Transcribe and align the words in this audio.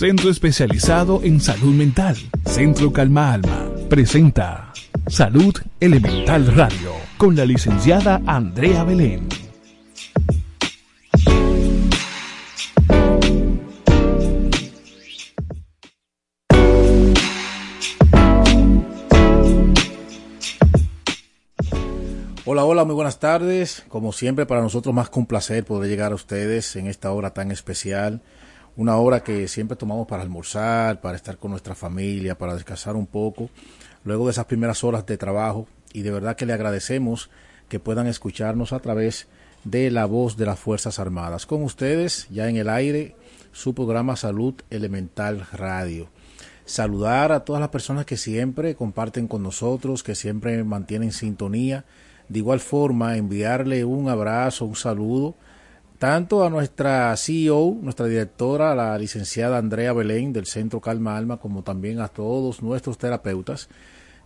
Centro 0.00 0.30
especializado 0.30 1.20
en 1.24 1.42
salud 1.42 1.74
mental. 1.74 2.16
Centro 2.46 2.90
Calma 2.90 3.34
Alma. 3.34 3.68
Presenta 3.90 4.72
Salud 5.08 5.54
Elemental 5.78 6.46
Radio 6.56 6.94
con 7.18 7.36
la 7.36 7.44
licenciada 7.44 8.22
Andrea 8.24 8.82
Belén. 8.84 9.28
Hola, 22.46 22.64
hola, 22.64 22.84
muy 22.86 22.94
buenas 22.94 23.20
tardes. 23.20 23.84
Como 23.88 24.12
siempre, 24.12 24.46
para 24.46 24.62
nosotros 24.62 24.94
más 24.94 25.10
que 25.10 25.18
un 25.18 25.26
placer 25.26 25.66
poder 25.66 25.90
llegar 25.90 26.12
a 26.12 26.14
ustedes 26.14 26.74
en 26.76 26.86
esta 26.86 27.12
hora 27.12 27.34
tan 27.34 27.52
especial 27.52 28.22
una 28.76 28.96
hora 28.96 29.22
que 29.22 29.48
siempre 29.48 29.76
tomamos 29.76 30.06
para 30.06 30.22
almorzar, 30.22 31.00
para 31.00 31.16
estar 31.16 31.38
con 31.38 31.50
nuestra 31.50 31.74
familia, 31.74 32.38
para 32.38 32.54
descansar 32.54 32.96
un 32.96 33.06
poco, 33.06 33.50
luego 34.04 34.26
de 34.26 34.32
esas 34.32 34.46
primeras 34.46 34.84
horas 34.84 35.06
de 35.06 35.18
trabajo. 35.18 35.66
Y 35.92 36.02
de 36.02 36.10
verdad 36.10 36.36
que 36.36 36.46
le 36.46 36.52
agradecemos 36.52 37.30
que 37.68 37.80
puedan 37.80 38.06
escucharnos 38.06 38.72
a 38.72 38.80
través 38.80 39.26
de 39.64 39.90
la 39.90 40.06
voz 40.06 40.36
de 40.36 40.46
las 40.46 40.58
Fuerzas 40.58 40.98
Armadas. 40.98 41.46
Con 41.46 41.62
ustedes, 41.62 42.26
ya 42.30 42.48
en 42.48 42.56
el 42.56 42.68
aire, 42.68 43.16
su 43.52 43.74
programa 43.74 44.16
Salud 44.16 44.54
Elemental 44.70 45.46
Radio. 45.52 46.08
Saludar 46.64 47.32
a 47.32 47.44
todas 47.44 47.60
las 47.60 47.70
personas 47.70 48.06
que 48.06 48.16
siempre 48.16 48.76
comparten 48.76 49.26
con 49.26 49.42
nosotros, 49.42 50.02
que 50.02 50.14
siempre 50.14 50.62
mantienen 50.62 51.12
sintonía. 51.12 51.84
De 52.28 52.38
igual 52.38 52.60
forma, 52.60 53.16
enviarle 53.16 53.84
un 53.84 54.08
abrazo, 54.08 54.64
un 54.64 54.76
saludo 54.76 55.34
tanto 56.00 56.44
a 56.44 56.48
nuestra 56.48 57.14
CEO, 57.14 57.76
nuestra 57.82 58.06
directora, 58.06 58.74
la 58.74 58.96
licenciada 58.96 59.58
Andrea 59.58 59.92
Belén 59.92 60.32
del 60.32 60.46
Centro 60.46 60.80
Calma 60.80 61.18
Alma, 61.18 61.36
como 61.36 61.62
también 61.62 62.00
a 62.00 62.08
todos 62.08 62.62
nuestros 62.62 62.96
terapeutas 62.96 63.68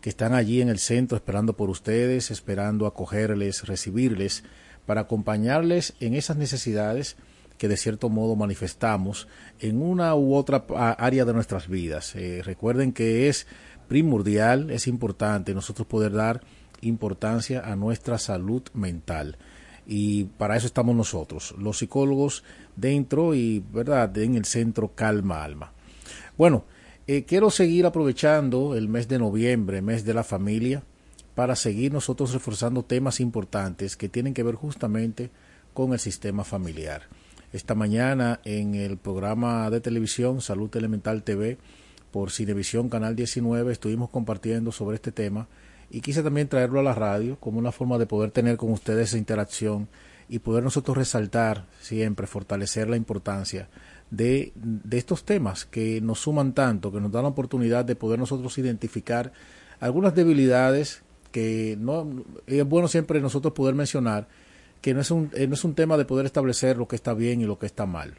que 0.01 0.09
están 0.09 0.35
allí 0.35 0.61
en 0.61 0.69
el 0.69 0.79
centro 0.79 1.17
esperando 1.17 1.57
por 1.57 1.71
ustedes, 1.71 2.31
esperando 2.31 2.87
acogerles, 2.87 3.67
recibirles, 3.67 4.45
para 4.87 5.01
acompañarles 5.01 5.95
en 5.99 6.15
esas 6.15 6.37
necesidades 6.37 7.17
que 7.59 7.67
de 7.67 7.77
cierto 7.77 8.09
modo 8.09 8.37
manifestamos 8.37 9.27
en 9.59 9.83
una 9.83 10.15
u 10.15 10.37
otra 10.37 10.67
área 10.97 11.25
de 11.25 11.33
nuestras 11.33 11.67
vidas. 11.67 12.15
Eh, 12.15 12.43
recuerden 12.45 12.93
que 12.93 13.29
es 13.29 13.49
primordial, 13.89 14.71
es 14.71 14.87
importante 14.87 15.55
nosotros 15.55 15.89
poder 15.89 16.12
dar 16.12 16.41
importancia 16.83 17.62
a 17.69 17.75
nuestra 17.75 18.19
salud 18.19 18.62
mental 18.75 19.39
y 19.87 20.25
para 20.25 20.56
eso 20.56 20.67
estamos 20.67 20.95
nosotros, 20.95 21.55
los 21.59 21.78
psicólogos 21.78 22.45
dentro 22.77 23.34
y 23.34 23.62
verdad 23.72 24.17
en 24.19 24.34
el 24.34 24.45
centro 24.45 24.93
Calma 24.95 25.45
Alma. 25.45 25.72
Bueno, 26.37 26.65
eh, 27.06 27.25
quiero 27.25 27.50
seguir 27.50 27.87
aprovechando 27.87 28.75
el 28.75 28.89
mes 28.89 29.09
de 29.09 29.19
noviembre, 29.19 29.83
mes 29.83 30.05
de 30.05 30.15
la 30.15 30.25
familia, 30.25 30.83
para 31.34 31.56
seguir 31.56 31.93
nosotros 31.93 32.33
reforzando 32.33 32.84
temas 32.84 33.21
importantes 33.21 33.97
que 33.97 34.09
tienen 34.09 34.34
que 34.34 34.43
ver 34.43 34.55
justamente 34.55 35.31
con 35.75 35.93
el 35.93 35.99
sistema 35.99 36.44
familiar. 36.44 37.03
Esta 37.53 37.75
mañana 37.75 38.41
en 38.44 38.75
el 38.75 38.97
programa 38.97 39.69
de 39.71 39.81
televisión 39.81 40.41
Salud 40.41 40.75
Elemental 40.77 41.23
TV 41.23 41.59
por 42.11 42.31
Cinevisión 42.31 42.89
Canal 42.89 43.17
19 43.17 43.73
estuvimos 43.73 44.11
compartiendo 44.11 44.73
sobre 44.73 44.97
este 44.97 45.12
tema 45.12 45.49
y 45.91 46.00
quise 46.00 46.22
también 46.22 46.49
traerlo 46.49 46.81
a 46.81 46.83
la 46.83 46.95
radio 46.95 47.37
como 47.41 47.59
una 47.59 47.72
forma 47.72 47.99
de 47.99 48.06
poder 48.06 48.31
tener 48.31 48.56
con 48.56 48.71
ustedes 48.71 49.09
esa 49.09 49.19
interacción 49.19 49.89
y 50.28 50.39
poder 50.39 50.65
nosotros 50.65 50.97
resaltar 50.97 51.67
siempre, 51.81 52.27
fortalecer 52.27 52.89
la 52.89 52.97
importancia 52.97 53.69
de, 54.11 54.53
de 54.55 54.99
estos 54.99 55.25
temas 55.25 55.65
que 55.65 56.00
nos 56.00 56.21
suman 56.21 56.53
tanto, 56.53 56.93
que 56.93 57.00
nos 57.00 57.12
dan 57.12 57.25
la 57.25 57.28
oportunidad 57.28 57.84
de 57.84 57.97
poder 57.97 58.19
nosotros 58.19 58.56
identificar 58.59 59.33
algunas 59.81 60.15
debilidades 60.15 61.03
que 61.31 61.77
no 61.78 62.25
es 62.47 62.65
bueno 62.65 62.89
siempre 62.89 63.21
nosotros 63.21 63.55
poder 63.55 63.75
mencionar 63.75 64.28
que 64.84 64.93
no 64.93 65.00
es 65.00 65.11
un, 65.11 65.31
eh, 65.33 65.47
no 65.47 65.55
es 65.55 65.65
un 65.65 65.75
tema 65.75 65.97
de 65.97 66.05
poder 66.05 66.27
establecer 66.27 66.77
lo 66.77 66.87
que 66.87 66.94
está 66.94 67.15
bien 67.15 67.41
y 67.41 67.44
lo 67.44 67.59
que 67.59 67.65
está 67.65 67.87
mal. 67.87 68.15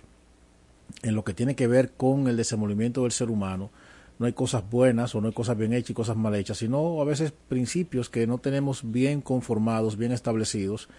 En 1.04 1.14
lo 1.14 1.24
que 1.24 1.36
tiene 1.36 1.56
que 1.56 1.68
ver 1.68 1.92
con 1.92 2.28
el 2.28 2.38
desenvolvimiento 2.38 3.04
del 3.04 3.12
ser 3.12 3.30
humano, 3.30 3.70
no 4.18 4.26
hay 4.26 4.34
cosas 4.34 4.64
buenas 4.70 5.14
o 5.16 5.22
no 5.22 5.28
hay 5.28 5.34
cosas 5.34 5.58
bien 5.58 5.74
hechas 5.74 5.90
y 5.92 5.94
cosas 5.94 6.16
mal 6.16 6.36
hechas, 6.36 6.58
sino 6.58 7.02
a 7.02 7.06
veces 7.06 7.32
principios 7.32 8.10
que 8.10 8.28
no 8.28 8.38
tenemos 8.38 8.92
bien 8.92 9.22
conformados, 9.22 9.98
bien 9.98 10.12
establecidos 10.12 10.90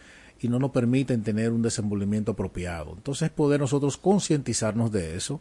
y 0.40 0.48
no 0.48 0.58
nos 0.58 0.70
permiten 0.70 1.22
tener 1.22 1.52
un 1.52 1.62
desenvolvimiento 1.62 2.32
apropiado. 2.32 2.94
Entonces 2.96 3.30
poder 3.30 3.60
nosotros 3.60 3.96
concientizarnos 3.96 4.92
de 4.92 5.16
eso, 5.16 5.40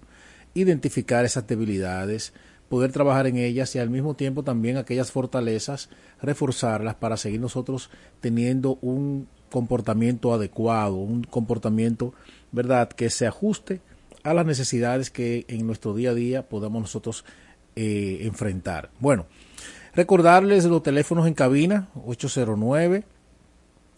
identificar 0.53 1.25
esas 1.25 1.47
debilidades, 1.47 2.34
poder 2.69 2.91
trabajar 2.91 3.28
en 3.28 3.38
ellas 3.38 3.75
y 3.75 3.80
al 3.80 3.90
mismo 3.90 4.16
tiempo 4.16 4.44
también 4.44 4.78
aquellas 4.78 5.12
fortalezas, 5.12 5.90
reforzarlas 6.22 6.96
para 6.96 7.18
seguir 7.18 7.41
nosotros 7.41 7.90
teniendo 8.22 8.78
un 8.81 9.28
comportamiento 9.52 10.34
adecuado, 10.34 10.96
un 10.96 11.24
comportamiento, 11.24 12.14
¿verdad?, 12.52 12.90
que 12.90 13.09
se 13.09 13.28
ajuste 13.28 13.81
a 14.24 14.34
las 14.34 14.46
necesidades 14.46 15.12
que 15.12 15.46
en 15.47 15.68
nuestro 15.68 15.94
día 15.94 16.09
a 16.09 16.16
día 16.16 16.50
podamos 16.50 16.81
nosotros 16.81 17.25
eh, 17.75 18.19
enfrentar. 18.22 18.90
Bueno, 19.00 19.25
recordarles 19.94 20.66
los 20.66 20.84
teléfonos 20.84 21.28
en 21.28 21.34
cabina 21.34 21.90
809 22.06 23.03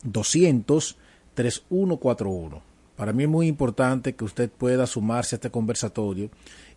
200 0.04 0.98
3141. 1.38 2.64
Para 2.96 3.14
mí 3.14 3.24
es 3.24 3.30
muy 3.30 3.48
importante 3.48 4.16
que 4.16 4.26
usted 4.26 4.50
pueda 4.50 4.88
sumarse 4.88 5.36
a 5.36 5.38
este 5.38 5.52
conversatorio 5.52 6.32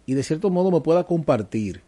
y 0.05 0.12
de 0.12 0.22
cierto 0.22 0.50
modo 0.50 0.71
me 0.71 0.83
pueda 0.83 1.05
compartir 1.05 1.83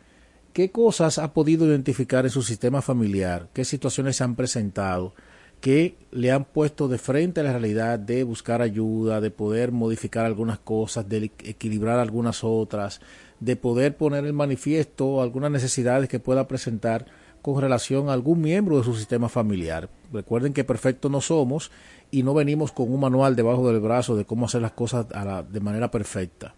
qué 0.55 0.71
cosas 0.71 1.19
ha 1.19 1.35
podido 1.35 1.67
identificar 1.67 2.25
en 2.25 2.31
su 2.31 2.43
sistema 2.43 2.81
familiar, 2.81 3.49
qué 3.53 3.67
situaciones 3.67 4.17
se 4.17 4.25
han 4.25 4.37
presentado, 4.37 5.15
que 5.63 5.95
le 6.11 6.33
han 6.33 6.45
puesto 6.45 6.89
de 6.89 6.99
frente 6.99 7.41
a 7.41 7.45
la 7.45 7.53
realidad 7.53 7.97
de 7.97 8.25
buscar 8.25 8.63
ayuda, 8.63 9.21
de 9.21 9.31
poder 9.31 9.71
modificar 9.71 10.27
algunas 10.27 10.59
cosas, 10.59 11.09
de 11.09 11.31
equilibrar 11.45 12.01
algunas 12.01 12.43
otras, 12.43 13.01
de 13.39 13.55
poder 13.55 13.97
poner 13.97 14.27
en 14.27 14.35
manifiesto 14.35 15.23
algunas 15.23 15.53
necesidades 15.53 16.09
que 16.09 16.19
pueda 16.19 16.49
presentar 16.49 17.07
con 17.43 17.61
relación 17.61 18.09
a 18.09 18.13
algún 18.13 18.41
miembro 18.41 18.77
de 18.77 18.83
su 18.83 18.97
sistema 18.97 19.29
familiar. 19.29 19.89
Recuerden 20.13 20.53
que 20.53 20.65
perfectos 20.65 21.13
no 21.13 21.21
somos 21.21 21.71
y 22.11 22.25
no 22.25 22.35
venimos 22.35 22.73
con 22.73 22.93
un 22.93 22.99
manual 22.99 23.37
debajo 23.37 23.71
del 23.71 23.81
brazo 23.81 24.17
de 24.17 24.25
cómo 24.25 24.47
hacer 24.47 24.63
las 24.63 24.73
cosas 24.73 25.07
de 25.49 25.61
manera 25.61 25.93
perfecta. 25.93 26.55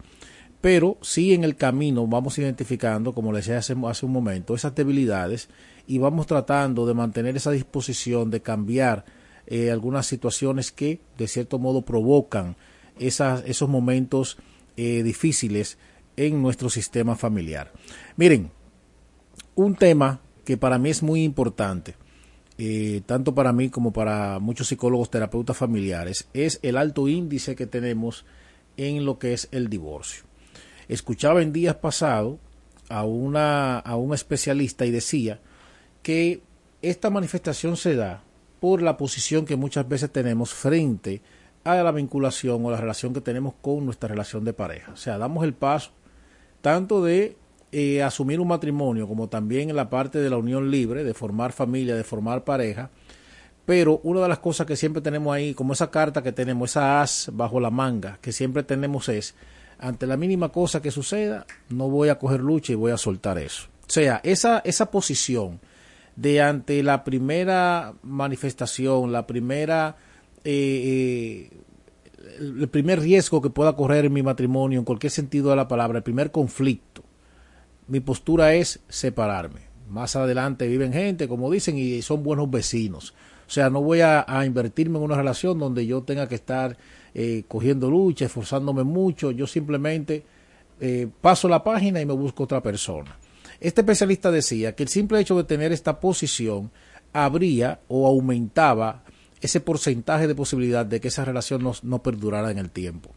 Pero 0.62 0.96
sí 1.02 1.34
en 1.34 1.44
el 1.44 1.56
camino 1.56 2.06
vamos 2.06 2.38
identificando, 2.38 3.12
como 3.12 3.34
les 3.34 3.44
decía 3.44 3.58
hace, 3.58 3.76
hace 3.86 4.06
un 4.06 4.12
momento, 4.12 4.54
esas 4.54 4.74
debilidades 4.74 5.50
y 5.86 5.98
vamos 5.98 6.26
tratando 6.26 6.86
de 6.86 6.94
mantener 6.94 7.36
esa 7.36 7.50
disposición 7.50 8.30
de 8.30 8.40
cambiar 8.40 9.04
eh, 9.46 9.70
algunas 9.70 10.06
situaciones 10.06 10.72
que 10.72 11.00
de 11.18 11.28
cierto 11.28 11.58
modo 11.58 11.82
provocan 11.82 12.56
esos 12.98 13.68
momentos 13.68 14.38
eh, 14.76 15.02
difíciles 15.02 15.78
en 16.16 16.40
nuestro 16.40 16.70
sistema 16.70 17.16
familiar. 17.16 17.72
Miren, 18.16 18.50
un 19.54 19.74
tema 19.74 20.20
que 20.44 20.56
para 20.56 20.78
mí 20.78 20.90
es 20.90 21.02
muy 21.02 21.24
importante, 21.24 21.96
eh, 22.56 23.02
tanto 23.04 23.34
para 23.34 23.52
mí 23.52 23.68
como 23.68 23.92
para 23.92 24.38
muchos 24.38 24.68
psicólogos, 24.68 25.10
terapeutas 25.10 25.56
familiares, 25.56 26.28
es 26.32 26.60
el 26.62 26.76
alto 26.76 27.08
índice 27.08 27.56
que 27.56 27.66
tenemos 27.66 28.24
en 28.76 29.04
lo 29.04 29.18
que 29.18 29.32
es 29.32 29.48
el 29.50 29.68
divorcio. 29.68 30.24
Escuchaba 30.88 31.42
en 31.42 31.52
días 31.52 31.76
pasados 31.76 32.38
a, 32.88 33.04
una, 33.04 33.78
a 33.78 33.96
un 33.96 34.14
especialista 34.14 34.86
y 34.86 34.90
decía 34.90 35.40
que 36.04 36.42
esta 36.82 37.10
manifestación 37.10 37.76
se 37.76 37.96
da 37.96 38.22
por 38.60 38.82
la 38.82 38.96
posición 38.96 39.46
que 39.46 39.56
muchas 39.56 39.88
veces 39.88 40.12
tenemos 40.12 40.52
frente 40.52 41.22
a 41.64 41.76
la 41.76 41.90
vinculación 41.90 42.64
o 42.64 42.70
la 42.70 42.76
relación 42.76 43.14
que 43.14 43.22
tenemos 43.22 43.54
con 43.60 43.86
nuestra 43.86 44.10
relación 44.10 44.44
de 44.44 44.52
pareja. 44.52 44.92
O 44.92 44.96
sea, 44.96 45.18
damos 45.18 45.44
el 45.44 45.54
paso 45.54 45.92
tanto 46.60 47.02
de 47.02 47.36
eh, 47.72 48.02
asumir 48.02 48.38
un 48.38 48.48
matrimonio 48.48 49.08
como 49.08 49.28
también 49.28 49.70
en 49.70 49.76
la 49.76 49.88
parte 49.90 50.18
de 50.18 50.30
la 50.30 50.36
unión 50.36 50.70
libre, 50.70 51.04
de 51.04 51.14
formar 51.14 51.52
familia, 51.52 51.96
de 51.96 52.04
formar 52.04 52.44
pareja. 52.44 52.90
Pero 53.64 54.00
una 54.02 54.20
de 54.20 54.28
las 54.28 54.40
cosas 54.40 54.66
que 54.66 54.76
siempre 54.76 55.00
tenemos 55.00 55.34
ahí, 55.34 55.54
como 55.54 55.72
esa 55.72 55.90
carta 55.90 56.22
que 56.22 56.32
tenemos, 56.32 56.70
esa 56.70 57.00
as 57.00 57.30
bajo 57.32 57.60
la 57.60 57.70
manga, 57.70 58.18
que 58.20 58.30
siempre 58.30 58.62
tenemos 58.62 59.08
es, 59.08 59.34
ante 59.78 60.06
la 60.06 60.18
mínima 60.18 60.50
cosa 60.50 60.82
que 60.82 60.90
suceda, 60.90 61.46
no 61.70 61.88
voy 61.88 62.10
a 62.10 62.18
coger 62.18 62.40
lucha 62.40 62.72
y 62.72 62.76
voy 62.76 62.92
a 62.92 62.98
soltar 62.98 63.38
eso. 63.38 63.68
O 63.86 63.90
sea, 63.90 64.20
esa, 64.22 64.58
esa 64.64 64.90
posición 64.90 65.60
de 66.16 66.40
ante 66.40 66.82
la 66.82 67.04
primera 67.04 67.94
manifestación, 68.02 69.12
la 69.12 69.26
primera, 69.26 69.96
eh, 70.44 71.50
eh, 71.50 71.58
el 72.38 72.68
primer 72.68 73.00
riesgo 73.00 73.42
que 73.42 73.50
pueda 73.50 73.74
correr 73.74 74.10
mi 74.10 74.22
matrimonio, 74.22 74.78
en 74.78 74.84
cualquier 74.84 75.10
sentido 75.10 75.50
de 75.50 75.56
la 75.56 75.68
palabra, 75.68 75.98
el 75.98 76.04
primer 76.04 76.30
conflicto, 76.30 77.02
mi 77.88 78.00
postura 78.00 78.54
es 78.54 78.80
separarme. 78.88 79.60
Más 79.88 80.16
adelante 80.16 80.66
viven 80.66 80.92
gente, 80.92 81.28
como 81.28 81.50
dicen, 81.50 81.76
y 81.76 82.00
son 82.02 82.22
buenos 82.22 82.50
vecinos. 82.50 83.14
O 83.46 83.50
sea, 83.50 83.68
no 83.68 83.82
voy 83.82 84.00
a, 84.00 84.24
invertirme 84.46 84.96
en 84.96 85.04
una 85.04 85.16
relación 85.16 85.58
donde 85.58 85.86
yo 85.86 86.02
tenga 86.02 86.26
que 86.26 86.34
estar 86.34 86.78
eh, 87.12 87.44
cogiendo 87.46 87.90
lucha, 87.90 88.24
esforzándome 88.24 88.84
mucho. 88.84 89.30
Yo 89.30 89.46
simplemente 89.46 90.24
paso 91.20 91.48
la 91.48 91.62
página 91.62 92.00
y 92.00 92.06
me 92.06 92.14
busco 92.14 92.44
otra 92.44 92.62
persona. 92.62 93.16
Este 93.60 93.80
especialista 93.80 94.30
decía 94.30 94.74
que 94.74 94.82
el 94.82 94.88
simple 94.88 95.20
hecho 95.20 95.36
de 95.36 95.44
tener 95.44 95.72
esta 95.72 96.00
posición 96.00 96.70
habría 97.12 97.80
o 97.88 98.06
aumentaba 98.06 99.04
ese 99.40 99.60
porcentaje 99.60 100.26
de 100.26 100.34
posibilidad 100.34 100.86
de 100.86 101.00
que 101.00 101.08
esa 101.08 101.24
relación 101.24 101.62
no, 101.62 101.74
no 101.82 102.02
perdurara 102.02 102.50
en 102.50 102.58
el 102.58 102.70
tiempo. 102.70 103.10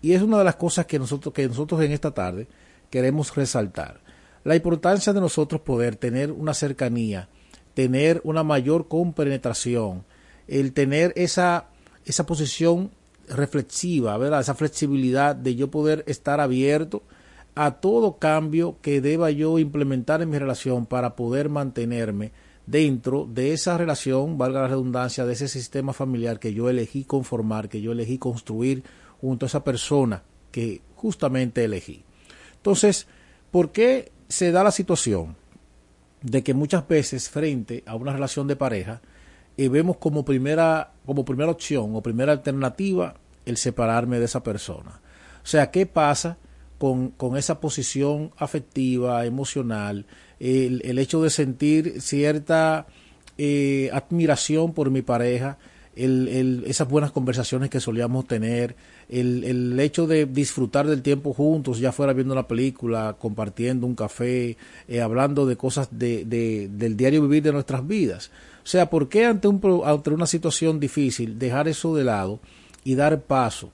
Y 0.00 0.12
es 0.12 0.22
una 0.22 0.38
de 0.38 0.44
las 0.44 0.56
cosas 0.56 0.86
que 0.86 0.98
nosotros, 0.98 1.34
que 1.34 1.48
nosotros 1.48 1.80
en 1.82 1.92
esta 1.92 2.12
tarde 2.12 2.46
queremos 2.90 3.34
resaltar. 3.34 4.00
La 4.44 4.54
importancia 4.54 5.12
de 5.12 5.20
nosotros 5.20 5.60
poder 5.60 5.96
tener 5.96 6.30
una 6.30 6.54
cercanía, 6.54 7.28
tener 7.74 8.20
una 8.24 8.44
mayor 8.44 8.88
compenetración, 8.88 10.04
el 10.46 10.72
tener 10.72 11.12
esa, 11.16 11.66
esa 12.04 12.26
posición 12.26 12.92
reflexiva, 13.28 14.16
¿verdad? 14.18 14.40
esa 14.40 14.54
flexibilidad 14.54 15.34
de 15.34 15.56
yo 15.56 15.70
poder 15.70 16.04
estar 16.06 16.40
abierto 16.40 17.02
a 17.56 17.72
todo 17.72 18.18
cambio 18.18 18.76
que 18.82 19.00
deba 19.00 19.30
yo 19.30 19.58
implementar 19.58 20.20
en 20.20 20.28
mi 20.28 20.38
relación 20.38 20.84
para 20.84 21.16
poder 21.16 21.48
mantenerme 21.48 22.32
dentro 22.66 23.26
de 23.26 23.54
esa 23.54 23.78
relación, 23.78 24.36
valga 24.36 24.60
la 24.60 24.68
redundancia, 24.68 25.24
de 25.24 25.32
ese 25.32 25.48
sistema 25.48 25.94
familiar 25.94 26.38
que 26.38 26.52
yo 26.52 26.68
elegí 26.68 27.04
conformar, 27.04 27.70
que 27.70 27.80
yo 27.80 27.92
elegí 27.92 28.18
construir 28.18 28.84
junto 29.22 29.46
a 29.46 29.48
esa 29.48 29.64
persona 29.64 30.22
que 30.50 30.82
justamente 30.96 31.64
elegí. 31.64 32.04
Entonces, 32.56 33.06
¿por 33.50 33.72
qué 33.72 34.12
se 34.28 34.52
da 34.52 34.62
la 34.62 34.70
situación 34.70 35.34
de 36.20 36.42
que 36.42 36.52
muchas 36.52 36.86
veces 36.86 37.30
frente 37.30 37.84
a 37.86 37.94
una 37.94 38.12
relación 38.12 38.48
de 38.48 38.56
pareja 38.56 39.00
eh, 39.56 39.70
vemos 39.70 39.96
como 39.96 40.26
primera, 40.26 40.92
como 41.06 41.24
primera 41.24 41.50
opción 41.50 41.96
o 41.96 42.02
primera 42.02 42.32
alternativa 42.32 43.14
el 43.46 43.56
separarme 43.56 44.18
de 44.18 44.26
esa 44.26 44.42
persona? 44.42 45.00
O 45.42 45.46
sea, 45.46 45.70
¿qué 45.70 45.86
pasa 45.86 46.36
con, 46.78 47.10
con 47.10 47.36
esa 47.36 47.60
posición 47.60 48.32
afectiva, 48.36 49.24
emocional, 49.24 50.06
el, 50.38 50.82
el 50.84 50.98
hecho 50.98 51.22
de 51.22 51.30
sentir 51.30 52.00
cierta 52.00 52.86
eh, 53.38 53.90
admiración 53.92 54.72
por 54.72 54.90
mi 54.90 55.02
pareja, 55.02 55.58
el, 55.94 56.28
el, 56.28 56.64
esas 56.66 56.88
buenas 56.88 57.10
conversaciones 57.10 57.70
que 57.70 57.80
solíamos 57.80 58.26
tener, 58.26 58.76
el, 59.08 59.44
el, 59.44 59.80
hecho 59.80 60.06
de 60.06 60.26
disfrutar 60.26 60.86
del 60.86 61.00
tiempo 61.00 61.32
juntos, 61.32 61.78
ya 61.78 61.90
fuera 61.92 62.12
viendo 62.12 62.34
una 62.34 62.46
película, 62.46 63.16
compartiendo 63.18 63.86
un 63.86 63.94
café, 63.94 64.58
eh, 64.88 65.00
hablando 65.00 65.46
de 65.46 65.56
cosas 65.56 65.88
de, 65.90 66.24
de, 66.26 66.68
del 66.70 66.96
diario 66.96 67.22
vivir 67.22 67.42
de 67.42 67.52
nuestras 67.52 67.86
vidas. 67.86 68.30
O 68.62 68.66
sea, 68.66 68.90
¿por 68.90 69.08
qué 69.08 69.24
ante, 69.24 69.48
un, 69.48 69.60
ante 69.84 70.10
una 70.10 70.26
situación 70.26 70.78
difícil 70.78 71.38
dejar 71.38 71.66
eso 71.68 71.94
de 71.94 72.04
lado 72.04 72.40
y 72.84 72.94
dar 72.94 73.22
paso 73.22 73.72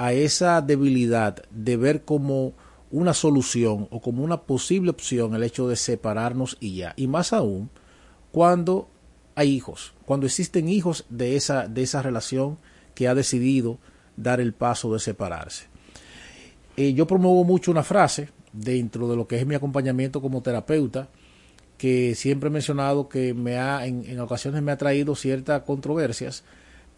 a 0.00 0.14
esa 0.14 0.62
debilidad 0.62 1.42
de 1.50 1.76
ver 1.76 2.06
como 2.06 2.54
una 2.90 3.12
solución 3.12 3.86
o 3.90 4.00
como 4.00 4.24
una 4.24 4.40
posible 4.44 4.88
opción 4.88 5.34
el 5.34 5.42
hecho 5.42 5.68
de 5.68 5.76
separarnos 5.76 6.56
y 6.58 6.76
ya. 6.76 6.94
Y 6.96 7.06
más 7.06 7.34
aún 7.34 7.68
cuando 8.32 8.88
hay 9.34 9.50
hijos, 9.50 9.92
cuando 10.06 10.24
existen 10.24 10.70
hijos 10.70 11.04
de 11.10 11.36
esa, 11.36 11.68
de 11.68 11.82
esa 11.82 12.00
relación 12.00 12.56
que 12.94 13.08
ha 13.08 13.14
decidido 13.14 13.78
dar 14.16 14.40
el 14.40 14.54
paso 14.54 14.90
de 14.90 15.00
separarse. 15.00 15.66
Eh, 16.78 16.94
yo 16.94 17.06
promuevo 17.06 17.44
mucho 17.44 17.70
una 17.70 17.82
frase 17.82 18.30
dentro 18.54 19.06
de 19.06 19.16
lo 19.16 19.28
que 19.28 19.36
es 19.36 19.46
mi 19.46 19.54
acompañamiento 19.54 20.22
como 20.22 20.40
terapeuta, 20.40 21.10
que 21.76 22.14
siempre 22.14 22.48
he 22.48 22.50
mencionado 22.50 23.10
que 23.10 23.34
me 23.34 23.58
ha, 23.58 23.84
en, 23.84 24.06
en 24.06 24.18
ocasiones 24.20 24.62
me 24.62 24.72
ha 24.72 24.78
traído 24.78 25.14
ciertas 25.14 25.60
controversias, 25.64 26.42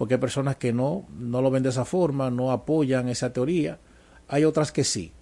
porque 0.03 0.15
hay 0.15 0.21
personas 0.21 0.57
que 0.57 0.73
no, 0.73 1.07
no 1.17 1.41
lo 1.41 1.49
ven 1.49 1.63
de 1.63 1.69
esa 1.69 1.85
forma, 1.85 2.29
no 2.29 2.51
apoyan 2.51 3.09
esa 3.09 3.33
teoría, 3.33 3.79
hay 4.27 4.45
otras 4.45 4.73
que 4.73 4.83
sí. 4.83 5.13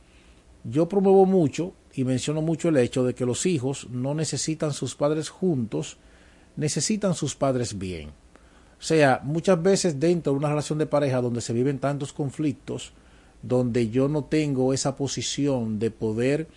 Yo 0.65 0.89
promuevo 0.89 1.27
mucho 1.27 1.75
y 1.93 2.05
menciono 2.05 2.41
mucho 2.41 2.71
el 2.71 2.79
hecho 2.79 3.05
de 3.05 3.15
que 3.15 3.27
los 3.27 3.45
hijos 3.45 3.89
no 3.91 4.15
necesitan 4.15 4.73
sus 4.73 4.95
padres 4.95 5.29
juntos, 5.29 5.99
necesitan 6.57 7.13
sus 7.13 7.35
padres 7.35 7.77
bien. 7.77 8.09
O 8.09 8.83
sea, 8.83 9.21
muchas 9.23 9.63
veces 9.63 10.01
dentro 10.01 10.33
de 10.33 10.39
una 10.39 10.49
relación 10.49 10.79
de 10.79 10.87
pareja 10.87 11.21
donde 11.21 11.43
se 11.43 11.53
viven 11.53 11.79
tantos 11.79 12.15
conflictos, 12.15 12.95
donde 13.43 13.91
yo 13.91 14.09
no 14.09 14.25
tengo 14.25 14.73
esa 14.73 14.97
posición 14.97 15.79
de 15.79 15.91
poder 15.91 16.49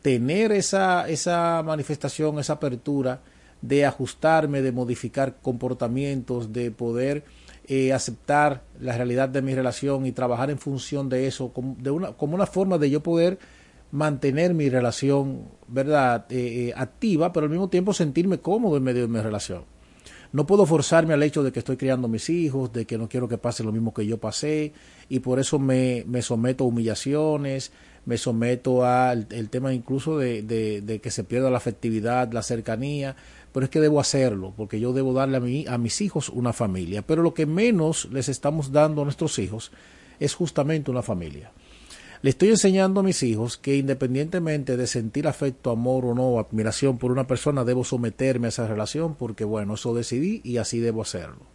tener 0.00 0.52
esa, 0.52 1.08
esa 1.08 1.60
manifestación, 1.64 2.38
esa 2.38 2.52
apertura 2.52 3.20
de 3.62 3.84
ajustarme, 3.84 4.62
de 4.62 4.70
modificar 4.70 5.38
comportamientos, 5.42 6.52
de 6.52 6.70
poder 6.70 7.24
eh, 7.66 7.92
aceptar 7.92 8.62
la 8.80 8.96
realidad 8.96 9.28
de 9.28 9.42
mi 9.42 9.54
relación 9.54 10.06
y 10.06 10.12
trabajar 10.12 10.50
en 10.50 10.58
función 10.58 11.08
de 11.08 11.26
eso 11.26 11.52
como, 11.52 11.76
de 11.78 11.90
una, 11.90 12.12
como 12.12 12.34
una 12.34 12.46
forma 12.46 12.78
de 12.78 12.90
yo 12.90 13.02
poder 13.02 13.38
mantener 13.90 14.54
mi 14.54 14.68
relación, 14.68 15.48
¿verdad?, 15.68 16.26
eh, 16.30 16.68
eh, 16.68 16.74
activa, 16.76 17.32
pero 17.32 17.44
al 17.44 17.50
mismo 17.50 17.68
tiempo 17.68 17.92
sentirme 17.92 18.38
cómodo 18.38 18.76
en 18.76 18.82
medio 18.82 19.02
de 19.02 19.08
mi 19.08 19.20
relación. 19.20 19.62
No 20.32 20.46
puedo 20.46 20.66
forzarme 20.66 21.14
al 21.14 21.22
hecho 21.22 21.44
de 21.44 21.52
que 21.52 21.60
estoy 21.60 21.76
criando 21.76 22.08
mis 22.08 22.28
hijos, 22.28 22.72
de 22.72 22.86
que 22.86 22.98
no 22.98 23.08
quiero 23.08 23.28
que 23.28 23.38
pase 23.38 23.62
lo 23.62 23.70
mismo 23.70 23.94
que 23.94 24.04
yo 24.04 24.18
pasé, 24.18 24.72
y 25.08 25.20
por 25.20 25.38
eso 25.38 25.60
me, 25.60 26.02
me 26.08 26.22
someto 26.22 26.64
a 26.64 26.66
humillaciones, 26.66 27.70
me 28.04 28.18
someto 28.18 28.84
al 28.84 29.26
el 29.30 29.48
tema 29.48 29.72
incluso 29.72 30.18
de, 30.18 30.42
de, 30.42 31.00
que 31.00 31.10
se 31.10 31.24
pierda 31.24 31.50
la 31.50 31.58
afectividad, 31.58 32.32
la 32.32 32.42
cercanía, 32.42 33.16
pero 33.54 33.66
es 33.66 33.70
que 33.70 33.80
debo 33.80 34.00
hacerlo, 34.00 34.52
porque 34.56 34.80
yo 34.80 34.92
debo 34.92 35.12
darle 35.12 35.36
a, 35.36 35.40
mí, 35.40 35.64
a 35.68 35.78
mis 35.78 36.00
hijos 36.00 36.28
una 36.28 36.52
familia. 36.52 37.02
Pero 37.02 37.22
lo 37.22 37.34
que 37.34 37.46
menos 37.46 38.08
les 38.10 38.28
estamos 38.28 38.72
dando 38.72 39.00
a 39.02 39.04
nuestros 39.04 39.38
hijos 39.38 39.70
es 40.18 40.34
justamente 40.34 40.90
una 40.90 41.02
familia. 41.02 41.52
Le 42.20 42.30
estoy 42.30 42.48
enseñando 42.48 42.98
a 42.98 43.04
mis 43.04 43.22
hijos 43.22 43.56
que 43.56 43.76
independientemente 43.76 44.76
de 44.76 44.88
sentir 44.88 45.28
afecto, 45.28 45.70
amor 45.70 46.04
o 46.04 46.16
no, 46.16 46.40
admiración 46.40 46.98
por 46.98 47.12
una 47.12 47.28
persona, 47.28 47.62
debo 47.62 47.84
someterme 47.84 48.46
a 48.46 48.48
esa 48.48 48.66
relación 48.66 49.14
porque, 49.14 49.44
bueno, 49.44 49.74
eso 49.74 49.94
decidí 49.94 50.40
y 50.42 50.56
así 50.56 50.80
debo 50.80 51.02
hacerlo. 51.02 51.46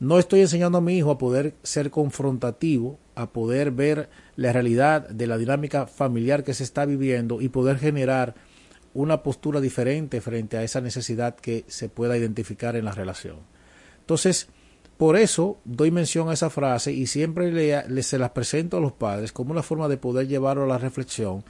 No 0.00 0.18
estoy 0.18 0.40
enseñando 0.40 0.78
a 0.78 0.80
mi 0.80 0.98
hijo 0.98 1.12
a 1.12 1.18
poder 1.18 1.54
ser 1.62 1.92
confrontativo, 1.92 2.98
a 3.14 3.30
poder 3.30 3.70
ver 3.70 4.10
la 4.34 4.52
realidad 4.52 5.08
de 5.08 5.28
la 5.28 5.38
dinámica 5.38 5.86
familiar 5.86 6.42
que 6.42 6.54
se 6.54 6.64
está 6.64 6.84
viviendo 6.84 7.40
y 7.40 7.50
poder 7.50 7.78
generar 7.78 8.34
una 8.94 9.22
postura 9.22 9.60
diferente 9.60 10.20
frente 10.20 10.56
a 10.56 10.62
esa 10.62 10.80
necesidad 10.80 11.34
que 11.34 11.64
se 11.66 11.88
pueda 11.88 12.16
identificar 12.16 12.76
en 12.76 12.84
la 12.84 12.92
relación. 12.92 13.38
Entonces, 14.00 14.48
por 14.96 15.16
eso 15.16 15.58
doy 15.64 15.90
mención 15.90 16.28
a 16.28 16.34
esa 16.34 16.50
frase 16.50 16.92
y 16.92 17.06
siempre 17.06 17.50
le, 17.52 18.02
se 18.02 18.18
las 18.18 18.30
presento 18.30 18.76
a 18.76 18.80
los 18.80 18.92
padres 18.92 19.32
como 19.32 19.50
una 19.50 19.62
forma 19.62 19.88
de 19.88 19.96
poder 19.96 20.28
llevarlo 20.28 20.64
a 20.64 20.68
la 20.68 20.78
reflexión 20.78 21.44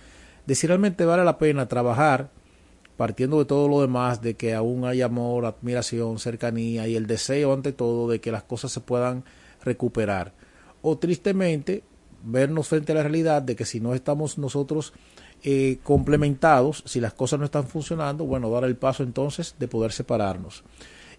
de 0.47 0.55
si 0.55 0.67
realmente 0.67 1.05
vale 1.05 1.25
la 1.25 1.39
pena 1.39 1.69
trabajar 1.69 2.31
partiendo 2.97 3.39
de 3.39 3.45
todo 3.45 3.69
lo 3.69 3.81
demás, 3.81 4.23
de 4.23 4.35
que 4.35 4.55
aún 4.55 4.85
hay 4.85 5.03
amor, 5.03 5.47
admiración, 5.47 6.19
cercanía 6.19 6.87
y 6.87 6.97
el 6.97 7.07
deseo 7.07 7.53
ante 7.53 7.73
todo 7.73 8.09
de 8.09 8.21
que 8.21 8.31
las 8.31 8.45
cosas 8.45 8.71
se 8.73 8.81
puedan 8.81 9.25
recuperar. 9.63 10.33
O 10.81 10.97
tristemente 10.99 11.83
vernos 12.23 12.69
frente 12.69 12.93
a 12.93 12.95
la 12.95 13.03
realidad 13.03 13.43
de 13.43 13.57
que 13.57 13.65
si 13.65 13.81
no 13.81 13.95
estamos 13.95 14.39
nosotros 14.39 14.93
eh, 15.47 15.77
complementados, 15.83 16.83
si 16.87 17.01
las 17.01 17.13
cosas 17.13 17.39
no 17.39 17.45
están 17.45 17.67
funcionando, 17.67 18.25
bueno, 18.25 18.49
dar 18.49 18.65
el 18.65 18.77
paso 18.77 19.03
entonces 19.03 19.55
de 19.59 19.69
poder 19.69 19.93
separarnos 19.93 20.65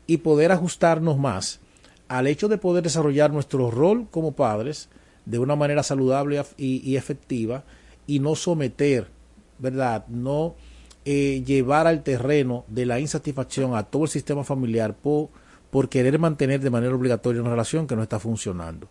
y 0.08 0.17
poder 0.17 0.51
ajustarnos 0.51 1.20
más 1.20 1.60
al 2.08 2.25
hecho 2.25 2.48
de 2.48 2.58
poder 2.58 2.84
desarrollar 2.84 3.32
nuestro 3.32 3.70
rol 3.70 4.08
como 4.10 4.32
padres 4.32 4.89
de 5.25 5.38
una 5.38 5.55
manera 5.55 5.84
saludable 5.84 6.44
y, 6.58 6.96
efectiva 6.96 7.65
y 8.08 8.20
no 8.20 8.34
someter, 8.34 9.10
¿verdad? 9.60 10.08
No 10.08 10.55
eh, 11.05 11.44
llevar 11.46 11.86
al 11.86 12.01
terreno 12.01 12.65
de 12.67 12.88
la 12.88 13.00
insatisfacción 13.00 13.75
a 13.75 13.84
todo 13.84 14.05
el 14.05 14.10
sistema 14.10 14.44
familiar 14.44 14.96
por, 14.96 15.29
por 15.70 15.88
querer 15.88 16.17
mantener 16.17 16.62
de 16.62 16.72
manera 16.72 16.96
obligatoria 16.96 17.41
una 17.41 17.51
relación 17.51 17.86
que 17.86 17.96
no 17.96 18.01
está 18.01 18.20
funcionando 18.20 18.88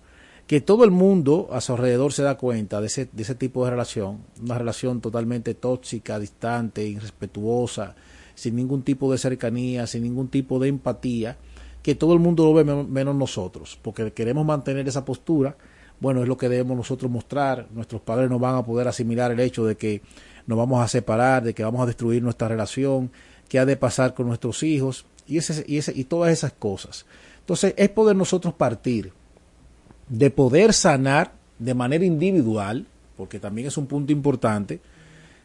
que 0.46 0.60
todo 0.60 0.84
el 0.84 0.90
mundo 0.90 1.48
a 1.52 1.60
su 1.60 1.72
alrededor 1.72 2.12
se 2.12 2.22
da 2.22 2.36
cuenta 2.36 2.80
de 2.80 2.88
ese, 2.88 3.08
de 3.10 3.22
ese 3.22 3.34
tipo 3.34 3.64
de 3.64 3.70
relación, 3.70 4.24
una 4.42 4.58
relación 4.58 5.00
totalmente 5.00 5.54
tóxica, 5.54 6.18
distante, 6.18 6.86
irrespetuosa, 6.86 7.94
sin 8.34 8.56
ningún 8.56 8.82
tipo 8.82 9.10
de 9.10 9.18
cercanía, 9.18 9.86
sin 9.86 10.02
ningún 10.02 10.28
tipo 10.28 10.58
de 10.58 10.68
empatía, 10.68 11.38
que 11.82 11.94
todo 11.94 12.12
el 12.14 12.20
mundo 12.20 12.44
lo 12.44 12.54
ve 12.54 12.64
menos 12.64 13.14
nosotros, 13.14 13.78
porque 13.80 14.12
queremos 14.12 14.44
mantener 14.44 14.86
esa 14.86 15.04
postura, 15.04 15.56
bueno, 16.00 16.22
es 16.22 16.28
lo 16.28 16.36
que 16.36 16.48
debemos 16.48 16.76
nosotros 16.76 17.10
mostrar, 17.10 17.68
nuestros 17.72 18.02
padres 18.02 18.28
no 18.28 18.38
van 18.38 18.56
a 18.56 18.64
poder 18.64 18.88
asimilar 18.88 19.30
el 19.30 19.40
hecho 19.40 19.64
de 19.64 19.76
que 19.76 20.02
nos 20.46 20.58
vamos 20.58 20.82
a 20.82 20.88
separar, 20.88 21.42
de 21.42 21.54
que 21.54 21.64
vamos 21.64 21.80
a 21.82 21.86
destruir 21.86 22.22
nuestra 22.22 22.48
relación, 22.48 23.10
qué 23.48 23.58
ha 23.58 23.64
de 23.64 23.76
pasar 23.76 24.12
con 24.12 24.26
nuestros 24.26 24.62
hijos, 24.62 25.06
y, 25.26 25.38
ese, 25.38 25.64
y, 25.66 25.78
ese, 25.78 25.92
y 25.94 26.04
todas 26.04 26.32
esas 26.32 26.52
cosas. 26.52 27.06
Entonces, 27.40 27.74
es 27.78 27.88
poder 27.88 28.16
nosotros 28.16 28.52
partir 28.54 29.12
de 30.08 30.30
poder 30.30 30.72
sanar 30.72 31.32
de 31.58 31.74
manera 31.74 32.04
individual, 32.04 32.86
porque 33.16 33.38
también 33.38 33.68
es 33.68 33.76
un 33.76 33.86
punto 33.86 34.12
importante, 34.12 34.80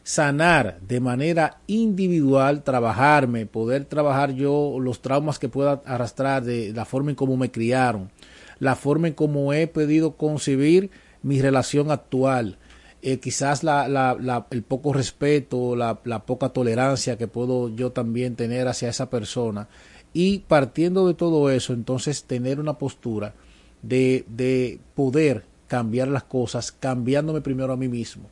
sanar 0.02 0.80
de 0.80 1.00
manera 1.00 1.58
individual, 1.66 2.62
trabajarme, 2.62 3.46
poder 3.46 3.84
trabajar 3.84 4.32
yo 4.32 4.78
los 4.80 5.00
traumas 5.00 5.38
que 5.38 5.48
pueda 5.48 5.82
arrastrar 5.84 6.42
de 6.42 6.72
la 6.72 6.84
forma 6.84 7.10
en 7.10 7.16
cómo 7.16 7.36
me 7.36 7.50
criaron, 7.50 8.10
la 8.58 8.76
forma 8.76 9.08
en 9.08 9.14
cómo 9.14 9.52
he 9.52 9.66
podido 9.66 10.16
concebir 10.16 10.90
mi 11.22 11.40
relación 11.40 11.90
actual, 11.90 12.58
eh, 13.02 13.18
quizás 13.18 13.62
la, 13.62 13.88
la, 13.88 14.46
el 14.50 14.62
poco 14.62 14.92
respeto, 14.92 15.74
la, 15.74 16.00
la 16.04 16.24
poca 16.26 16.50
tolerancia 16.50 17.16
que 17.16 17.28
puedo 17.28 17.68
yo 17.70 17.92
también 17.92 18.36
tener 18.36 18.68
hacia 18.68 18.90
esa 18.90 19.08
persona. 19.08 19.68
Y 20.12 20.40
partiendo 20.40 21.06
de 21.06 21.14
todo 21.14 21.50
eso, 21.50 21.72
entonces 21.72 22.24
tener 22.24 22.58
una 22.60 22.74
postura 22.74 23.34
de, 23.82 24.24
de 24.28 24.80
poder 24.94 25.44
cambiar 25.66 26.08
las 26.08 26.24
cosas, 26.24 26.72
cambiándome 26.72 27.40
primero 27.40 27.72
a 27.72 27.76
mí 27.76 27.88
mismo, 27.88 28.28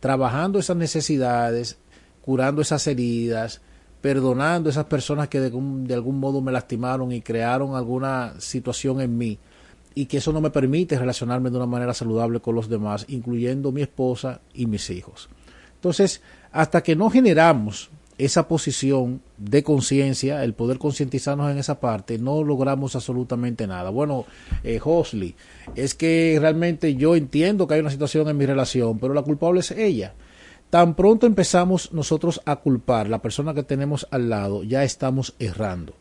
trabajando 0.00 0.58
esas 0.58 0.76
necesidades, 0.76 1.78
curando 2.22 2.62
esas 2.62 2.86
heridas, 2.86 3.60
perdonando 4.00 4.68
esas 4.68 4.86
personas 4.86 5.28
que 5.28 5.40
de, 5.40 5.50
de, 5.50 5.94
algún 5.94 6.18
modo 6.18 6.40
me 6.40 6.52
lastimaron 6.52 7.12
y 7.12 7.20
crearon 7.20 7.76
alguna 7.76 8.34
situación 8.38 9.00
en 9.00 9.16
mí 9.16 9.38
y 9.94 10.06
que 10.06 10.16
eso 10.18 10.32
no 10.32 10.40
me 10.40 10.50
permite 10.50 10.98
relacionarme 10.98 11.50
de 11.50 11.56
una 11.56 11.66
manera 11.66 11.94
saludable 11.94 12.40
con 12.40 12.54
los 12.54 12.68
demás, 12.68 13.04
incluyendo 13.08 13.72
mi 13.72 13.82
esposa 13.82 14.40
y 14.54 14.66
mis 14.66 14.90
hijos. 14.90 15.28
Entonces, 15.74 16.20
hasta 16.50 16.82
que 16.82 16.96
no 16.96 17.10
generamos 17.10 17.90
esa 18.18 18.48
posición 18.48 19.22
de 19.38 19.62
conciencia, 19.62 20.44
el 20.44 20.54
poder 20.54 20.78
concientizarnos 20.78 21.50
en 21.50 21.58
esa 21.58 21.80
parte, 21.80 22.18
no 22.18 22.44
logramos 22.44 22.94
absolutamente 22.94 23.66
nada. 23.66 23.90
Bueno, 23.90 24.26
eh, 24.62 24.80
Hosley, 24.82 25.34
es 25.74 25.94
que 25.94 26.38
realmente 26.40 26.94
yo 26.94 27.16
entiendo 27.16 27.66
que 27.66 27.74
hay 27.74 27.80
una 27.80 27.90
situación 27.90 28.28
en 28.28 28.36
mi 28.36 28.46
relación, 28.46 28.98
pero 28.98 29.14
la 29.14 29.22
culpable 29.22 29.60
es 29.60 29.70
ella. 29.70 30.14
Tan 30.70 30.94
pronto 30.94 31.26
empezamos 31.26 31.92
nosotros 31.92 32.40
a 32.46 32.56
culpar 32.56 33.08
la 33.08 33.20
persona 33.20 33.52
que 33.52 33.62
tenemos 33.62 34.06
al 34.10 34.30
lado, 34.30 34.62
ya 34.62 34.84
estamos 34.84 35.34
errando. 35.38 35.94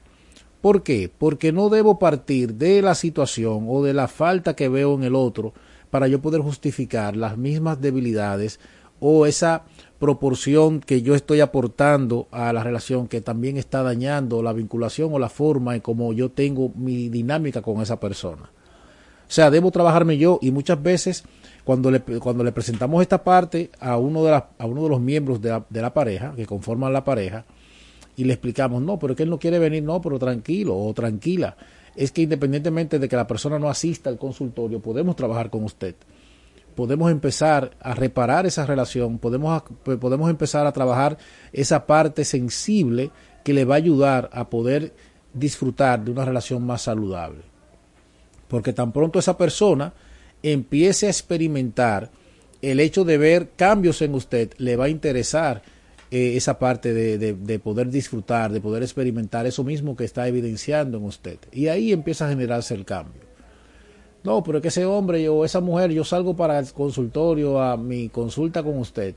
¿Por 0.61 0.83
qué? 0.83 1.11
Porque 1.15 1.51
no 1.51 1.69
debo 1.69 1.97
partir 1.97 2.53
de 2.53 2.81
la 2.81 2.95
situación 2.95 3.65
o 3.67 3.83
de 3.83 3.93
la 3.93 4.07
falta 4.07 4.55
que 4.55 4.69
veo 4.69 4.93
en 4.93 5.03
el 5.03 5.15
otro 5.15 5.53
para 5.89 6.07
yo 6.07 6.21
poder 6.21 6.41
justificar 6.41 7.17
las 7.17 7.37
mismas 7.37 7.81
debilidades 7.81 8.59
o 8.99 9.25
esa 9.25 9.63
proporción 10.01 10.79
que 10.79 11.03
yo 11.03 11.13
estoy 11.13 11.41
aportando 11.41 12.27
a 12.31 12.51
la 12.53 12.63
relación 12.63 13.07
que 13.07 13.21
también 13.21 13.57
está 13.57 13.83
dañando 13.83 14.41
la 14.41 14.51
vinculación 14.51 15.13
o 15.13 15.19
la 15.19 15.29
forma 15.29 15.75
en 15.75 15.81
como 15.81 16.11
yo 16.11 16.31
tengo 16.31 16.71
mi 16.75 17.07
dinámica 17.07 17.61
con 17.61 17.81
esa 17.83 17.99
persona. 17.99 18.41
O 18.41 19.33
sea, 19.33 19.51
debo 19.51 19.69
trabajarme 19.69 20.17
yo 20.17 20.39
y 20.41 20.49
muchas 20.49 20.81
veces 20.81 21.23
cuando 21.63 21.91
le, 21.91 22.01
cuando 22.01 22.43
le 22.43 22.51
presentamos 22.51 23.03
esta 23.03 23.23
parte 23.23 23.69
a 23.79 23.97
uno 23.97 24.23
de, 24.23 24.33
a 24.33 24.65
uno 24.65 24.81
de 24.83 24.89
los 24.89 24.99
miembros 24.99 25.39
de 25.39 25.49
la, 25.49 25.65
de 25.69 25.81
la 25.83 25.93
pareja, 25.93 26.33
que 26.35 26.47
conforman 26.47 26.91
la 26.91 27.03
pareja, 27.03 27.45
y 28.17 28.23
le 28.23 28.33
explicamos, 28.33 28.81
no, 28.81 28.97
pero 28.97 29.13
es 29.13 29.17
que 29.17 29.23
él 29.23 29.29
no 29.29 29.37
quiere 29.37 29.59
venir, 29.59 29.83
no, 29.83 30.01
pero 30.01 30.17
tranquilo 30.17 30.75
o 30.75 30.91
tranquila. 30.95 31.55
Es 31.95 32.11
que 32.11 32.23
independientemente 32.23 32.97
de 32.97 33.07
que 33.07 33.15
la 33.15 33.27
persona 33.27 33.59
no 33.59 33.69
asista 33.69 34.09
al 34.09 34.17
consultorio, 34.17 34.81
podemos 34.81 35.15
trabajar 35.15 35.51
con 35.51 35.63
usted 35.63 35.93
podemos 36.75 37.11
empezar 37.11 37.77
a 37.79 37.93
reparar 37.93 38.45
esa 38.45 38.65
relación, 38.65 39.17
podemos, 39.19 39.63
podemos 39.99 40.29
empezar 40.29 40.65
a 40.65 40.71
trabajar 40.71 41.17
esa 41.53 41.85
parte 41.85 42.25
sensible 42.25 43.11
que 43.43 43.53
le 43.53 43.65
va 43.65 43.75
a 43.75 43.77
ayudar 43.77 44.29
a 44.33 44.49
poder 44.49 44.93
disfrutar 45.33 46.03
de 46.03 46.11
una 46.11 46.25
relación 46.25 46.65
más 46.65 46.83
saludable. 46.83 47.41
Porque 48.47 48.73
tan 48.73 48.91
pronto 48.91 49.19
esa 49.19 49.37
persona 49.37 49.93
empiece 50.43 51.07
a 51.07 51.09
experimentar 51.09 52.09
el 52.61 52.79
hecho 52.79 53.03
de 53.03 53.17
ver 53.17 53.51
cambios 53.55 54.01
en 54.01 54.13
usted, 54.13 54.51
le 54.57 54.75
va 54.75 54.85
a 54.85 54.89
interesar 54.89 55.63
eh, 56.11 56.35
esa 56.35 56.59
parte 56.59 56.93
de, 56.93 57.17
de, 57.17 57.59
poder 57.59 57.89
disfrutar, 57.89 58.51
de 58.51 58.61
poder 58.61 58.83
experimentar 58.83 59.47
eso 59.47 59.63
mismo 59.63 59.95
que 59.95 60.03
está 60.03 60.27
evidenciando 60.27 60.97
en 60.97 61.05
usted. 61.05 61.37
Y 61.51 61.67
ahí 61.67 61.91
empieza 61.91 62.25
a 62.25 62.29
generarse 62.29 62.73
el 62.73 62.85
cambio. 62.85 63.30
No, 64.23 64.43
pero 64.43 64.57
es 64.57 64.61
que 64.61 64.67
ese 64.67 64.85
hombre 64.85 65.27
o 65.29 65.45
esa 65.45 65.61
mujer, 65.61 65.91
yo 65.91 66.03
salgo 66.03 66.35
para 66.35 66.59
el 66.59 66.71
consultorio 66.73 67.59
a 67.59 67.75
mi 67.77 68.09
consulta 68.09 68.61
con 68.63 68.77
usted 68.77 69.15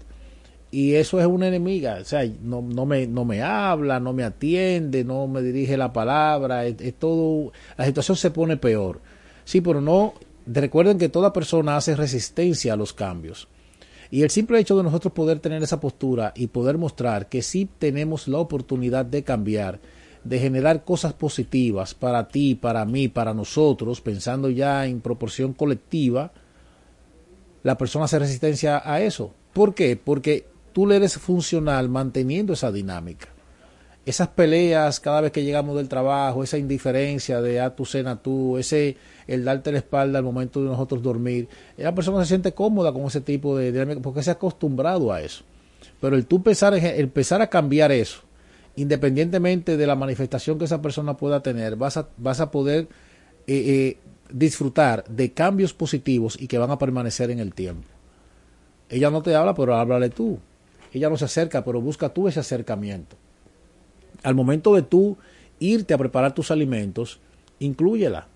y 0.75 0.97
eso 0.97 1.21
es 1.21 1.27
una 1.27 1.47
enemiga, 1.47 1.99
o 2.01 2.05
sea, 2.05 2.29
no, 2.43 2.61
no, 2.61 2.85
me, 2.85 3.07
no 3.07 3.25
me 3.25 3.43
habla, 3.43 4.01
no 4.01 4.13
me 4.13 4.25
atiende, 4.25 5.05
no 5.05 5.29
me 5.29 5.41
dirige 5.41 5.77
la 5.77 5.93
palabra, 5.93 6.67
es, 6.67 6.95
todo, 6.95 7.53
la 7.79 7.87
situación 7.87 8.17
se 8.17 8.33
pone 8.33 8.57
peor. 8.57 9.01
Sí, 9.45 9.61
pero 9.61 9.81
no, 9.81 10.15
recuerden 10.47 10.99
que 10.99 11.09
toda 11.09 11.33
persona 11.33 11.77
hace 11.77 11.95
resistencia 11.95 12.73
a 12.73 12.77
los 12.77 12.93
cambios. 12.93 13.47
Y 14.11 14.23
el 14.23 14.31
simple 14.31 14.59
hecho 14.59 14.77
de 14.77 14.83
nosotros 14.83 15.13
poder 15.13 15.39
tener 15.39 15.63
esa 15.63 15.79
postura 15.79 16.33
y 16.35 16.49
poder 16.49 16.77
mostrar 16.77 17.29
que 17.29 17.43
sí 17.43 17.69
tenemos 17.79 18.27
la 18.27 18.39
oportunidad 18.39 19.05
de 19.05 19.23
cambiar, 19.23 19.79
de 20.25 20.38
generar 20.38 20.85
cosas 20.85 21.12
positivas 21.12 21.95
para 21.95 22.28
ti, 22.28 22.54
para 22.54 22.85
mí, 22.85 23.09
para 23.09 23.35
nosotros, 23.35 24.00
pensando 24.00 24.50
ya 24.50 24.87
en 24.87 25.00
proporción 25.00 25.52
colectiva, 25.52 26.33
la 27.62 27.76
persona 27.76 28.07
hace 28.07 28.19
resistencia 28.19 28.83
a 28.85 29.00
eso. 29.00 29.33
¿Por 29.52 29.75
qué? 29.75 29.97
Porque 29.97 30.47
tú 30.73 30.87
le 30.87 30.97
eres 30.97 31.19
funcional 31.19 31.88
manteniendo 31.88 32.54
esa 32.54 32.73
dinámica. 32.73 33.28
Esas 34.07 34.28
peleas 34.28 35.00
cada 35.00 35.23
vez 35.23 35.33
que 35.33 35.45
llegamos 35.45 35.76
del 35.76 35.88
trabajo, 35.88 36.45
esa 36.45 36.59
indiferencia 36.59 37.40
de 37.40 37.61
a 37.61 37.75
tu 37.75 37.87
cena 37.87 38.21
tú, 38.21 38.59
ese 38.59 38.97
el 39.26 39.45
darte 39.45 39.73
la 39.73 39.78
espalda 39.78 40.19
al 40.19 40.25
momento 40.25 40.61
de 40.61 40.69
nosotros 40.69 41.02
dormir, 41.02 41.49
la 41.78 41.95
persona 41.95 42.21
se 42.21 42.28
siente 42.28 42.52
cómoda 42.52 42.93
con 42.93 43.04
ese 43.04 43.23
tipo 43.23 43.57
de 43.57 43.73
dinámica 43.73 44.02
porque 44.02 44.23
se 44.23 44.31
ha 44.31 44.35
acostumbrado 44.35 45.11
a 45.11 45.23
eso. 45.23 45.45
Pero 46.02 46.16
el 46.16 46.26
tú 46.26 46.37
empezar, 46.37 46.75
empezar 46.75 47.40
a 47.40 47.47
cambiar 47.47 47.93
eso, 47.93 48.21
independientemente 48.76 49.76
de 49.76 49.87
la 49.87 49.95
manifestación 49.95 50.59
que 50.59 50.64
esa 50.64 50.83
persona 50.83 51.16
pueda 51.16 51.43
tener, 51.43 51.76
vas 51.76 51.97
a, 51.97 52.09
vas 52.16 52.40
a 52.40 52.50
poder 52.50 52.88
eh, 53.47 53.54
eh, 53.57 53.99
disfrutar 54.33 55.04
de 55.09 55.33
cambios 55.33 55.73
positivos 55.73 56.40
y 56.40 56.49
que 56.49 56.59
van 56.59 56.71
a 56.71 56.78
permanecer 56.78 57.31
en 57.31 57.38
el 57.38 57.54
tiempo. 57.54 57.88
Ella 58.88 59.11
no 59.11 59.23
te 59.23 59.35
habla, 59.35 59.54
pero 59.54 59.76
háblale 59.76 60.11
tú. 60.11 60.38
Ella 60.93 61.09
no 61.09 61.16
se 61.16 61.25
acerca, 61.25 61.64
pero 61.64 61.81
busca 61.81 62.09
tú 62.09 62.28
ese 62.28 62.40
acercamiento. 62.40 63.16
Al 64.23 64.35
momento 64.35 64.75
de 64.75 64.83
tú 64.83 65.16
irte 65.59 65.95
a 65.95 65.99
preparar 65.99 66.35
tus 66.35 66.50
alimentos, 66.50 67.21
inclúyela. 67.59 68.28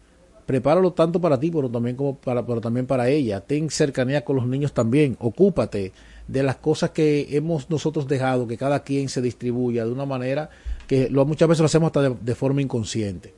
Prepáralo 0.47 0.93
tanto 0.93 1.21
para 1.21 1.39
ti, 1.39 1.51
pero 1.51 1.69
también, 1.69 1.95
como 1.95 2.17
para, 2.17 2.45
pero 2.45 2.61
también 2.61 2.87
para 2.87 3.09
ella. 3.09 3.41
Ten 3.41 3.71
cercanía 3.71 4.25
con 4.25 4.37
los 4.37 4.47
niños 4.47 4.73
también. 4.73 5.17
Ocúpate 5.21 5.93
de 6.29 6.43
las 6.43 6.57
cosas 6.57 6.91
que 6.91 7.27
hemos 7.31 7.69
nosotros 7.71 8.07
dejado 8.07 8.47
que 8.47 8.57
cada 8.57 8.85
quien 8.85 9.09
se 9.09 9.21
distribuya 9.21 9.85
de 9.85 9.91
una 9.91 10.05
manera 10.07 10.51
que 10.87 11.09
lo, 11.11 11.25
muchas 11.25 11.49
veces 11.49 11.61
lo 11.61 11.67
hacemos 11.67 11.89
hasta 11.89 12.11
de, 12.11 12.35
forma 12.35 12.63
inconsciente. 12.63 13.35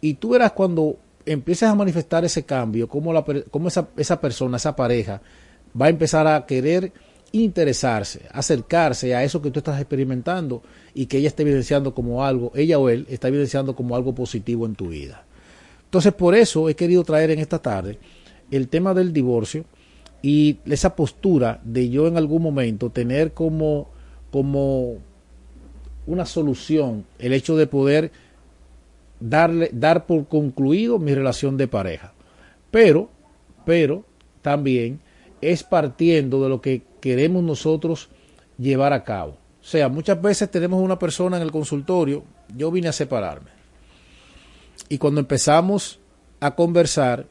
Y 0.00 0.14
tú 0.14 0.30
verás 0.30 0.52
cuando 0.52 0.96
empieces 1.24 1.68
a 1.68 1.74
manifestar 1.74 2.24
ese 2.24 2.44
cambio, 2.44 2.88
cómo, 2.88 3.12
la, 3.12 3.24
cómo 3.50 3.68
esa, 3.68 3.88
esa 3.96 4.20
persona, 4.20 4.56
esa 4.56 4.76
pareja, 4.76 5.22
va 5.80 5.86
a 5.86 5.88
empezar 5.88 6.26
a 6.26 6.44
querer 6.46 6.92
interesarse, 7.32 8.22
acercarse 8.32 9.14
a 9.14 9.24
eso 9.24 9.42
que 9.42 9.50
tú 9.50 9.60
estás 9.60 9.80
experimentando 9.80 10.62
y 10.94 11.06
que 11.06 11.18
ella 11.18 11.28
está 11.28 11.42
evidenciando 11.42 11.94
como 11.94 12.24
algo, 12.24 12.52
ella 12.54 12.78
o 12.78 12.88
él 12.88 13.06
está 13.08 13.28
evidenciando 13.28 13.74
como 13.74 13.96
algo 13.96 14.14
positivo 14.14 14.66
en 14.66 14.74
tu 14.74 14.88
vida. 14.88 15.24
Entonces, 15.84 16.12
por 16.12 16.34
eso 16.34 16.68
he 16.68 16.74
querido 16.74 17.04
traer 17.04 17.30
en 17.30 17.38
esta 17.38 17.60
tarde 17.60 17.98
el 18.50 18.68
tema 18.68 18.94
del 18.94 19.12
divorcio, 19.12 19.64
y 20.22 20.58
esa 20.66 20.96
postura 20.96 21.60
de 21.64 21.88
yo 21.88 22.06
en 22.06 22.16
algún 22.16 22.42
momento 22.42 22.90
tener 22.90 23.32
como, 23.32 23.88
como 24.30 24.96
una 26.06 26.26
solución 26.26 27.04
el 27.18 27.32
hecho 27.32 27.56
de 27.56 27.66
poder 27.66 28.12
darle, 29.20 29.70
dar 29.72 30.06
por 30.06 30.26
concluido 30.26 30.98
mi 30.98 31.14
relación 31.14 31.56
de 31.56 31.68
pareja. 31.68 32.12
Pero, 32.70 33.10
pero 33.64 34.04
también 34.42 35.00
es 35.40 35.62
partiendo 35.62 36.42
de 36.42 36.48
lo 36.48 36.60
que 36.60 36.82
queremos 37.00 37.42
nosotros 37.42 38.08
llevar 38.58 38.92
a 38.92 39.04
cabo. 39.04 39.32
O 39.60 39.68
sea, 39.68 39.88
muchas 39.88 40.20
veces 40.22 40.50
tenemos 40.50 40.80
una 40.80 40.98
persona 40.98 41.36
en 41.36 41.42
el 41.42 41.50
consultorio, 41.50 42.24
yo 42.56 42.70
vine 42.70 42.88
a 42.88 42.92
separarme. 42.92 43.50
Y 44.88 44.98
cuando 44.98 45.20
empezamos 45.20 45.98
a 46.40 46.54
conversar 46.54 47.26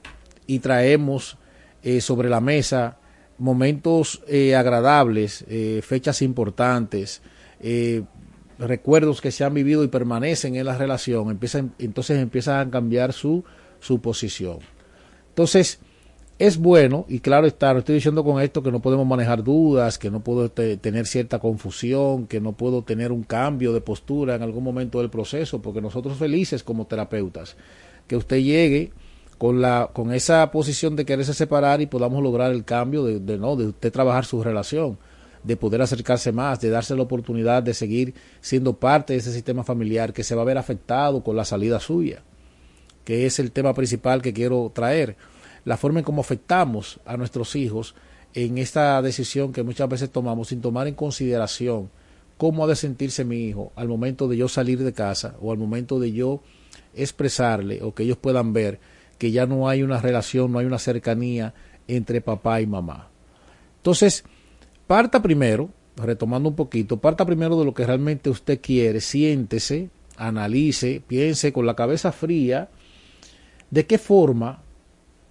y 0.45 0.59
traemos 0.59 1.37
eh, 1.85 2.01
sobre 2.01 2.29
la 2.29 2.41
mesa 2.41 2.97
momentos 3.37 4.23
eh, 4.27 4.55
agradables, 4.55 5.45
eh, 5.47 5.81
fechas 5.83 6.23
importantes, 6.23 7.21
recuerdos 8.57 9.21
que 9.21 9.29
se 9.29 9.43
han 9.43 9.53
vivido 9.53 9.83
y 9.83 9.87
permanecen 9.87 10.55
en 10.55 10.65
la 10.65 10.75
relación, 10.79 11.29
empiezan, 11.29 11.75
entonces 11.77 12.17
empiezan 12.17 12.67
a 12.67 12.71
cambiar 12.71 13.13
su, 13.13 13.43
su 13.79 14.01
posición. 14.01 14.57
Entonces, 15.29 15.79
es 16.39 16.57
bueno, 16.57 17.05
y 17.07 17.19
claro 17.19 17.45
está, 17.45 17.71
no 17.71 17.79
estoy 17.79 17.95
diciendo 17.95 18.23
con 18.23 18.41
esto 18.41 18.63
que 18.63 18.71
no 18.71 18.81
podemos 18.81 19.05
manejar 19.05 19.43
dudas, 19.43 19.99
que 19.99 20.09
no 20.09 20.21
puedo 20.21 20.49
tener 20.49 21.05
cierta 21.05 21.37
confusión, 21.37 22.25
que 22.25 22.41
no 22.41 22.53
puedo 22.53 22.81
tener 22.81 23.11
un 23.11 23.21
cambio 23.21 23.73
de 23.73 23.81
postura 23.81 24.33
en 24.33 24.41
algún 24.41 24.63
momento 24.63 25.01
del 25.01 25.11
proceso, 25.11 25.61
porque 25.61 25.81
nosotros 25.81 26.17
felices 26.17 26.63
como 26.63 26.87
terapeutas, 26.87 27.55
que 28.07 28.15
usted 28.15 28.37
llegue 28.37 28.91
con 29.37 29.61
la 29.61 29.89
con 29.93 30.13
esa 30.13 30.51
posición 30.51 30.95
de 30.95 31.05
quererse 31.05 31.33
separar 31.33 31.81
y 31.81 31.87
podamos 31.87 32.23
lograr 32.23 32.51
el 32.51 32.63
cambio 32.63 33.03
de, 33.03 33.37
no 33.37 33.55
de 33.55 33.67
usted 33.67 33.91
trabajar 33.91 34.25
su 34.25 34.43
relación 34.43 34.97
de 35.43 35.57
poder 35.57 35.81
acercarse 35.81 36.31
más 36.31 36.61
de 36.61 36.69
darse 36.69 36.95
la 36.95 37.03
oportunidad 37.03 37.61
de 37.61 37.73
seguir 37.73 38.13
siendo 38.41 38.73
parte 38.73 39.13
de 39.13 39.19
ese 39.19 39.31
sistema 39.31 39.63
familiar 39.63 40.13
que 40.13 40.23
se 40.23 40.35
va 40.35 40.41
a 40.41 40.45
ver 40.45 40.57
afectado 40.57 41.23
con 41.23 41.35
la 41.35 41.45
salida 41.45 41.79
suya 41.79 42.23
que 43.05 43.25
es 43.25 43.39
el 43.39 43.51
tema 43.51 43.73
principal 43.73 44.21
que 44.21 44.33
quiero 44.33 44.71
traer. 44.73 45.15
La 45.63 45.77
forma 45.77 45.99
en 45.99 46.05
cómo 46.05 46.21
afectamos 46.21 46.99
a 47.05 47.15
nuestros 47.15 47.55
hijos 47.55 47.95
en 48.33 48.57
esta 48.57 49.01
decisión 49.01 49.53
que 49.53 49.63
muchas 49.63 49.87
veces 49.87 50.09
tomamos 50.09 50.49
sin 50.49 50.59
tomar 50.59 50.87
en 50.87 50.95
consideración 50.95 51.89
cómo 52.37 52.65
ha 52.65 52.67
de 52.67 52.75
sentirse 52.75 53.23
mi 53.23 53.45
hijo 53.45 53.71
al 53.75 53.87
momento 53.87 54.27
de 54.27 54.35
yo 54.35 54.49
salir 54.49 54.83
de 54.83 54.91
casa 54.91 55.35
o 55.39 55.51
al 55.51 55.57
momento 55.57 55.99
de 55.99 56.11
yo 56.11 56.41
expresarle 56.93 57.81
o 57.81 57.93
que 57.93 58.03
ellos 58.03 58.17
puedan 58.17 58.51
ver 58.51 58.79
que 59.17 59.31
ya 59.31 59.45
no 59.45 59.67
hay 59.69 59.83
una 59.83 60.01
relación, 60.01 60.51
no 60.51 60.59
hay 60.59 60.65
una 60.65 60.79
cercanía 60.79 61.53
entre 61.87 62.21
papá 62.21 62.61
y 62.61 62.67
mamá. 62.67 63.09
Entonces, 63.77 64.23
parta 64.87 65.21
primero, 65.21 65.69
retomando 65.95 66.49
un 66.49 66.55
poquito, 66.55 66.97
parta 66.97 67.25
primero 67.25 67.57
de 67.57 67.65
lo 67.65 67.73
que 67.73 67.85
realmente 67.85 68.29
usted 68.29 68.59
quiere, 68.61 69.01
siéntese, 69.01 69.89
analice, 70.17 71.01
piense 71.05 71.53
con 71.53 71.65
la 71.65 71.75
cabeza 71.75 72.11
fría 72.11 72.69
de 73.69 73.85
qué 73.85 73.97
forma 73.97 74.61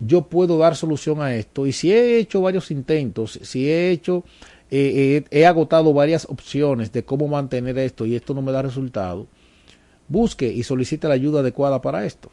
yo 0.01 0.23
puedo 0.23 0.59
dar 0.59 0.77
solución 0.77 1.23
a 1.23 1.35
esto. 1.35 1.67
Y 1.67 1.73
si 1.73 1.93
he 1.93 2.19
hecho 2.19 2.41
varios 2.41 2.71
intentos, 2.71 3.39
si 3.43 3.69
he 3.69 3.91
hecho, 3.91 4.25
eh, 4.71 5.25
he 5.31 5.47
agotado 5.47 5.93
varias 5.93 6.27
opciones 6.29 6.93
de 6.93 7.05
cómo 7.05 7.29
mantener 7.29 7.79
esto 7.79 8.07
y 8.07 8.17
esto 8.17 8.35
no 8.35 8.43
me 8.43 8.53
da 8.53 8.63
resultado, 8.63 9.27
busque 10.09 10.53
y 10.53 10.63
solicite 10.63 11.09
la 11.09 11.15
ayuda 11.15 11.41
adecuada 11.41 11.81
para 11.81 12.05
esto. 12.05 12.31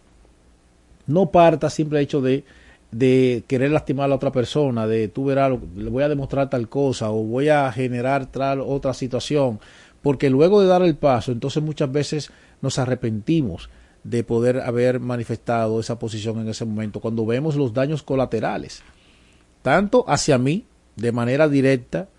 No 1.12 1.32
parta 1.32 1.70
simple 1.70 2.00
hecho 2.00 2.22
de, 2.22 2.44
de 2.92 3.44
querer 3.48 3.72
lastimar 3.72 4.06
a 4.06 4.08
la 4.10 4.16
otra 4.16 4.32
persona, 4.32 4.88
de 4.88 5.08
tú 5.08 5.26
verás, 5.26 5.52
le 5.76 5.90
voy 5.90 6.04
a 6.04 6.10
demostrar 6.10 6.50
tal 6.50 6.70
cosa 6.70 7.12
o 7.12 7.24
voy 7.24 7.50
a 7.50 7.72
generar 7.72 8.26
tal 8.26 8.62
otra 8.62 8.94
situación, 8.94 9.60
porque 10.02 10.30
luego 10.30 10.62
de 10.62 10.68
dar 10.68 10.82
el 10.82 10.96
paso, 10.96 11.32
entonces 11.32 11.62
muchas 11.64 11.92
veces 11.92 12.32
nos 12.62 12.80
arrepentimos 12.80 13.70
de 14.04 14.24
poder 14.24 14.62
haber 14.62 15.00
manifestado 15.00 15.80
esa 15.80 16.00
posición 16.00 16.40
en 16.40 16.50
ese 16.50 16.66
momento, 16.66 17.00
cuando 17.00 17.26
vemos 17.26 17.56
los 17.56 17.74
daños 17.74 18.04
colaterales, 18.04 18.82
tanto 19.62 20.06
hacia 20.08 20.38
mí, 20.38 20.66
de 20.96 21.12
manera 21.12 21.48
directa, 21.48 22.10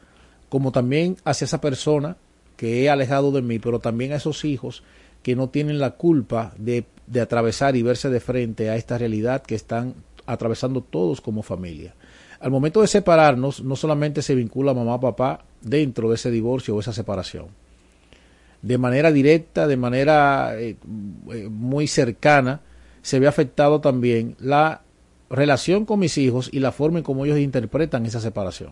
como 0.48 0.72
también 0.72 1.16
hacia 1.24 1.44
esa 1.44 1.60
persona 1.60 2.16
que 2.56 2.82
he 2.82 2.90
alejado 2.90 3.32
de 3.32 3.42
mí, 3.42 3.58
pero 3.58 3.80
también 3.80 4.12
a 4.12 4.16
esos 4.16 4.44
hijos 4.44 4.82
que 5.22 5.36
no 5.36 5.48
tienen 5.48 5.78
la 5.78 5.92
culpa 5.92 6.52
de, 6.58 6.84
de 7.06 7.20
atravesar 7.20 7.76
y 7.76 7.82
verse 7.82 8.10
de 8.10 8.20
frente 8.20 8.70
a 8.70 8.76
esta 8.76 8.98
realidad 8.98 9.42
que 9.42 9.54
están 9.54 9.94
atravesando 10.26 10.80
todos 10.80 11.20
como 11.20 11.42
familia. 11.42 11.94
Al 12.40 12.50
momento 12.50 12.80
de 12.80 12.88
separarnos, 12.88 13.62
no 13.62 13.76
solamente 13.76 14.22
se 14.22 14.34
vincula 14.34 14.74
mamá 14.74 15.00
papá 15.00 15.44
dentro 15.60 16.08
de 16.08 16.16
ese 16.16 16.30
divorcio 16.30 16.74
o 16.74 16.80
esa 16.80 16.92
separación. 16.92 17.46
De 18.62 18.78
manera 18.78 19.12
directa, 19.12 19.66
de 19.66 19.76
manera 19.76 20.58
eh, 20.58 20.76
eh, 21.32 21.48
muy 21.48 21.86
cercana, 21.86 22.60
se 23.02 23.18
ve 23.18 23.26
afectado 23.26 23.80
también 23.80 24.36
la 24.40 24.82
relación 25.30 25.84
con 25.86 25.98
mis 26.00 26.18
hijos 26.18 26.50
y 26.52 26.60
la 26.60 26.72
forma 26.72 26.98
en 26.98 27.04
cómo 27.04 27.24
ellos 27.24 27.38
interpretan 27.38 28.06
esa 28.06 28.20
separación. 28.20 28.70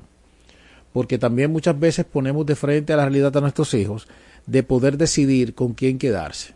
Porque 0.92 1.18
también 1.18 1.52
muchas 1.52 1.78
veces 1.78 2.04
ponemos 2.04 2.46
de 2.46 2.56
frente 2.56 2.92
a 2.92 2.96
la 2.96 3.04
realidad 3.04 3.36
a 3.36 3.40
nuestros 3.40 3.72
hijos 3.74 4.08
de 4.46 4.62
poder 4.62 4.96
decidir 4.96 5.54
con 5.54 5.74
quién 5.74 5.98
quedarse. 5.98 6.54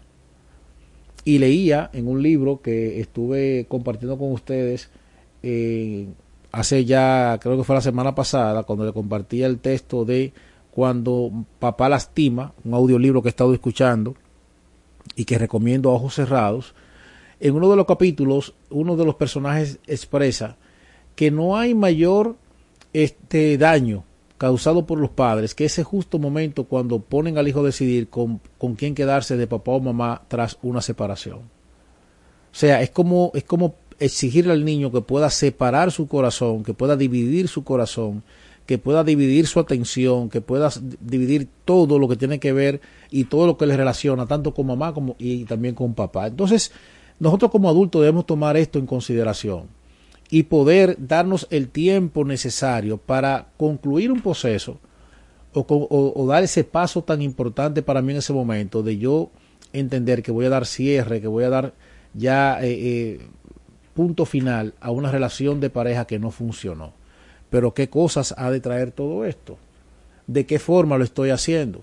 Y 1.25 1.39
leía 1.39 1.91
en 1.93 2.07
un 2.07 2.23
libro 2.23 2.61
que 2.61 3.01
estuve 3.01 3.67
compartiendo 3.69 4.19
con 4.19 4.33
ustedes 4.33 4.91
eh, 5.43 6.07
hace 6.53 6.85
ya, 6.85 7.39
creo 7.41 7.57
que 7.57 7.65
fue 7.65 7.75
la 7.75 7.81
semana 7.81 8.15
pasada, 8.15 8.63
cuando 8.63 8.87
le 8.87 8.93
compartía 8.93 9.47
el 9.47 9.59
texto 9.59 10.05
de 10.05 10.33
Cuando 10.71 11.31
papá 11.59 11.89
lastima, 11.89 12.53
un 12.65 12.75
audiolibro 12.75 13.23
que 13.23 13.29
he 13.29 13.31
estado 13.31 13.53
escuchando 13.55 14.15
y 15.17 15.25
que 15.25 15.39
recomiendo 15.39 15.91
a 15.91 15.95
ojos 15.95 16.15
cerrados. 16.15 16.75
En 17.41 17.55
uno 17.55 17.71
de 17.71 17.77
los 17.77 17.87
capítulos, 17.87 18.55
uno 18.71 18.97
de 18.97 19.05
los 19.05 19.17
personajes 19.17 19.79
expresa 19.87 20.57
que 21.15 21.31
no 21.31 21.57
hay 21.57 21.75
mayor 21.75 22.37
este 22.93 23.59
daño 23.59 24.05
causado 24.45 24.85
por 24.85 24.99
los 24.99 25.09
padres, 25.09 25.55
que 25.55 25.65
ese 25.65 25.83
justo 25.85 26.19
momento 26.19 26.65
cuando 26.65 26.99
ponen 26.99 27.39
al 27.39 27.49
hijo 27.49 27.61
a 27.61 27.63
decidir 27.63 28.11
con, 28.11 28.43
con 28.59 28.75
quién 28.75 28.95
quedarse 28.95 29.39
de 29.39 29.47
papá 29.47 29.73
o 29.73 29.81
mamá 29.81 30.21
tras 30.29 30.59
una 30.61 30.83
separación. 30.83 31.39
O 31.39 31.43
sea, 32.53 32.83
es 32.83 32.91
como, 32.91 33.31
es 33.33 33.45
como 33.45 33.77
exigirle 33.99 34.53
al 34.53 34.63
niño 34.63 34.93
que 34.93 35.01
pueda 35.01 35.31
separar 35.31 35.93
su 35.93 36.09
corazón, 36.09 36.63
que 36.63 36.75
pueda 36.75 36.95
dividir 36.95 37.49
su 37.49 37.65
corazón, 37.65 38.23
que 38.67 38.77
pueda 38.77 39.03
dividir 39.03 39.47
su 39.47 39.61
atención, 39.61 40.29
que 40.29 40.43
pueda 40.43 40.69
dividir 41.01 41.49
todo 41.65 41.99
lo 41.99 42.07
que 42.07 42.17
tiene 42.17 42.39
que 42.39 42.53
ver 42.53 42.83
y 43.11 43.25
todo 43.25 43.47
lo 43.47 43.57
que 43.57 43.65
le 43.65 43.79
relaciona, 43.79 44.27
tanto 44.27 44.53
con 44.53 44.67
mamá 44.67 44.93
como 44.93 45.17
y 45.19 45.45
también 45.47 45.75
con 45.75 45.95
papá. 45.95 46.27
Entonces, 46.27 46.71
nosotros 47.19 47.51
como 47.51 47.71
adultos 47.71 48.03
debemos 48.03 48.27
tomar 48.27 48.59
esto 48.59 48.79
en 48.79 48.85
consideración 48.85 49.69
y 50.31 50.45
poder 50.45 50.97
darnos 50.99 51.47
el 51.51 51.69
tiempo 51.69 52.25
necesario 52.25 52.99
para 52.99 53.49
concluir 53.57 54.11
un 54.11 54.21
proceso 54.21 54.79
o, 55.53 56.27
dar 56.29 56.43
ese 56.43 56.65
paso 56.65 57.05
tan 57.05 57.23
importante 57.23 57.83
para 57.83 58.03
mí 58.03 58.13
en 58.13 58.19
ese 58.19 58.33
momento 58.33 58.83
de 58.83 58.99
yo 58.99 59.31
entender 59.73 60.23
que 60.23 60.33
voy 60.33 60.47
a 60.47 60.51
dar 60.51 60.67
cierre, 60.67 61.21
que 61.21 61.29
voy 61.29 61.45
a 61.45 61.51
dar 61.51 61.75
ya 62.13 62.61
eh, 62.63 62.73
eh, 62.73 63.21
punto 63.95 64.25
final 64.25 64.75
a 64.81 64.91
una 64.91 65.13
relación 65.13 65.61
de 65.61 65.71
pareja 65.71 66.07
que 66.07 66.19
no 66.19 66.31
funcionó. 66.31 66.93
Pero 67.51 67.73
qué 67.73 67.89
cosas 67.89 68.35
ha 68.37 68.51
de 68.51 68.61
traer 68.61 68.91
todo 68.91 69.25
esto, 69.25 69.59
de 70.27 70.45
qué 70.45 70.59
forma 70.59 70.99
lo 70.99 71.05
estoy 71.05 71.31
haciendo 71.31 71.83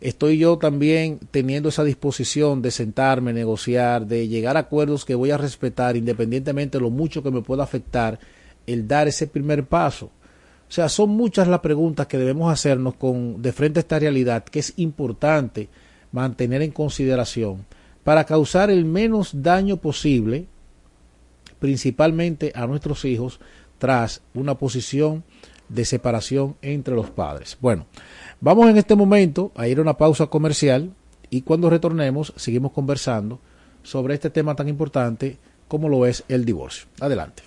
estoy 0.00 0.38
yo 0.38 0.58
también 0.58 1.18
teniendo 1.30 1.68
esa 1.68 1.84
disposición 1.84 2.62
de 2.62 2.70
sentarme, 2.70 3.32
negociar, 3.32 4.06
de 4.06 4.28
llegar 4.28 4.56
a 4.56 4.60
acuerdos 4.60 5.04
que 5.04 5.14
voy 5.14 5.30
a 5.30 5.38
respetar 5.38 5.96
independientemente 5.96 6.78
de 6.78 6.82
lo 6.82 6.90
mucho 6.90 7.22
que 7.22 7.30
me 7.30 7.42
pueda 7.42 7.64
afectar 7.64 8.18
el 8.66 8.86
dar 8.86 9.08
ese 9.08 9.26
primer 9.26 9.64
paso. 9.64 10.06
O 10.06 10.70
sea, 10.70 10.88
son 10.88 11.10
muchas 11.10 11.48
las 11.48 11.60
preguntas 11.60 12.06
que 12.06 12.18
debemos 12.18 12.52
hacernos 12.52 12.94
con 12.94 13.40
de 13.40 13.52
frente 13.52 13.80
a 13.80 13.82
esta 13.82 13.98
realidad 13.98 14.44
que 14.44 14.58
es 14.58 14.74
importante 14.76 15.68
mantener 16.12 16.62
en 16.62 16.70
consideración 16.70 17.64
para 18.04 18.24
causar 18.24 18.70
el 18.70 18.84
menos 18.84 19.42
daño 19.42 19.78
posible, 19.78 20.46
principalmente 21.58 22.52
a 22.54 22.66
nuestros 22.66 23.04
hijos, 23.04 23.40
tras 23.78 24.22
una 24.34 24.56
posición 24.56 25.24
de 25.68 25.84
separación 25.84 26.56
entre 26.62 26.94
los 26.94 27.10
padres. 27.10 27.56
Bueno, 27.60 27.86
Vamos 28.40 28.70
en 28.70 28.76
este 28.76 28.94
momento 28.94 29.50
a 29.56 29.66
ir 29.66 29.78
a 29.78 29.82
una 29.82 29.94
pausa 29.94 30.26
comercial 30.26 30.92
y 31.28 31.42
cuando 31.42 31.70
retornemos 31.70 32.32
seguimos 32.36 32.70
conversando 32.70 33.40
sobre 33.82 34.14
este 34.14 34.30
tema 34.30 34.54
tan 34.54 34.68
importante 34.68 35.38
como 35.66 35.88
lo 35.88 36.06
es 36.06 36.22
el 36.28 36.44
divorcio. 36.44 36.86
Adelante. 37.00 37.42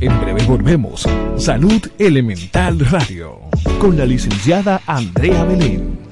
En 0.00 0.20
breve 0.20 0.42
volvemos. 0.48 1.08
Salud 1.36 1.80
Elemental 1.96 2.80
Radio 2.80 3.38
con 3.78 3.96
la 3.96 4.04
licenciada 4.04 4.80
Andrea 4.86 5.44
Belén. 5.44 6.11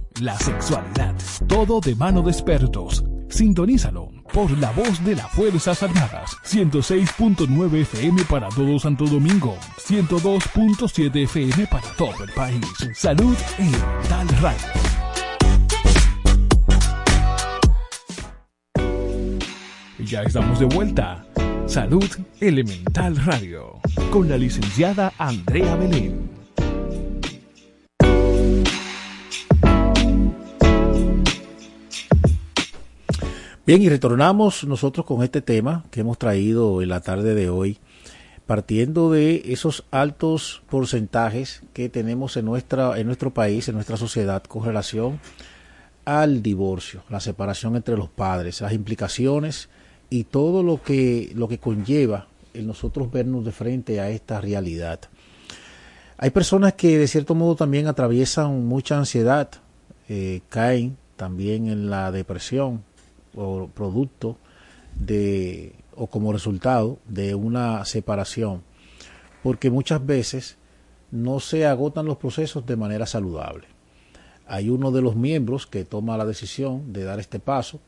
la 0.21 0.37
sexualidad, 0.37 1.15
todo 1.47 1.81
de 1.81 1.95
mano 1.95 2.21
de 2.21 2.31
expertos. 2.31 3.03
Sintonízalo 3.29 4.09
por 4.33 4.51
la 4.57 4.71
voz 4.71 5.03
de 5.03 5.15
las 5.15 5.29
Fuerzas 5.31 5.81
Armadas. 5.83 6.37
106.9 6.45 7.81
FM 7.81 8.23
para 8.25 8.49
todo 8.49 8.77
Santo 8.77 9.05
Domingo. 9.05 9.57
102.7 9.77 11.23
FM 11.23 11.67
para 11.67 11.87
todo 11.97 12.23
el 12.23 12.31
país. 12.33 12.61
Salud 12.93 13.35
Elemental 13.57 14.27
Radio. 14.41 14.67
Ya 19.99 20.23
estamos 20.23 20.59
de 20.59 20.65
vuelta. 20.65 21.25
Salud 21.67 22.09
Elemental 22.39 23.15
Radio. 23.17 23.79
Con 24.11 24.29
la 24.29 24.37
licenciada 24.37 25.13
Andrea 25.17 25.75
Belén. 25.77 26.40
Bien, 33.63 33.79
y 33.83 33.89
retornamos 33.89 34.63
nosotros 34.63 35.05
con 35.05 35.21
este 35.23 35.39
tema 35.39 35.85
que 35.91 35.99
hemos 35.99 36.17
traído 36.17 36.81
en 36.81 36.89
la 36.89 37.01
tarde 37.01 37.35
de 37.35 37.51
hoy, 37.51 37.77
partiendo 38.47 39.11
de 39.11 39.43
esos 39.45 39.85
altos 39.91 40.63
porcentajes 40.67 41.61
que 41.71 41.87
tenemos 41.87 42.37
en, 42.37 42.45
nuestra, 42.45 42.97
en 42.97 43.05
nuestro 43.05 43.35
país, 43.35 43.67
en 43.67 43.75
nuestra 43.75 43.97
sociedad, 43.97 44.41
con 44.41 44.65
relación 44.65 45.19
al 46.05 46.41
divorcio, 46.41 47.03
la 47.07 47.19
separación 47.19 47.75
entre 47.75 47.97
los 47.97 48.09
padres, 48.09 48.61
las 48.61 48.73
implicaciones 48.73 49.69
y 50.09 50.23
todo 50.23 50.63
lo 50.63 50.81
que, 50.81 51.31
lo 51.35 51.47
que 51.47 51.59
conlleva 51.59 52.25
el 52.55 52.65
nosotros 52.65 53.11
vernos 53.11 53.45
de 53.45 53.51
frente 53.51 53.99
a 53.99 54.09
esta 54.09 54.41
realidad. 54.41 55.01
Hay 56.17 56.31
personas 56.31 56.73
que 56.73 56.97
de 56.97 57.07
cierto 57.07 57.35
modo 57.35 57.55
también 57.55 57.85
atraviesan 57.85 58.65
mucha 58.65 58.97
ansiedad, 58.97 59.51
eh, 60.09 60.41
caen 60.49 60.97
también 61.15 61.67
en 61.67 61.91
la 61.91 62.11
depresión, 62.11 62.83
o 63.35 63.67
producto 63.67 64.37
de 64.95 65.75
o 65.95 66.07
como 66.07 66.33
resultado 66.33 66.99
de 67.07 67.35
una 67.35 67.83
separación 67.85 68.63
porque 69.43 69.69
muchas 69.69 70.05
veces 70.05 70.57
no 71.11 71.39
se 71.39 71.65
agotan 71.65 72.05
los 72.05 72.17
procesos 72.17 72.65
de 72.65 72.77
manera 72.77 73.05
saludable. 73.05 73.67
Hay 74.47 74.69
uno 74.69 74.91
de 74.91 75.01
los 75.01 75.15
miembros 75.15 75.67
que 75.67 75.85
toma 75.85 76.17
la 76.17 76.25
decisión 76.25 76.93
de 76.93 77.03
dar 77.03 77.19
este 77.19 77.39
paso 77.39 77.79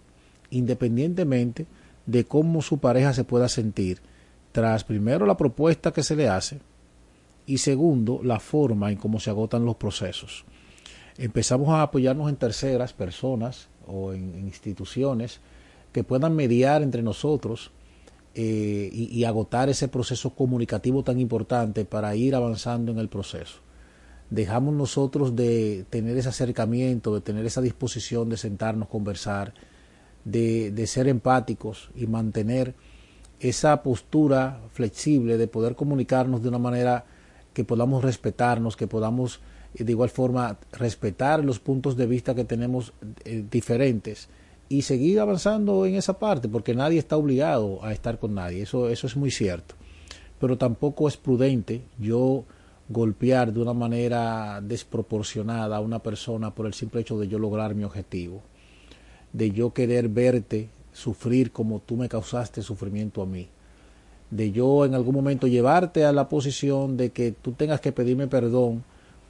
independientemente 0.50 1.66
de 2.06 2.26
cómo 2.26 2.62
su 2.62 2.78
pareja 2.78 3.14
se 3.14 3.24
pueda 3.24 3.50
sentir 3.50 4.02
tras 4.52 4.84
primero 4.84 5.26
la 5.26 5.38
propuesta 5.38 5.92
que 5.92 6.04
se 6.04 6.16
le 6.16 6.30
hace 6.30 6.60
y 7.46 7.58
segundo 7.58 8.22
la 8.24 8.40
forma 8.40 8.92
en 8.92 8.98
cómo 8.98 9.20
se 9.20 9.30
agotan 9.30 9.66
los 9.66 9.76
procesos. 9.76 10.46
Empezamos 11.18 11.70
a 11.70 11.82
apoyarnos 11.82 12.30
en 12.30 12.36
terceras 12.36 12.94
personas 12.94 13.68
o 13.88 14.14
en, 14.14 14.38
instituciones 14.40 15.40
que 15.92 16.04
puedan 16.04 16.36
mediar 16.36 16.82
entre 16.82 17.02
nosotros 17.02 17.72
eh, 18.36 18.90
y, 18.92 19.06
y, 19.06 19.26
agotar 19.26 19.70
ese 19.70 19.88
proceso 19.88 20.32
comunicativo 20.32 21.04
tan 21.04 21.20
importante 21.20 21.86
para 21.86 22.16
ir 22.16 22.34
avanzando 22.34 22.92
en 22.92 22.98
el 22.98 23.08
proceso. 23.08 23.60
Dejamos 24.32 24.74
nosotros 24.74 25.36
de 25.36 25.86
tener 25.92 26.18
ese 26.18 26.30
acercamiento, 26.30 27.14
de 27.14 27.22
tener 27.22 27.46
esa 27.46 27.62
disposición 27.62 28.30
de 28.30 28.38
sentarnos, 28.38 28.88
conversar, 28.88 29.54
de, 30.26 30.72
de 30.72 30.88
ser 30.88 31.08
empáticos 31.08 31.92
y 31.96 32.08
mantener 32.08 32.74
esa 33.40 33.84
postura 33.84 34.62
flexible 34.72 35.38
de 35.38 35.48
poder 35.48 35.76
comunicarnos 35.76 36.42
de 36.42 36.50
una 36.50 36.60
manera 36.60 37.06
que 37.54 37.64
podamos 37.64 38.04
respetarnos, 38.04 38.76
que 38.76 38.88
podamos 38.88 39.42
de 39.74 39.92
igual 39.92 40.10
forma 40.10 40.58
respetar 40.72 41.44
los 41.44 41.60
puntos 41.60 41.98
de 41.98 42.06
vista 42.06 42.36
que 42.36 42.46
tenemos 42.46 42.94
eh, 43.26 43.44
diferentes 43.50 44.30
y 44.70 44.84
seguir 44.84 45.20
avanzando 45.20 45.86
en 45.86 45.96
esa 45.96 46.20
parte, 46.20 46.48
porque 46.48 46.74
nadie 46.74 47.00
está 47.00 47.18
obligado 47.18 47.84
a 47.84 47.92
estar 47.92 48.20
con 48.20 48.36
nadie, 48.36 48.64
eso, 48.64 48.90
eso 48.90 49.08
es 49.08 49.16
muy 49.16 49.32
cierto. 49.32 49.76
Pero 50.40 50.58
tampoco 50.58 51.08
es 51.08 51.18
prudente 51.18 51.82
yo 52.00 52.44
golpear 52.90 53.54
de 53.54 53.62
una 53.62 53.74
manera 53.74 54.62
desproporcionada 54.62 55.78
a 55.78 55.82
una 55.82 56.00
persona 56.00 56.54
por 56.54 56.66
el 56.66 56.74
simple 56.74 57.02
hecho 57.02 57.18
de 57.18 57.28
yo 57.28 57.40
lograr 57.40 57.76
mi 57.76 57.84
objetivo, 57.84 58.42
de 59.32 59.52
yo 59.52 59.74
querer 59.74 60.10
verte 60.10 60.70
sufrir 60.92 61.52
como 61.52 61.80
tú 61.80 61.96
me 61.96 62.10
causaste 62.10 62.62
sufrimiento 62.62 63.22
a 63.22 63.26
mí, 63.26 63.48
de 64.30 64.52
yo 64.52 64.86
en 64.86 64.94
algún 64.94 65.16
momento 65.16 65.48
llevarte 65.48 66.06
a 66.06 66.12
la 66.12 66.30
posición 66.30 66.98
de 66.98 67.12
que 67.12 67.32
tú 67.32 67.54
tengas 67.54 67.82
que 67.82 67.92
pedirme 67.92 68.28
perdón 68.28 68.84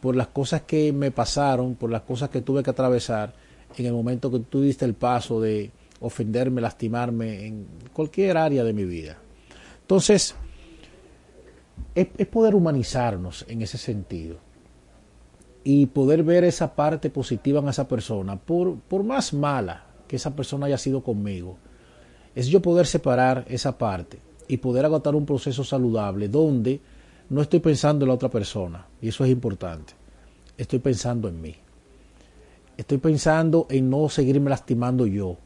por 0.04 0.18
las 0.18 0.28
cosas 0.28 0.64
que 0.64 0.92
me 0.92 1.12
pasaron, 1.12 1.76
por 1.76 1.90
las 1.90 2.02
cosas 2.02 2.30
que 2.30 2.42
tuve 2.42 2.62
que 2.62 2.72
atravesar 2.72 3.34
en 3.78 3.86
el 3.86 3.94
momento 3.94 4.30
que 4.30 4.40
tú 4.40 4.60
diste 4.60 4.84
el 4.84 4.96
paso 4.96 5.40
de 5.40 5.72
ofenderme, 6.02 6.60
lastimarme 6.60 7.46
en 7.46 7.66
cualquier 7.94 8.36
área 8.36 8.66
de 8.66 8.74
mi 8.74 8.84
vida. 8.84 9.18
Entonces, 9.80 10.36
es, 11.96 12.08
es, 12.18 12.28
poder 12.28 12.54
humanizarnos 12.54 13.46
en 13.48 13.62
ese 13.62 13.78
sentido 13.78 14.40
y 15.64 15.86
poder 15.86 16.24
ver 16.24 16.44
esa 16.44 16.76
parte 16.76 17.10
positiva 17.10 17.62
en 17.62 17.70
esa 17.70 17.88
persona, 17.88 18.38
por, 18.38 18.78
por 18.80 19.06
más 19.06 19.34
mala 19.34 19.86
que 20.06 20.18
esa 20.18 20.36
persona 20.36 20.66
haya 20.66 20.78
sido 20.78 21.02
conmigo, 21.02 21.56
es 22.36 22.48
yo 22.48 22.62
poder 22.62 22.88
separar 22.88 23.46
esa 23.48 23.78
parte 23.78 24.20
y 24.50 24.58
poder 24.58 24.84
agotar 24.84 25.16
un 25.16 25.26
proceso 25.26 25.64
saludable 25.64 26.28
donde 26.28 26.82
no 27.30 27.42
estoy 27.42 27.60
pensando 27.60 28.06
en 28.06 28.10
la 28.10 28.16
otra 28.16 28.30
persona, 28.30 28.88
y 29.02 29.10
eso 29.10 29.24
es 29.24 29.32
importante, 29.32 29.94
estoy 30.58 30.80
pensando 30.80 31.28
en 31.28 31.42
mí. 31.42 31.56
Estoy 32.76 32.98
pensando 32.98 33.68
en 33.70 33.90
no 33.90 34.10
seguirme 34.10 34.50
lastimando 34.50 35.06
yo, 35.06 35.38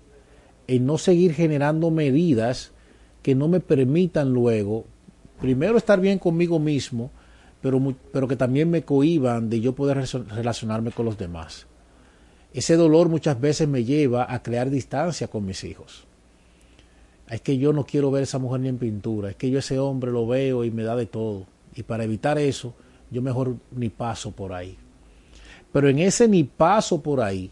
en 0.68 0.86
no 0.86 0.98
seguir 0.98 1.34
generando 1.34 1.92
medidas 1.92 2.72
que 3.22 3.36
no 3.36 3.48
me 3.48 3.60
permitan 3.60 4.34
luego, 4.34 4.86
primero 5.42 5.78
estar 5.78 6.00
bien 6.00 6.20
conmigo 6.20 6.60
mismo, 6.60 7.12
pero, 7.62 7.82
pero 8.12 8.28
que 8.28 8.36
también 8.36 8.70
me 8.70 8.84
cohiban 8.84 9.50
de 9.50 9.60
yo 9.60 9.76
poder 9.76 9.98
relacionarme 10.30 10.92
con 10.92 11.06
los 11.06 11.18
demás. 11.18 11.68
Ese 12.54 12.76
dolor 12.76 13.10
muchas 13.10 13.40
veces 13.40 13.68
me 13.68 13.84
lleva 13.84 14.34
a 14.34 14.42
crear 14.42 14.70
distancia 14.70 15.28
con 15.28 15.46
mis 15.46 15.63
hijos. 15.63 16.06
Es 17.30 17.42
que 17.42 17.58
yo 17.58 17.74
no 17.74 17.86
quiero 17.86 18.10
ver 18.10 18.22
a 18.22 18.24
esa 18.24 18.40
mujer 18.40 18.62
ni 18.62 18.70
en 18.70 18.78
pintura, 18.78 19.32
es 19.32 19.36
que 19.36 19.50
yo 19.50 19.60
ese 19.60 19.80
hombre 19.80 20.12
lo 20.12 20.26
veo 20.26 20.63
y 20.63 20.72
me 20.72 20.84
da 20.84 20.96
de 20.96 21.06
todo. 21.06 21.46
Y 21.78 21.84
para 21.84 22.04
evitar 22.04 22.38
eso, 22.40 22.74
yo 23.12 23.22
mejor 23.22 23.56
ni 23.72 23.90
paso 23.90 24.32
por 24.32 24.52
ahí. 24.52 24.76
Pero 25.72 25.88
en 25.88 26.00
ese 26.00 26.28
ni 26.28 26.44
paso 26.44 27.02
por 27.02 27.22
ahí, 27.22 27.52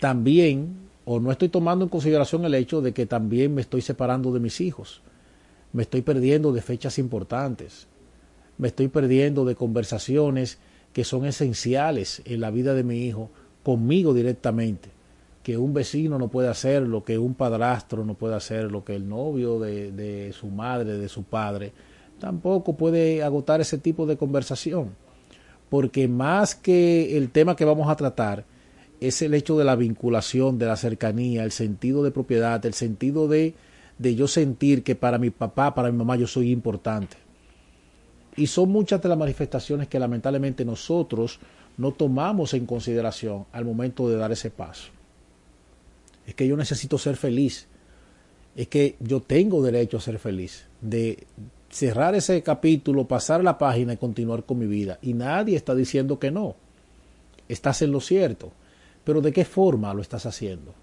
también, 0.00 0.74
o 1.04 1.20
no 1.20 1.30
estoy 1.30 1.50
tomando 1.50 1.84
en 1.84 1.90
consideración 1.90 2.44
el 2.44 2.54
hecho 2.54 2.80
de 2.80 2.92
que 2.92 3.06
también 3.06 3.54
me 3.54 3.60
estoy 3.60 3.82
separando 3.82 4.32
de 4.32 4.40
mis 4.40 4.60
hijos. 4.60 5.02
Me 5.72 5.82
estoy 5.82 6.02
perdiendo 6.02 6.52
de 6.52 6.62
fechas 6.62 6.98
importantes. 6.98 7.86
Me 8.56 8.68
estoy 8.68 8.88
perdiendo 8.88 9.44
de 9.44 9.54
conversaciones 9.54 10.58
que 10.92 11.04
son 11.04 11.26
esenciales 11.26 12.22
en 12.24 12.40
la 12.40 12.50
vida 12.50 12.74
de 12.74 12.84
mi 12.84 13.04
hijo 13.04 13.30
conmigo 13.62 14.14
directamente 14.14 14.88
que 15.48 15.56
un 15.56 15.72
vecino 15.72 16.18
no 16.18 16.28
puede 16.28 16.48
hacerlo, 16.48 17.02
que 17.02 17.16
un 17.16 17.32
padrastro 17.32 18.04
no 18.04 18.12
puede 18.12 18.34
hacerlo, 18.34 18.84
que 18.84 18.94
el 18.94 19.08
novio 19.08 19.58
de, 19.58 19.92
de 19.92 20.30
su 20.34 20.48
madre, 20.48 20.98
de 20.98 21.08
su 21.08 21.22
padre, 21.22 21.72
tampoco 22.18 22.76
puede 22.76 23.22
agotar 23.22 23.60
ese 23.60 23.78
tipo 23.78 24.06
de 24.06 24.16
conversación. 24.16 24.94
Porque 25.70 26.08
más 26.08 26.54
que 26.54 27.16
el 27.16 27.30
tema 27.30 27.56
que 27.56 27.64
vamos 27.64 27.88
a 27.88 27.96
tratar, 27.96 28.44
es 29.00 29.22
el 29.22 29.34
hecho 29.34 29.56
de 29.56 29.64
la 29.64 29.76
vinculación, 29.76 30.58
de 30.58 30.66
la 30.66 30.76
cercanía, 30.76 31.44
el 31.44 31.52
sentido 31.52 32.02
de 32.02 32.10
propiedad, 32.10 32.64
el 32.66 32.74
sentido 32.74 33.28
de, 33.28 33.54
de 33.98 34.14
yo 34.14 34.26
sentir 34.26 34.82
que 34.82 34.94
para 34.94 35.18
mi 35.18 35.30
papá, 35.30 35.74
para 35.74 35.92
mi 35.92 35.98
mamá 35.98 36.16
yo 36.16 36.26
soy 36.26 36.50
importante. 36.50 37.16
Y 38.36 38.46
son 38.46 38.70
muchas 38.70 39.02
de 39.02 39.08
las 39.08 39.18
manifestaciones 39.18 39.88
que 39.88 39.98
lamentablemente 39.98 40.64
nosotros 40.64 41.38
no 41.76 41.92
tomamos 41.92 42.54
en 42.54 42.66
consideración 42.66 43.46
al 43.52 43.64
momento 43.64 44.08
de 44.08 44.16
dar 44.16 44.32
ese 44.32 44.50
paso 44.50 44.90
es 46.28 46.34
que 46.34 46.46
yo 46.46 46.58
necesito 46.58 46.98
ser 46.98 47.16
feliz, 47.16 47.68
es 48.54 48.68
que 48.68 48.96
yo 49.00 49.22
tengo 49.22 49.62
derecho 49.62 49.96
a 49.96 50.00
ser 50.02 50.18
feliz, 50.18 50.66
de 50.82 51.26
cerrar 51.70 52.14
ese 52.14 52.42
capítulo, 52.42 53.06
pasar 53.06 53.42
la 53.44 53.58
página 53.58 53.92
y 53.92 53.96
continuar 53.96 54.44
con 54.44 54.58
mi 54.58 54.66
vida. 54.66 54.98
Y 55.02 55.14
nadie 55.14 55.56
está 55.56 55.74
diciendo 55.74 56.18
que 56.18 56.30
no, 56.30 56.56
estás 57.48 57.82
en 57.82 57.92
lo 57.92 58.00
cierto, 58.00 58.52
pero 59.04 59.20
¿de 59.20 59.32
qué 59.32 59.44
forma 59.44 59.94
lo 59.94 60.02
estás 60.02 60.26
haciendo? 60.26 60.74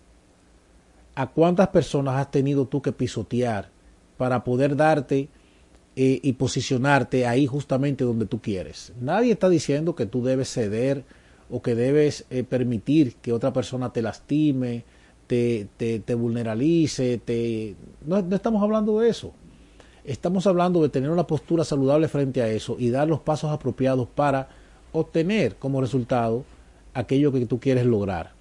¿A 1.16 1.28
cuántas 1.28 1.70
personas 1.70 2.16
has 2.16 2.32
tenido 2.32 2.68
tú 2.68 2.82
que 2.82 2.92
pisotear 2.92 3.70
para 4.18 4.44
poder 4.44 4.76
darte 4.76 5.30
eh, 5.96 6.20
y 6.22 6.34
posicionarte 6.34 7.26
ahí 7.26 7.48
justamente 7.48 8.04
donde 8.04 8.26
tú 8.26 8.42
quieres? 8.42 8.94
Nadie 9.00 9.32
está 9.32 9.50
diciendo 9.50 9.96
que 9.96 10.06
tú 10.06 10.24
debes 10.24 10.52
ceder 10.52 11.04
o 11.50 11.62
que 11.62 11.76
debes 11.76 12.26
eh, 12.30 12.44
permitir 12.44 13.16
que 13.16 13.32
otra 13.32 13.54
persona 13.54 13.94
te 13.94 14.02
lastime 14.02 14.84
te, 15.28 15.68
te, 15.78 16.00
te 16.00 16.14
vulneralice, 16.14 17.20
te... 17.24 17.76
No, 18.06 18.22
no 18.22 18.36
estamos 18.36 18.62
hablando 18.62 19.00
de 19.00 19.10
eso. 19.10 19.34
Estamos 20.06 20.46
hablando 20.46 20.84
de 20.84 20.90
tener 20.90 21.10
una 21.10 21.26
postura 21.26 21.64
saludable 21.64 22.08
frente 22.08 22.44
a 22.44 22.48
eso 22.48 22.76
y 22.78 22.92
dar 22.92 23.08
los 23.08 23.22
pasos 23.22 23.52
apropiados 23.52 24.08
para 24.08 24.50
obtener 24.92 25.56
como 25.56 25.82
resultado 25.82 26.46
aquello 26.94 27.32
que 27.32 27.48
tú 27.48 27.60
quieres 27.60 27.88
lograr. 27.88 28.34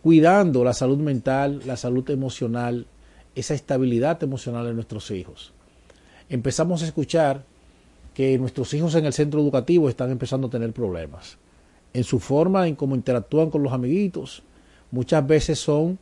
Cuidando 0.00 0.62
la 0.62 0.72
salud 0.72 0.98
mental, 0.98 1.60
la 1.66 1.76
salud 1.76 2.08
emocional, 2.08 2.86
esa 3.34 3.54
estabilidad 3.54 4.22
emocional 4.22 4.64
de 4.64 4.74
nuestros 4.74 5.10
hijos. 5.10 5.52
Empezamos 6.28 6.82
a 6.82 6.86
escuchar 6.86 7.44
que 8.14 8.38
nuestros 8.38 8.72
hijos 8.72 8.94
en 8.94 9.06
el 9.06 9.12
centro 9.12 9.40
educativo 9.40 9.88
están 9.88 10.12
empezando 10.12 10.46
a 10.46 10.50
tener 10.50 10.72
problemas. 10.72 11.36
En 11.92 12.04
su 12.04 12.20
forma, 12.20 12.68
en 12.68 12.76
cómo 12.76 12.94
interactúan 12.94 13.50
con 13.50 13.64
los 13.64 13.72
amiguitos, 13.72 14.44
muchas 14.92 15.26
veces 15.26 15.58
son 15.58 15.98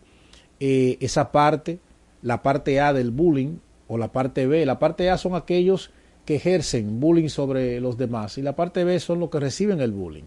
eh, 0.60 0.98
esa 1.00 1.32
parte, 1.32 1.78
la 2.20 2.42
parte 2.42 2.80
A 2.80 2.92
del 2.92 3.10
bullying 3.10 3.56
o 3.88 3.98
la 3.98 4.12
parte 4.12 4.46
B. 4.46 4.64
La 4.64 4.78
parte 4.78 5.10
A 5.10 5.18
son 5.18 5.34
aquellos 5.34 5.90
que 6.24 6.36
ejercen 6.36 7.00
bullying 7.00 7.28
sobre 7.28 7.80
los 7.80 7.96
demás 7.96 8.38
y 8.38 8.42
la 8.42 8.54
parte 8.54 8.84
B 8.84 9.00
son 9.00 9.18
los 9.18 9.30
que 9.30 9.40
reciben 9.40 9.80
el 9.80 9.92
bullying. 9.92 10.26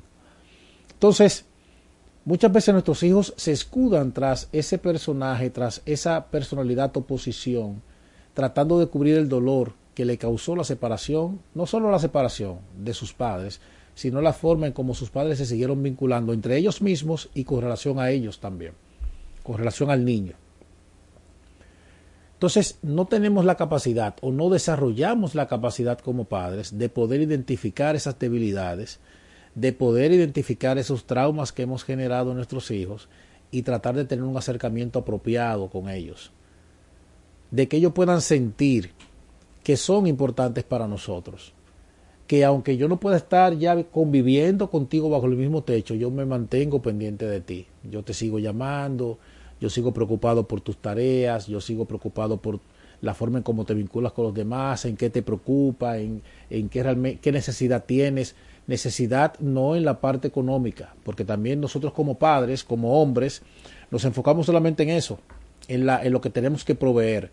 Entonces, 0.93 1.45
muchas 2.25 2.51
veces 2.51 2.73
nuestros 2.73 3.03
hijos 3.03 3.33
se 3.37 3.51
escudan 3.51 4.11
tras 4.11 4.49
ese 4.51 4.77
personaje, 4.77 5.49
tras 5.51 5.81
esa 5.85 6.25
personalidad 6.25 6.95
oposición, 6.97 7.81
tratando 8.33 8.79
de 8.79 8.87
cubrir 8.87 9.15
el 9.17 9.29
dolor 9.29 9.73
que 9.93 10.05
le 10.05 10.17
causó 10.17 10.55
la 10.55 10.63
separación, 10.63 11.39
no 11.53 11.65
solo 11.65 11.91
la 11.91 11.99
separación 11.99 12.59
de 12.77 12.93
sus 12.93 13.13
padres, 13.13 13.61
sino 13.93 14.21
la 14.21 14.33
forma 14.33 14.67
en 14.67 14.73
cómo 14.73 14.95
sus 14.95 15.09
padres 15.09 15.37
se 15.37 15.45
siguieron 15.45 15.83
vinculando 15.83 16.33
entre 16.33 16.57
ellos 16.57 16.81
mismos 16.81 17.29
y 17.33 17.43
con 17.43 17.61
relación 17.61 17.99
a 17.99 18.09
ellos 18.09 18.39
también, 18.39 18.73
con 19.43 19.57
relación 19.57 19.91
al 19.91 20.03
niño. 20.05 20.40
Entonces, 22.41 22.79
no 22.81 23.05
tenemos 23.05 23.45
la 23.45 23.53
capacidad 23.53 24.15
o 24.19 24.31
no 24.31 24.49
desarrollamos 24.49 25.35
la 25.35 25.47
capacidad 25.47 25.99
como 25.99 26.25
padres 26.25 26.75
de 26.75 26.89
poder 26.89 27.21
identificar 27.21 27.95
esas 27.95 28.17
debilidades, 28.17 28.99
de 29.53 29.73
poder 29.73 30.11
identificar 30.11 30.79
esos 30.79 31.05
traumas 31.05 31.51
que 31.51 31.61
hemos 31.61 31.83
generado 31.83 32.31
en 32.31 32.37
nuestros 32.37 32.71
hijos 32.71 33.09
y 33.51 33.61
tratar 33.61 33.93
de 33.93 34.05
tener 34.05 34.25
un 34.25 34.35
acercamiento 34.37 34.97
apropiado 34.97 35.69
con 35.69 35.87
ellos. 35.87 36.31
De 37.51 37.67
que 37.67 37.77
ellos 37.77 37.93
puedan 37.93 38.21
sentir 38.21 38.93
que 39.63 39.77
son 39.77 40.07
importantes 40.07 40.63
para 40.63 40.87
nosotros 40.87 41.53
que 42.25 42.45
aunque 42.45 42.77
yo 42.77 42.87
no 42.87 42.97
pueda 42.97 43.17
estar 43.17 43.57
ya 43.57 43.83
conviviendo 43.83 44.69
contigo 44.69 45.09
bajo 45.09 45.25
el 45.25 45.35
mismo 45.35 45.63
techo, 45.63 45.95
yo 45.95 46.09
me 46.09 46.25
mantengo 46.25 46.81
pendiente 46.81 47.25
de 47.25 47.41
ti. 47.41 47.67
Yo 47.83 48.03
te 48.03 48.13
sigo 48.13 48.39
llamando, 48.39 49.19
yo 49.61 49.69
sigo 49.69 49.93
preocupado 49.93 50.47
por 50.47 50.59
tus 50.59 50.77
tareas, 50.77 51.47
yo 51.47 51.61
sigo 51.61 51.85
preocupado 51.85 52.37
por 52.37 52.59
la 52.99 53.13
forma 53.13 53.37
en 53.37 53.43
cómo 53.43 53.63
te 53.63 53.73
vinculas 53.73 54.11
con 54.11 54.25
los 54.25 54.33
demás, 54.33 54.83
en 54.83 54.97
qué 54.97 55.09
te 55.09 55.21
preocupa, 55.21 55.97
en, 55.97 56.21
en 56.49 56.67
qué, 56.67 56.83
realmente, 56.83 57.19
qué 57.21 57.31
necesidad 57.31 57.85
tienes. 57.85 58.35
Necesidad 58.67 59.39
no 59.39 59.75
en 59.75 59.85
la 59.85 60.01
parte 60.01 60.27
económica, 60.27 60.93
porque 61.03 61.23
también 61.23 61.61
nosotros 61.61 61.93
como 61.93 62.15
padres, 62.15 62.63
como 62.63 63.01
hombres, 63.01 63.41
nos 63.89 64.03
enfocamos 64.03 64.45
solamente 64.45 64.83
en 64.83 64.89
eso, 64.89 65.19
en, 65.67 65.85
la, 65.85 66.03
en 66.03 66.11
lo 66.11 66.19
que 66.19 66.29
tenemos 66.29 66.65
que 66.65 66.75
proveer 66.75 67.31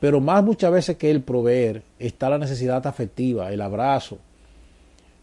pero 0.00 0.20
más 0.20 0.44
muchas 0.44 0.70
veces 0.70 0.96
que 0.96 1.10
el 1.10 1.22
proveer 1.22 1.82
está 1.98 2.30
la 2.30 2.38
necesidad 2.38 2.86
afectiva, 2.86 3.52
el 3.52 3.60
abrazo, 3.60 4.18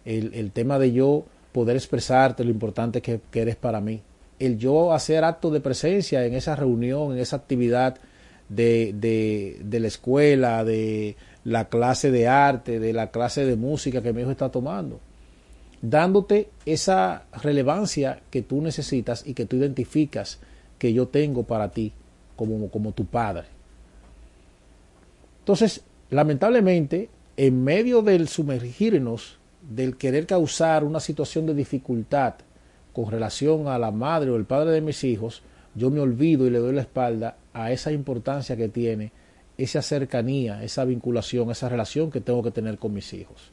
el, 0.03 0.33
el 0.33 0.51
tema 0.51 0.79
de 0.79 0.91
yo 0.91 1.25
poder 1.51 1.77
expresarte 1.77 2.43
lo 2.43 2.51
importante 2.51 3.01
que, 3.01 3.21
eres 3.33 3.55
para 3.55 3.79
mí. 3.79 4.01
El 4.39 4.57
yo 4.57 4.93
hacer 4.93 5.23
actos 5.23 5.53
de 5.53 5.61
presencia 5.61 6.25
en 6.25 6.33
esa 6.33 6.55
reunión, 6.55 7.13
en 7.13 7.19
esa 7.19 7.37
actividad 7.37 7.97
de, 8.49 8.93
de, 8.93 9.59
de 9.63 9.79
la 9.79 9.87
escuela, 9.87 10.63
de 10.63 11.15
la 11.43 11.69
clase 11.69 12.11
de 12.11 12.27
arte, 12.27 12.79
de 12.79 12.93
la 12.93 13.11
clase 13.11 13.45
de 13.45 13.55
música 13.55 14.01
que 14.01 14.13
mi 14.13 14.21
hijo 14.21 14.31
está 14.31 14.49
tomando 14.49 14.99
dándote 15.89 16.49
esa 16.65 17.25
relevancia 17.41 18.21
que 18.29 18.41
tú 18.41 18.61
necesitas 18.61 19.25
y 19.25 19.33
que 19.33 19.45
tú 19.45 19.57
identificas 19.57 20.39
que 20.79 20.93
yo 20.93 21.07
tengo 21.07 21.43
para 21.43 21.69
ti 21.69 21.93
como, 22.35 22.69
como 22.69 22.91
tu 22.91 23.05
padre. 23.05 23.45
Entonces, 25.39 25.81
lamentablemente, 26.09 27.09
en 27.37 27.63
medio 27.63 28.01
del 28.01 28.27
sumergirnos, 28.27 29.37
del 29.61 29.97
querer 29.97 30.25
causar 30.25 30.83
una 30.83 30.99
situación 30.99 31.45
de 31.45 31.53
dificultad 31.53 32.35
con 32.95 33.11
relación 33.11 33.67
a 33.67 33.77
la 33.77 33.91
madre 33.91 34.29
o 34.31 34.37
el 34.37 34.45
padre 34.45 34.71
de 34.71 34.79
mis 34.79 35.03
hijos, 35.03 35.43
yo 35.75 35.91
me 35.91 35.99
olvido 35.99 36.47
y 36.47 36.49
le 36.49 36.59
doy 36.59 36.73
la 36.73 36.81
espalda 36.81 37.35
a 37.51 37.73
esa 37.73 37.91
importancia 37.91 38.55
que 38.55 38.69
tiene 38.69 39.11
esa 39.57 39.81
cercanía, 39.81 40.63
esa 40.63 40.85
vinculación, 40.85 41.51
esa 41.51 41.67
relación 41.67 42.09
que 42.09 42.21
tengo 42.21 42.41
que 42.41 42.51
tener 42.51 42.77
con 42.77 42.93
mis 42.93 43.13
hijos. 43.13 43.51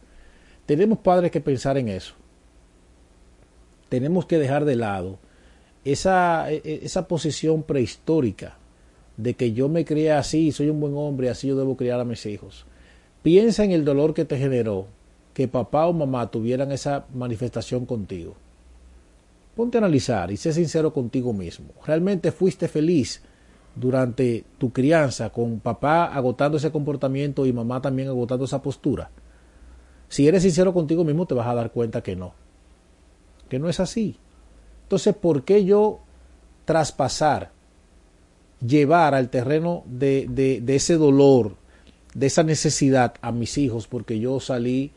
Tenemos 0.64 0.98
padres 0.98 1.32
que 1.32 1.40
pensar 1.40 1.76
en 1.76 1.88
eso. 1.88 2.14
Tenemos 3.88 4.26
que 4.26 4.38
dejar 4.38 4.64
de 4.64 4.76
lado 4.76 5.18
esa, 5.84 6.50
e, 6.52 6.62
e, 6.64 6.80
esa 6.84 7.08
posición 7.08 7.64
prehistórica 7.64 8.56
de 9.16 9.34
que 9.34 9.52
yo 9.52 9.68
me 9.68 9.84
crié 9.84 10.12
así, 10.12 10.52
soy 10.52 10.70
un 10.70 10.78
buen 10.78 10.96
hombre, 10.96 11.30
así 11.30 11.48
yo 11.48 11.56
debo 11.56 11.76
criar 11.76 11.98
a 11.98 12.04
mis 12.04 12.24
hijos. 12.26 12.64
Piensa 13.24 13.64
en 13.64 13.72
el 13.72 13.84
dolor 13.84 14.14
que 14.14 14.24
te 14.24 14.38
generó 14.38 14.86
que 15.34 15.48
papá 15.48 15.88
o 15.88 15.92
mamá 15.92 16.30
tuvieran 16.30 16.70
esa 16.70 17.06
manifestación 17.12 17.86
contigo. 17.86 18.36
Ponte 19.54 19.76
a 19.76 19.80
analizar 19.80 20.30
y 20.30 20.36
sé 20.36 20.52
sincero 20.52 20.92
contigo 20.92 21.32
mismo. 21.32 21.72
¿Realmente 21.86 22.32
fuiste 22.32 22.68
feliz 22.68 23.22
durante 23.74 24.44
tu 24.58 24.72
crianza 24.72 25.30
con 25.30 25.60
papá 25.60 26.06
agotando 26.06 26.56
ese 26.56 26.72
comportamiento 26.72 27.46
y 27.46 27.52
mamá 27.52 27.80
también 27.82 28.08
agotando 28.08 28.44
esa 28.44 28.62
postura? 28.62 29.10
Si 30.08 30.26
eres 30.26 30.42
sincero 30.42 30.72
contigo 30.72 31.04
mismo 31.04 31.26
te 31.26 31.34
vas 31.34 31.46
a 31.46 31.54
dar 31.54 31.70
cuenta 31.72 32.02
que 32.02 32.16
no. 32.16 32.34
Que 33.48 33.58
no 33.58 33.68
es 33.68 33.80
así. 33.80 34.16
Entonces, 34.84 35.14
¿por 35.14 35.44
qué 35.44 35.64
yo 35.64 36.00
traspasar 36.64 37.50
llevar 38.66 39.14
al 39.14 39.28
terreno 39.28 39.82
de, 39.86 40.62
ese 40.68 40.96
dolor, 40.96 41.56
de 42.14 42.26
esa 42.26 42.42
necesidad 42.42 43.14
a 43.20 43.32
mis 43.32 43.58
hijos 43.58 43.86
porque 43.86 44.18
yo 44.18 44.40
salí 44.40 44.92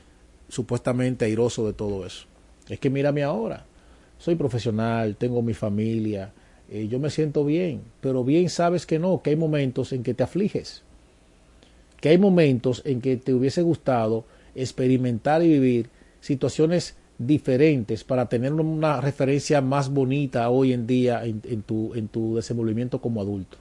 supuestamente 0.47 1.25
airoso 1.25 1.65
de 1.65 1.73
todo 1.73 2.05
eso. 2.05 2.27
Es 2.69 2.79
que 2.79 2.89
mírame 2.89 3.23
ahora, 3.23 3.65
soy 4.17 4.35
profesional, 4.35 5.15
tengo 5.15 5.41
mi 5.41 5.53
familia, 5.53 6.31
eh, 6.69 6.87
yo 6.87 6.99
me 6.99 7.09
siento 7.09 7.45
bien, 7.45 7.81
pero 8.01 8.23
bien 8.23 8.49
sabes 8.49 8.85
que 8.85 8.97
no, 8.97 9.21
que 9.21 9.31
hay 9.31 9.35
momentos 9.35 9.93
en 9.93 10.03
que 10.03 10.13
te 10.13 10.23
afliges, 10.23 10.81
que 12.01 12.09
hay 12.09 12.17
momentos 12.17 12.81
en 12.85 13.01
que 13.01 13.17
te 13.17 13.33
hubiese 13.33 13.61
gustado 13.61 14.25
experimentar 14.55 15.43
y 15.43 15.49
vivir 15.49 15.89
situaciones 16.21 16.95
diferentes 17.17 18.03
para 18.03 18.27
tener 18.27 18.51
una 18.53 18.99
referencia 18.99 19.61
más 19.61 19.89
bonita 19.89 20.49
hoy 20.49 20.73
en 20.73 20.87
día 20.87 21.23
en, 21.23 21.61
tu, 21.61 21.93
en 21.93 22.07
tu 22.07 22.35
desenvolvimiento 22.35 22.99
como 22.99 23.21
adulto. 23.21 23.57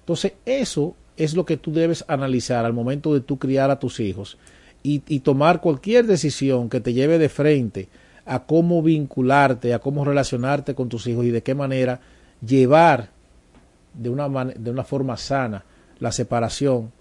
Entonces, 0.00 0.32
eso 0.46 0.96
es 1.16 1.34
lo 1.34 1.44
que 1.44 1.56
tú 1.56 1.72
debes 1.72 2.04
analizar 2.08 2.64
al 2.64 2.72
momento 2.72 3.12
de 3.12 3.20
tú 3.20 3.38
criar 3.38 3.70
a 3.70 3.78
tus 3.78 4.00
hijos 4.00 4.38
y, 4.82 5.02
y 5.08 5.20
tomar 5.20 5.60
cualquier 5.60 6.06
decisión 6.06 6.68
que 6.68 6.80
te 6.80 6.94
lleve 6.94 7.18
de 7.18 7.28
frente 7.28 7.88
a 8.28 8.44
cómo 8.44 8.82
vincularte, 8.82 9.74
a 9.74 9.78
cómo 9.78 10.04
relacionarte 10.04 10.74
con 10.74 10.88
tus 10.88 11.06
hijos 11.06 11.24
y 11.24 11.30
de 11.30 11.42
qué 11.42 11.54
manera 11.54 12.00
llevar 12.46 13.10
de 13.94 14.10
una, 14.10 14.44
de 14.44 14.70
una 14.70 14.84
forma 14.84 15.16
sana 15.16 15.64
la 15.98 16.12
separación 16.12 16.92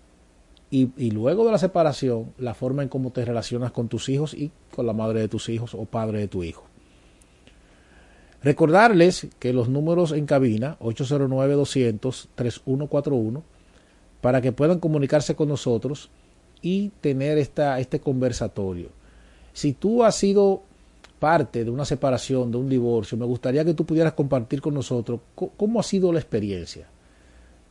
y, 0.71 0.89
y, 0.97 1.11
luego 1.11 1.45
de 1.45 1.51
la 1.51 1.57
separación 1.57 2.33
la 2.37 2.53
forma 2.53 2.83
en 2.83 2.89
cómo 2.89 3.11
te 3.11 3.23
relacionas 3.23 3.71
con 3.71 3.87
tus 3.87 4.09
hijos 4.09 4.33
y 4.33 4.51
con 4.75 4.85
la 4.85 4.93
madre 4.93 5.21
de 5.21 5.27
tus 5.27 5.49
hijos 5.49 5.73
o 5.73 5.85
padre 5.85 6.19
de 6.19 6.27
tu 6.27 6.43
hijo. 6.43 6.65
Recordarles 8.43 9.27
que 9.39 9.53
los 9.53 9.69
números 9.69 10.11
en 10.11 10.25
cabina 10.25 10.77
809-200-3141 10.79 13.41
para 14.21 14.41
que 14.41 14.51
puedan 14.51 14.79
comunicarse 14.79 15.35
con 15.35 15.49
nosotros 15.49 16.09
y 16.61 16.89
tener 17.01 17.37
esta, 17.37 17.79
este 17.79 17.99
conversatorio. 17.99 18.89
Si 19.53 19.73
tú 19.73 20.03
has 20.03 20.15
sido 20.15 20.63
parte 21.19 21.63
de 21.63 21.71
una 21.71 21.85
separación, 21.85 22.51
de 22.51 22.57
un 22.57 22.69
divorcio, 22.69 23.17
me 23.17 23.25
gustaría 23.25 23.65
que 23.65 23.73
tú 23.73 23.85
pudieras 23.85 24.13
compartir 24.13 24.61
con 24.61 24.73
nosotros 24.73 25.19
cómo 25.35 25.79
ha 25.79 25.83
sido 25.83 26.13
la 26.13 26.19
experiencia, 26.19 26.87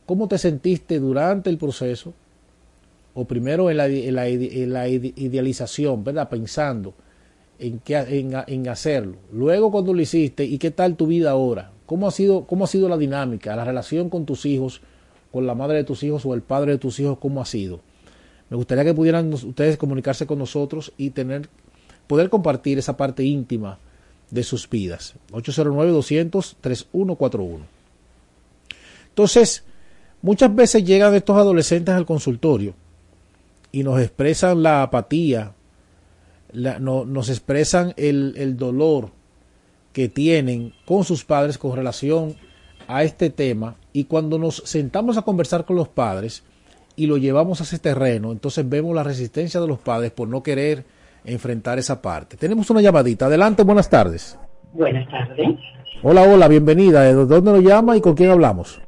cómo 0.05 0.27
te 0.27 0.37
sentiste 0.37 0.99
durante 0.99 1.49
el 1.49 1.57
proceso, 1.57 2.13
o 3.13 3.25
primero 3.25 3.71
en 3.71 3.77
la, 3.77 3.89
idealización, 3.89 6.03
¿verdad? 6.03 6.29
Pensando 6.29 6.93
en, 7.57 7.81
en, 7.87 8.69
hacerlo, 8.69 9.17
luego 9.31 9.71
cuando 9.71 9.93
lo 9.93 10.01
hiciste 10.01 10.45
y 10.45 10.59
qué 10.59 10.69
tal 10.69 10.95
tu 10.95 11.07
vida 11.07 11.31
ahora, 11.31 11.71
cómo 11.85 12.07
ha 12.07 12.11
sido, 12.11 12.45
cómo 12.45 12.65
ha 12.65 12.67
sido 12.67 12.89
la 12.89 12.97
dinámica, 12.97 13.55
la 13.55 13.65
relación 13.65 14.09
con 14.09 14.25
tus 14.25 14.45
hijos, 14.45 14.81
con 15.31 15.47
la 15.47 15.55
madre 15.55 15.77
de 15.77 15.83
tus 15.83 16.03
hijos 16.03 16.25
o 16.25 16.35
el 16.35 16.41
padre 16.41 16.73
de 16.73 16.77
tus 16.77 16.99
hijos, 16.99 17.17
cómo 17.17 17.41
ha 17.41 17.45
sido. 17.45 17.79
Me 18.49 18.55
gustaría 18.55 18.85
que 18.85 18.93
pudieran 18.93 19.33
ustedes 19.33 19.77
comunicarse 19.77 20.25
con 20.25 20.39
nosotros 20.39 20.93
y 20.97 21.09
tener 21.09 21.49
poder 22.07 22.29
compartir 22.29 22.79
esa 22.79 22.97
parte 22.97 23.23
íntima 23.23 23.79
de 24.31 24.43
sus 24.43 24.67
vidas. 24.69 25.13
809-200-3141. 25.31 27.59
Entonces, 29.09 29.63
muchas 30.21 30.53
veces 30.53 30.83
llegan 30.83 31.15
estos 31.15 31.37
adolescentes 31.37 31.95
al 31.95 32.05
consultorio 32.05 32.73
y 33.71 33.83
nos 33.83 34.01
expresan 34.01 34.63
la 34.63 34.83
apatía, 34.83 35.53
no, 36.53 37.05
nos 37.05 37.29
expresan 37.29 37.93
el, 37.97 38.33
el 38.37 38.57
dolor 38.57 39.11
que 39.91 40.09
tienen 40.09 40.73
con 40.85 41.03
sus 41.03 41.25
padres 41.25 41.57
con 41.57 41.75
relación 41.75 42.35
a 42.87 43.03
este 43.03 43.29
tema 43.29 43.75
y 43.91 44.05
cuando 44.05 44.39
nos 44.39 44.63
sentamos 44.65 45.17
a 45.17 45.23
conversar 45.23 45.65
con 45.65 45.75
los 45.75 45.87
padres 45.87 46.43
y 46.95 47.07
lo 47.07 47.17
llevamos 47.17 47.59
a 47.59 47.63
ese 47.63 47.79
terreno, 47.79 48.31
entonces 48.31 48.67
vemos 48.67 48.95
la 48.95 49.03
resistencia 49.03 49.59
de 49.59 49.67
los 49.67 49.79
padres 49.79 50.11
por 50.11 50.27
no 50.27 50.43
querer 50.43 50.85
enfrentar 51.27 51.77
esa 51.77 52.01
parte. 52.01 52.37
Tenemos 52.37 52.69
una 52.69 52.81
llamadita. 52.81 53.25
Adelante, 53.25 53.63
buenas 53.63 53.89
tardes. 53.89 54.39
Buenas 54.73 55.07
tardes. 55.09 55.47
Hola, 56.01 56.23
hola, 56.23 56.47
bienvenida. 56.47 57.01
¿De 57.01 57.13
dónde 57.13 57.51
nos 57.51 57.63
llama 57.63 57.97
y 57.97 58.01
con 58.01 58.15
quién 58.15 58.31
hablamos? 58.31 58.81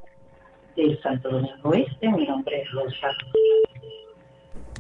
Del 0.75 0.99
Santo 1.02 1.30
Domingo 1.30 1.73
Este, 1.73 2.10
mi 2.10 2.25
nombre 2.25 2.62
es 2.62 2.71
Rosa. 2.71 3.08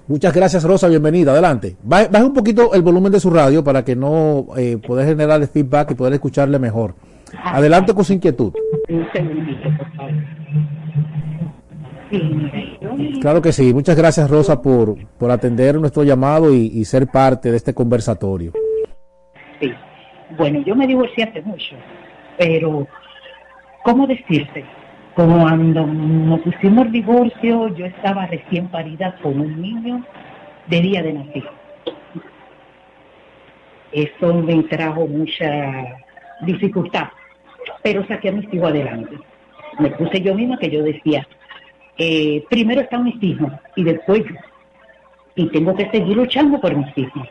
Muchas 0.07 0.33
gracias, 0.33 0.63
Rosa, 0.63 0.87
bienvenida. 0.87 1.33
Adelante. 1.33 1.75
Baje 1.83 2.23
un 2.23 2.33
poquito 2.33 2.73
el 2.73 2.81
volumen 2.81 3.11
de 3.11 3.19
su 3.19 3.29
radio 3.29 3.63
para 3.63 3.83
que 3.83 3.95
no 3.95 4.47
eh, 4.57 4.77
pueda 4.77 5.05
generar 5.05 5.41
el 5.41 5.47
feedback 5.47 5.91
y 5.91 5.95
poder 5.95 6.13
escucharle 6.13 6.57
mejor. 6.57 6.95
Adelante 7.43 7.93
con 7.93 8.03
su 8.03 8.13
inquietud. 8.13 8.53
Un 8.87 9.07
segundito, 9.11 9.69
por 9.77 9.95
favor. 9.95 10.38
Claro 13.21 13.41
que 13.41 13.51
sí. 13.51 13.73
Muchas 13.73 13.95
gracias, 13.95 14.29
Rosa, 14.29 14.61
por, 14.61 14.95
por 15.17 15.31
atender 15.31 15.75
nuestro 15.75 16.03
llamado 16.03 16.53
y, 16.53 16.83
ser 16.85 17.07
parte 17.07 17.51
de 17.51 17.57
este 17.57 17.73
conversatorio. 17.73 18.53
Sí. 19.59 19.71
Bueno, 20.37 20.61
yo 20.61 20.75
me 20.75 20.87
divorcié 20.87 21.25
hace 21.25 21.41
mucho, 21.41 21.75
pero 22.37 22.87
¿cómo 23.83 24.07
decirte? 24.07 24.63
Cuando 25.15 25.85
nos 25.85 26.39
pusimos 26.41 26.85
el 26.85 26.91
divorcio, 26.91 27.75
yo 27.75 27.85
estaba 27.85 28.25
recién 28.27 28.67
parida 28.69 29.15
con 29.21 29.39
un 29.39 29.61
niño 29.61 30.05
de 30.67 30.81
día 30.81 31.03
de 31.03 31.13
nacido. 31.13 31.49
Eso 33.91 34.33
me 34.35 34.63
trajo 34.63 35.07
mucha 35.07 35.97
dificultad, 36.41 37.07
pero 37.83 38.05
saqué 38.07 38.29
a 38.29 38.33
mis 38.33 38.53
hijos 38.53 38.69
adelante. 38.69 39.17
Me 39.79 39.89
puse 39.91 40.21
yo 40.21 40.35
misma 40.35 40.59
que 40.59 40.69
yo 40.69 40.83
decía, 40.83 41.27
eh, 41.99 42.45
primero 42.49 42.79
están 42.79 43.03
mis 43.03 43.21
hijos 43.21 43.51
y 43.75 43.83
después 43.83 44.23
yo. 44.23 44.35
Y 45.35 45.47
tengo 45.49 45.75
que 45.75 45.89
seguir 45.91 46.15
luchando 46.15 46.59
por 46.59 46.75
mis 46.75 46.97
hijos. 46.97 47.27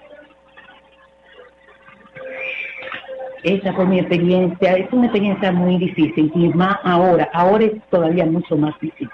Esa 3.43 3.73
fue 3.73 3.87
mi 3.87 3.99
experiencia, 3.99 4.73
es 4.75 4.93
una 4.93 5.07
experiencia 5.07 5.53
muy 5.53 5.79
difícil 5.79 6.31
y 6.35 6.49
más 6.49 6.77
ahora, 6.85 7.31
ahora 7.33 7.65
es 7.65 7.73
todavía 7.91 8.27
mucho 8.27 8.57
más 8.57 8.75
difícil. 8.81 9.09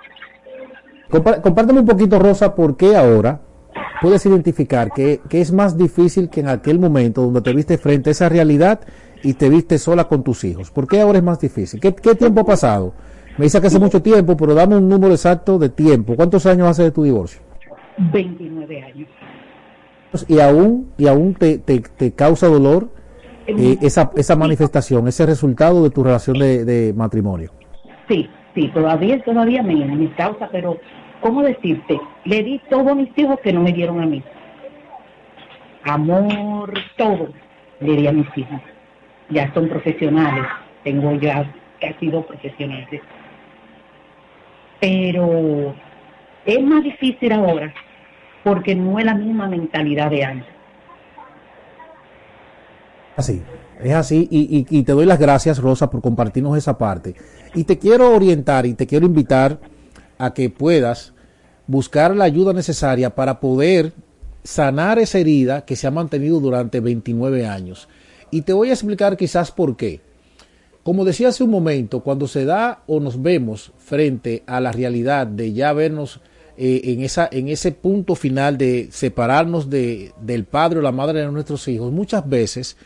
Compárteme 1.09 1.81
un 1.81 1.87
poquito, 1.87 2.19
Rosa, 2.19 2.55
por 2.55 2.77
qué 2.77 2.97
ahora 2.97 3.41
puedes 4.01 4.27
identificar 4.27 4.91
que, 4.93 5.21
es 5.31 5.53
más 5.53 5.77
difícil 5.77 6.31
que 6.31 6.41
en 6.41 6.49
aquel 6.49 6.81
momento 6.81 7.23
donde 7.23 7.43
te 7.43 7.53
viste 7.53 7.79
frente 7.79 8.11
a 8.11 8.13
esa 8.13 8.29
realidad 8.29 8.81
y 9.23 9.35
te 9.35 9.49
viste 9.49 9.79
sola 9.79 10.09
con 10.09 10.25
tus 10.25 10.43
hijos. 10.43 10.71
¿Por 10.71 10.89
qué 10.89 11.01
ahora 11.01 11.19
es 11.19 11.25
más 11.25 11.39
difícil? 11.39 11.79
¿Qué, 11.79 11.95
qué 11.95 12.15
tiempo 12.15 12.41
ha 12.41 12.45
pasado? 12.45 12.95
Me 13.37 13.45
dice 13.45 13.61
que 13.61 13.67
hace 13.67 13.81
mucho 13.81 14.01
tiempo, 14.01 14.37
pero 14.37 14.55
dame 14.55 14.77
un 14.77 14.89
número 14.89 15.13
exacto 15.13 15.59
de 15.59 15.69
tiempo. 15.69 16.15
¿Cuántos 16.15 16.47
años 16.47 16.69
hace 16.69 16.85
de 16.85 16.91
tu 16.93 17.03
divorcio? 17.03 17.41
29 17.99 18.83
años. 18.83 19.09
¿Y 20.29 20.39
aún, 20.39 20.93
y 20.97 21.09
aún 21.09 21.35
te, 21.35 21.59
te, 21.59 22.13
causa 22.13 22.47
dolor 22.47 22.89
eh, 23.49 23.79
esa, 23.83 24.13
esa 24.17 24.37
manifestación, 24.37 25.09
ese 25.09 25.27
resultado 25.27 25.83
de 25.83 25.91
tu 25.91 26.05
relación 26.05 26.39
de, 26.39 26.95
matrimonio? 26.97 27.51
Sí, 28.07 28.29
sí, 28.55 28.69
todavía, 28.69 29.21
todavía 29.25 29.65
me, 29.65 29.85
me 29.85 30.13
causa, 30.13 30.49
pero 30.53 30.79
¿cómo 31.21 31.43
decirte? 31.43 32.01
Le 32.25 32.43
di 32.45 32.61
todo 32.71 32.91
a 32.91 32.95
mis 32.95 33.11
hijos 33.19 33.41
que 33.43 33.53
no 33.53 33.63
me 33.63 33.73
dieron 33.73 34.01
a 34.01 34.07
mí. 34.07 34.23
Amor, 35.83 36.73
todo 36.97 37.29
le 37.81 37.97
di 37.97 38.07
a 38.07 38.13
mis 38.13 38.29
hijos. 38.37 38.61
Ya 39.31 39.53
son 39.53 39.69
profesionales, 39.69 40.45
tengo 40.85 41.13
ya 41.15 41.53
casi 41.81 42.07
dos 42.07 42.25
profesionales 42.27 43.03
pero 44.85 45.75
es 46.45 46.63
más 46.63 46.85
difícil 46.85 47.33
ahora 47.33 47.73
porque 48.43 48.75
no 48.75 48.99
es 48.99 49.07
la 49.07 49.15
misma 49.15 49.49
mentalidad 49.49 50.11
de 50.11 50.23
antes. 50.23 50.49
Así, 53.17 53.41
es 53.83 53.95
así, 53.95 54.29
y, 54.31 54.67
y, 54.69 54.83
te 54.83 54.93
doy 54.93 55.07
las 55.07 55.19
gracias, 55.19 55.59
Rosa, 55.59 55.89
por 55.89 56.03
compartirnos 56.03 56.59
esa 56.59 56.77
parte. 56.77 57.15
Y 57.55 57.65
te 57.65 57.79
quiero 57.79 58.15
orientar 58.15 58.67
y 58.67 58.75
te 58.75 58.87
quiero 58.87 59.07
invitar 59.07 59.59
a 60.19 60.35
que 60.35 60.51
puedas 60.51 61.15
buscar 61.67 62.15
la 62.15 62.25
ayuda 62.25 62.53
necesaria 62.53 63.15
para 63.15 63.41
poder 63.41 63.95
sanar 64.43 64.99
esa 64.99 65.19
herida 65.19 65.65
que 65.65 65.77
se 65.77 65.87
ha 65.87 65.91
mantenido 65.91 66.41
durante 66.41 66.81
29 66.81 67.47
años. 67.47 67.89
Y 68.31 68.43
te 68.43 68.53
voy 68.53 68.69
a 68.69 68.75
explicar 68.75 69.17
quizás 69.17 69.51
por 69.51 69.77
qué. 69.77 70.03
Como 70.85 71.07
decía 71.07 71.29
hace 71.29 71.43
un 71.43 71.51
momento, 71.51 72.01
cuando 72.01 72.29
se 72.29 72.45
da 72.45 72.83
o 72.87 73.01
nos 73.01 73.23
vemos 73.23 73.73
frente 73.79 74.43
a 74.47 74.61
la 74.61 74.71
realidad 74.71 75.27
de 75.27 75.55
ya 75.55 75.73
vernos 75.73 76.21
eh, 76.59 76.83
en, 76.85 77.01
esa, 77.01 77.27
en 77.33 77.49
ese 77.49 77.73
punto 77.73 78.15
final 78.15 78.59
de 78.59 78.89
separarnos 78.93 79.71
de, 79.71 80.13
del 80.21 80.45
padre 80.45 80.81
o 80.81 80.83
la 80.83 80.93
madre 80.93 81.21
de 81.21 81.33
nuestros 81.33 81.67
hijos, 81.69 81.91
muchas 81.91 82.29
veces 82.29 82.77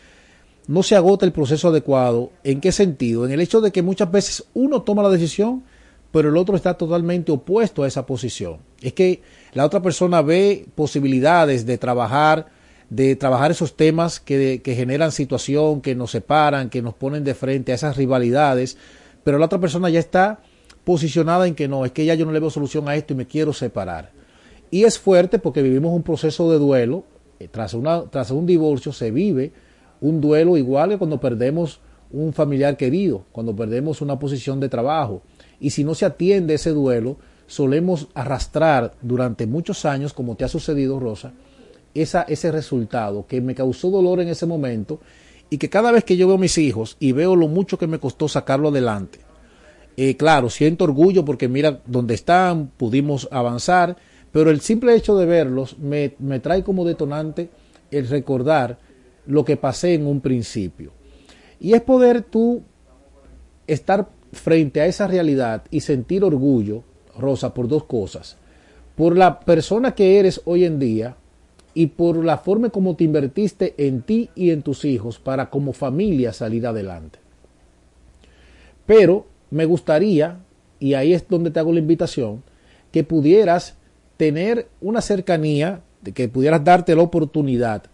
no 0.69 0.85
se 0.85 0.95
agota 0.95 1.27
el 1.27 1.33
proceso 1.33 1.69
adecuado. 1.69 2.31
¿En 2.45 2.61
qué 2.61 2.71
sentido? 2.71 3.27
En 3.27 3.33
el 3.33 3.41
hecho 3.41 3.61
de 3.61 3.73
que 3.73 3.83
muchas 3.83 4.13
veces 4.13 4.45
uno 4.55 4.83
toma 4.83 5.03
la 5.03 5.11
decisión, 5.11 5.65
pero 6.13 6.29
el 6.29 6.37
otro 6.37 6.55
está 6.55 6.75
totalmente 6.75 7.33
opuesto 7.33 7.83
a 7.83 7.89
esa 7.89 8.07
posición. 8.07 8.59
Es 8.81 8.93
que 8.93 9.23
la 9.55 9.67
otra 9.67 9.83
persona 9.83 10.23
ve 10.23 10.67
posibilidades 10.77 11.67
de 11.67 11.79
trabajar 11.79 12.47
de 12.91 13.17
trabajar 13.17 13.51
esos 13.51 13.77
temas 13.77 14.21
que, 14.21 14.63
que, 14.63 14.75
generan 14.75 15.13
situación, 15.13 15.81
que 15.81 15.95
nos 15.95 16.11
separan, 16.11 16.71
que 16.71 16.83
nos 16.83 16.95
ponen 16.95 17.25
de 17.25 17.35
frente 17.35 17.73
a 17.73 17.75
esas 17.75 17.97
rivalidades, 17.97 18.79
pero 19.25 19.39
la 19.39 19.47
otra 19.47 19.61
persona 19.61 19.91
ya 19.91 20.01
está 20.01 20.41
posicionada 20.85 21.47
en 21.47 21.55
que 21.55 21.69
no, 21.69 21.85
es 21.85 21.93
que 21.93 22.07
ya 22.07 22.15
yo 22.15 22.25
no 22.25 22.33
le 22.33 22.41
veo 22.41 22.51
solución 22.51 22.89
a 22.89 22.97
esto 22.97 23.13
y 23.13 23.17
me 23.17 23.27
quiero 23.27 23.53
separar. 23.53 24.11
Y 24.71 24.85
es 24.85 24.99
fuerte 24.99 25.39
porque 25.39 25.63
vivimos 25.63 25.93
un 25.93 26.03
proceso 26.03 26.51
de 26.51 26.59
duelo. 26.59 27.05
Eh, 27.41 27.49
tras, 27.49 27.75
una, 27.75 28.05
tras 28.05 28.31
un 28.31 28.47
divorcio 28.47 28.93
se 28.93 29.11
vive 29.11 29.53
un 30.01 30.21
duelo 30.21 30.57
igual 30.57 30.91
que 30.91 30.99
cuando 30.99 31.21
perdemos 31.21 31.81
un 32.11 32.33
familiar 32.33 32.77
querido, 32.77 33.25
cuando 33.33 33.55
perdemos 33.55 34.01
una 34.01 34.19
posición 34.19 34.61
de 34.61 34.69
trabajo. 34.69 35.23
Y 35.61 35.71
si 35.71 35.85
no 35.85 35.95
se 35.95 36.07
atiende 36.07 36.55
ese 36.55 36.71
duelo, 36.71 37.17
solemos 37.47 38.09
arrastrar 38.15 38.95
durante 39.03 39.47
muchos 39.47 39.85
años, 39.85 40.13
como 40.15 40.37
te 40.37 40.45
ha 40.45 40.49
sucedido, 40.49 41.01
Rosa, 41.01 41.33
ese 42.03 42.53
resultado 42.53 43.27
que 43.27 43.41
me 43.41 43.55
causó 43.55 43.91
dolor 43.91 44.21
en 44.21 44.29
ese 44.29 44.47
momento 44.47 45.01
y 45.51 45.59
que 45.59 45.71
cada 45.71 45.93
vez 45.93 46.05
que 46.05 46.17
yo 46.17 46.27
veo 46.27 46.37
a 46.37 46.41
mis 46.41 46.59
hijos 46.59 46.97
y 47.01 47.13
veo 47.13 47.37
lo 47.37 47.49
mucho 47.49 47.79
que 47.79 47.87
me 47.87 47.99
costó 47.99 48.29
sacarlo 48.29 48.69
adelante, 48.69 49.21
eh, 49.97 50.17
claro, 50.17 50.49
siento 50.51 50.85
orgullo 50.85 51.25
porque 51.25 51.49
mira 51.49 51.81
dónde 51.87 52.15
están, 52.15 52.71
pudimos 52.77 53.29
avanzar, 53.33 53.97
pero 54.31 54.51
el 54.51 54.61
simple 54.61 54.95
hecho 54.95 55.17
de 55.17 55.27
verlos 55.27 55.79
me, 55.79 56.15
me 56.19 56.39
trae 56.39 56.63
como 56.63 56.85
detonante 56.85 57.51
el 57.91 58.09
recordar 58.09 58.79
lo 59.27 59.45
que 59.45 59.57
pasé 59.57 59.95
en 59.95 60.07
un 60.07 60.21
principio. 60.21 60.93
Y 61.59 61.73
es 61.73 61.83
poder 61.83 62.23
tú 62.23 62.63
estar 63.67 64.09
frente 64.33 64.81
a 64.81 64.87
esa 64.87 65.07
realidad 65.07 65.65
y 65.71 65.81
sentir 65.81 66.23
orgullo, 66.23 66.85
Rosa, 67.19 67.53
por 67.53 67.69
dos 67.69 67.85
cosas. 67.85 68.37
Por 68.97 69.17
la 69.17 69.41
persona 69.41 69.95
que 69.95 70.19
eres 70.19 70.41
hoy 70.45 70.65
en 70.65 70.79
día 70.79 71.17
y 71.79 71.87
por 71.87 72.25
la 72.25 72.39
forma 72.39 72.71
como 72.71 72.97
te 72.97 73.05
invertiste 73.05 73.77
en 73.79 74.03
ti 74.03 74.31
y 74.35 74.51
en 74.51 74.63
tus 74.63 74.85
hijos 74.85 75.21
para 75.21 75.49
como 75.49 75.73
familia 75.73 76.33
salir 76.33 76.67
adelante. 76.67 77.21
Pero 78.85 79.29
me 79.53 79.65
gustaría, 79.65 80.41
y 80.81 80.95
ahí 80.95 81.13
es 81.13 81.29
donde 81.29 81.53
te 81.53 81.61
hago 81.61 81.73
la 81.73 81.79
invitación, 81.79 82.43
que 82.91 83.05
pudieras 83.05 83.77
tener 84.17 84.67
una 84.81 85.01
cercanía, 85.01 85.83
de 86.03 86.11
que 86.11 86.29
pudieras 86.29 86.65
darte 86.65 86.97
la 86.97 87.03
oportunidad 87.03 87.85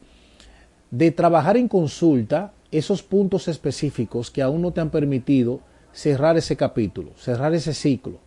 de 0.91 1.11
trabajar 1.11 1.59
en 1.59 1.68
consulta 1.68 2.55
esos 2.70 3.03
puntos 3.03 3.49
específicos 3.49 4.30
que 4.30 4.41
aún 4.41 4.62
no 4.62 4.72
te 4.72 4.80
han 4.80 4.89
permitido 4.89 5.61
cerrar 5.93 6.39
ese 6.39 6.57
capítulo, 6.57 7.11
cerrar 7.18 7.53
ese 7.53 7.74
ciclo 7.74 8.18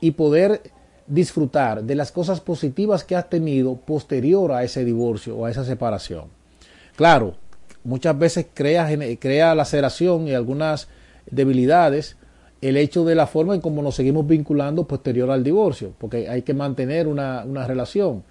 y 0.00 0.12
poder 0.12 0.62
disfrutar 1.06 1.84
de 1.84 1.94
las 1.94 2.12
cosas 2.12 2.40
positivas 2.40 3.04
que 3.04 3.16
has 3.16 3.28
tenido 3.28 3.76
posterior 3.76 4.52
a 4.52 4.64
ese 4.64 4.84
divorcio 4.84 5.36
o 5.36 5.46
a 5.46 5.50
esa 5.50 5.64
separación. 5.64 6.24
Claro, 6.96 7.34
muchas 7.82 8.18
veces 8.18 8.46
crea, 8.54 8.88
crea 9.18 9.54
laceración 9.54 10.28
y 10.28 10.34
algunas 10.34 10.88
debilidades 11.30 12.16
el 12.60 12.78
hecho 12.78 13.04
de 13.04 13.14
la 13.14 13.26
forma 13.26 13.54
en 13.54 13.60
cómo 13.60 13.82
nos 13.82 13.94
seguimos 13.94 14.26
vinculando 14.26 14.86
posterior 14.86 15.30
al 15.30 15.44
divorcio, 15.44 15.92
porque 15.98 16.30
hay 16.30 16.42
que 16.42 16.54
mantener 16.54 17.06
una, 17.06 17.44
una 17.44 17.66
relación 17.66 18.22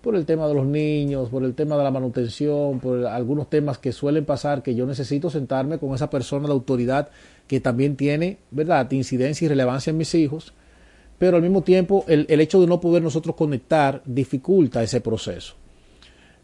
por 0.00 0.16
el 0.16 0.24
tema 0.24 0.48
de 0.48 0.54
los 0.54 0.64
niños, 0.64 1.28
por 1.28 1.44
el 1.44 1.54
tema 1.54 1.76
de 1.76 1.84
la 1.84 1.90
manutención, 1.90 2.80
por 2.80 3.06
algunos 3.06 3.50
temas 3.50 3.76
que 3.76 3.92
suelen 3.92 4.24
pasar 4.24 4.62
que 4.62 4.74
yo 4.74 4.86
necesito 4.86 5.28
sentarme 5.28 5.78
con 5.78 5.94
esa 5.94 6.08
persona 6.08 6.46
de 6.46 6.54
autoridad 6.54 7.10
que 7.46 7.60
también 7.60 7.96
tiene, 7.96 8.38
¿verdad?, 8.50 8.90
incidencia 8.92 9.44
y 9.44 9.48
relevancia 9.48 9.90
en 9.90 9.98
mis 9.98 10.14
hijos 10.14 10.54
pero 11.22 11.36
al 11.36 11.42
mismo 11.44 11.62
tiempo 11.62 12.04
el, 12.08 12.26
hecho 12.40 12.60
de 12.60 12.66
no 12.66 12.80
poder 12.80 13.00
nosotros 13.00 13.36
conectar 13.36 14.02
dificulta 14.04 14.82
ese 14.82 15.00
proceso. 15.00 15.54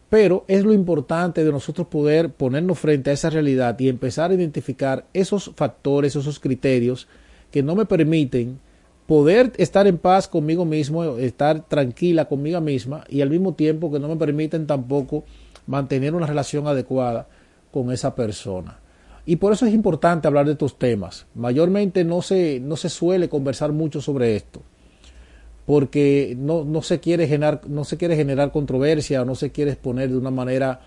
Pero 0.08 0.44
es 0.46 0.62
lo 0.62 0.72
importante 0.72 1.42
de 1.42 1.50
nosotros 1.50 1.88
poder 1.88 2.30
ponernos 2.30 2.78
frente 2.78 3.10
a 3.10 3.12
esa 3.12 3.28
realidad 3.28 3.76
y 3.80 3.88
empezar 3.88 4.30
a 4.30 4.34
identificar 4.34 5.04
esos 5.12 5.50
factores, 5.56 6.14
esos 6.14 6.38
criterios 6.38 7.08
que 7.50 7.60
no 7.60 7.74
me 7.74 7.86
permiten 7.86 8.60
poder 9.08 9.50
estar 9.56 9.88
en 9.88 9.98
paz 9.98 10.28
conmigo 10.28 10.64
mismo, 10.64 11.16
estar 11.18 11.66
tranquila 11.66 12.26
conmigo 12.26 12.60
misma 12.60 13.02
y 13.08 13.20
al 13.20 13.30
mismo 13.30 13.54
tiempo 13.54 13.90
que 13.90 13.98
no 13.98 14.06
me 14.06 14.14
permiten 14.14 14.68
tampoco 14.68 15.24
mantener 15.66 16.14
una 16.14 16.26
relación 16.28 16.68
adecuada 16.68 17.26
con 17.72 17.90
esa 17.90 18.14
persona. 18.14 18.78
Y 19.28 19.36
por 19.36 19.52
eso 19.52 19.66
es 19.66 19.74
importante 19.74 20.26
hablar 20.26 20.46
de 20.46 20.52
estos 20.52 20.78
temas. 20.78 21.26
Mayormente 21.34 22.02
no 22.02 22.22
se, 22.22 22.60
no 22.60 22.76
se 22.76 22.88
suele 22.88 23.28
conversar 23.28 23.72
mucho 23.72 24.00
sobre 24.00 24.36
esto, 24.36 24.62
porque 25.68 26.34
no, 26.38 26.64
no, 26.64 26.80
se, 26.80 26.98
quiere 26.98 27.28
generar, 27.28 27.60
no 27.68 27.84
se 27.84 27.98
quiere 27.98 28.16
generar 28.16 28.52
controversia 28.52 29.20
o 29.20 29.26
no 29.26 29.34
se 29.34 29.52
quiere 29.52 29.72
exponer 29.72 30.08
de 30.08 30.16
una 30.16 30.30
manera 30.30 30.80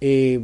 eh, 0.00 0.40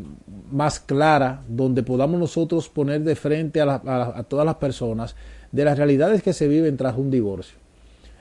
más 0.52 0.78
clara, 0.78 1.42
donde 1.48 1.82
podamos 1.82 2.20
nosotros 2.20 2.68
poner 2.68 3.00
de 3.00 3.16
frente 3.16 3.62
a, 3.62 4.26
todas 4.28 4.44
las 4.44 4.56
personas 4.56 5.16
de 5.52 5.64
las 5.64 5.78
realidades 5.78 6.22
que 6.22 6.34
se 6.34 6.48
viven 6.48 6.76
tras 6.76 6.98
un 6.98 7.10
divorcio. 7.10 7.56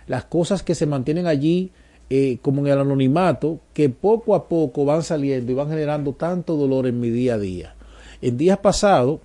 Las 0.07 0.24
cosas 0.24 0.63
que 0.63 0.74
se 0.74 0.86
mantienen 0.86 1.28
allí 1.28 1.74
eh, 2.09 2.38
como 2.41 2.61
en 2.61 2.72
el 2.72 2.80
anonimato, 2.80 3.59
que 3.74 3.89
poco 3.89 4.36
a 4.36 4.47
poco 4.47 4.86
van 4.86 5.03
saliendo 5.03 5.51
y 5.51 5.55
van 5.55 5.68
generando 5.68 6.13
tanto 6.13 6.55
dolor 6.55 6.88
en 6.88 7.01
mi 7.01 7.09
día 7.09 7.34
a 7.34 7.39
día. 7.39 7.76
En 8.22 8.38
días 8.38 8.59
pasados 8.59 9.20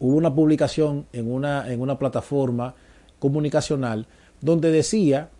hubo 0.00 0.16
una 0.16 0.34
publicación 0.34 1.04
en 1.12 1.30
una, 1.30 1.70
en 1.70 1.82
una 1.82 1.98
plataforma 1.98 2.74
comunicacional 3.18 4.06
donde 4.44 4.70
decía 4.70 5.30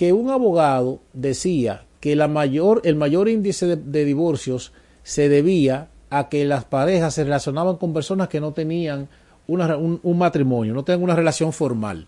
que 0.00 0.14
un 0.14 0.30
abogado 0.30 1.00
decía 1.12 1.84
que 2.00 2.12
el 2.12 2.26
mayor 2.26 3.28
índice 3.28 3.76
de, 3.76 4.04
divorcios 4.06 4.72
se 5.02 5.28
debía 5.28 5.90
a 6.08 6.30
que 6.30 6.46
las 6.46 6.64
parejas 6.64 7.12
se 7.12 7.24
relacionaban 7.24 7.76
con 7.76 7.92
personas 7.92 8.28
que 8.28 8.40
no 8.40 8.54
tenían 8.54 9.10
un, 9.46 10.00
un, 10.02 10.18
matrimonio, 10.18 10.72
no 10.72 10.84
tenían 10.84 11.02
una 11.02 11.14
relación 11.14 11.52
formal. 11.52 12.06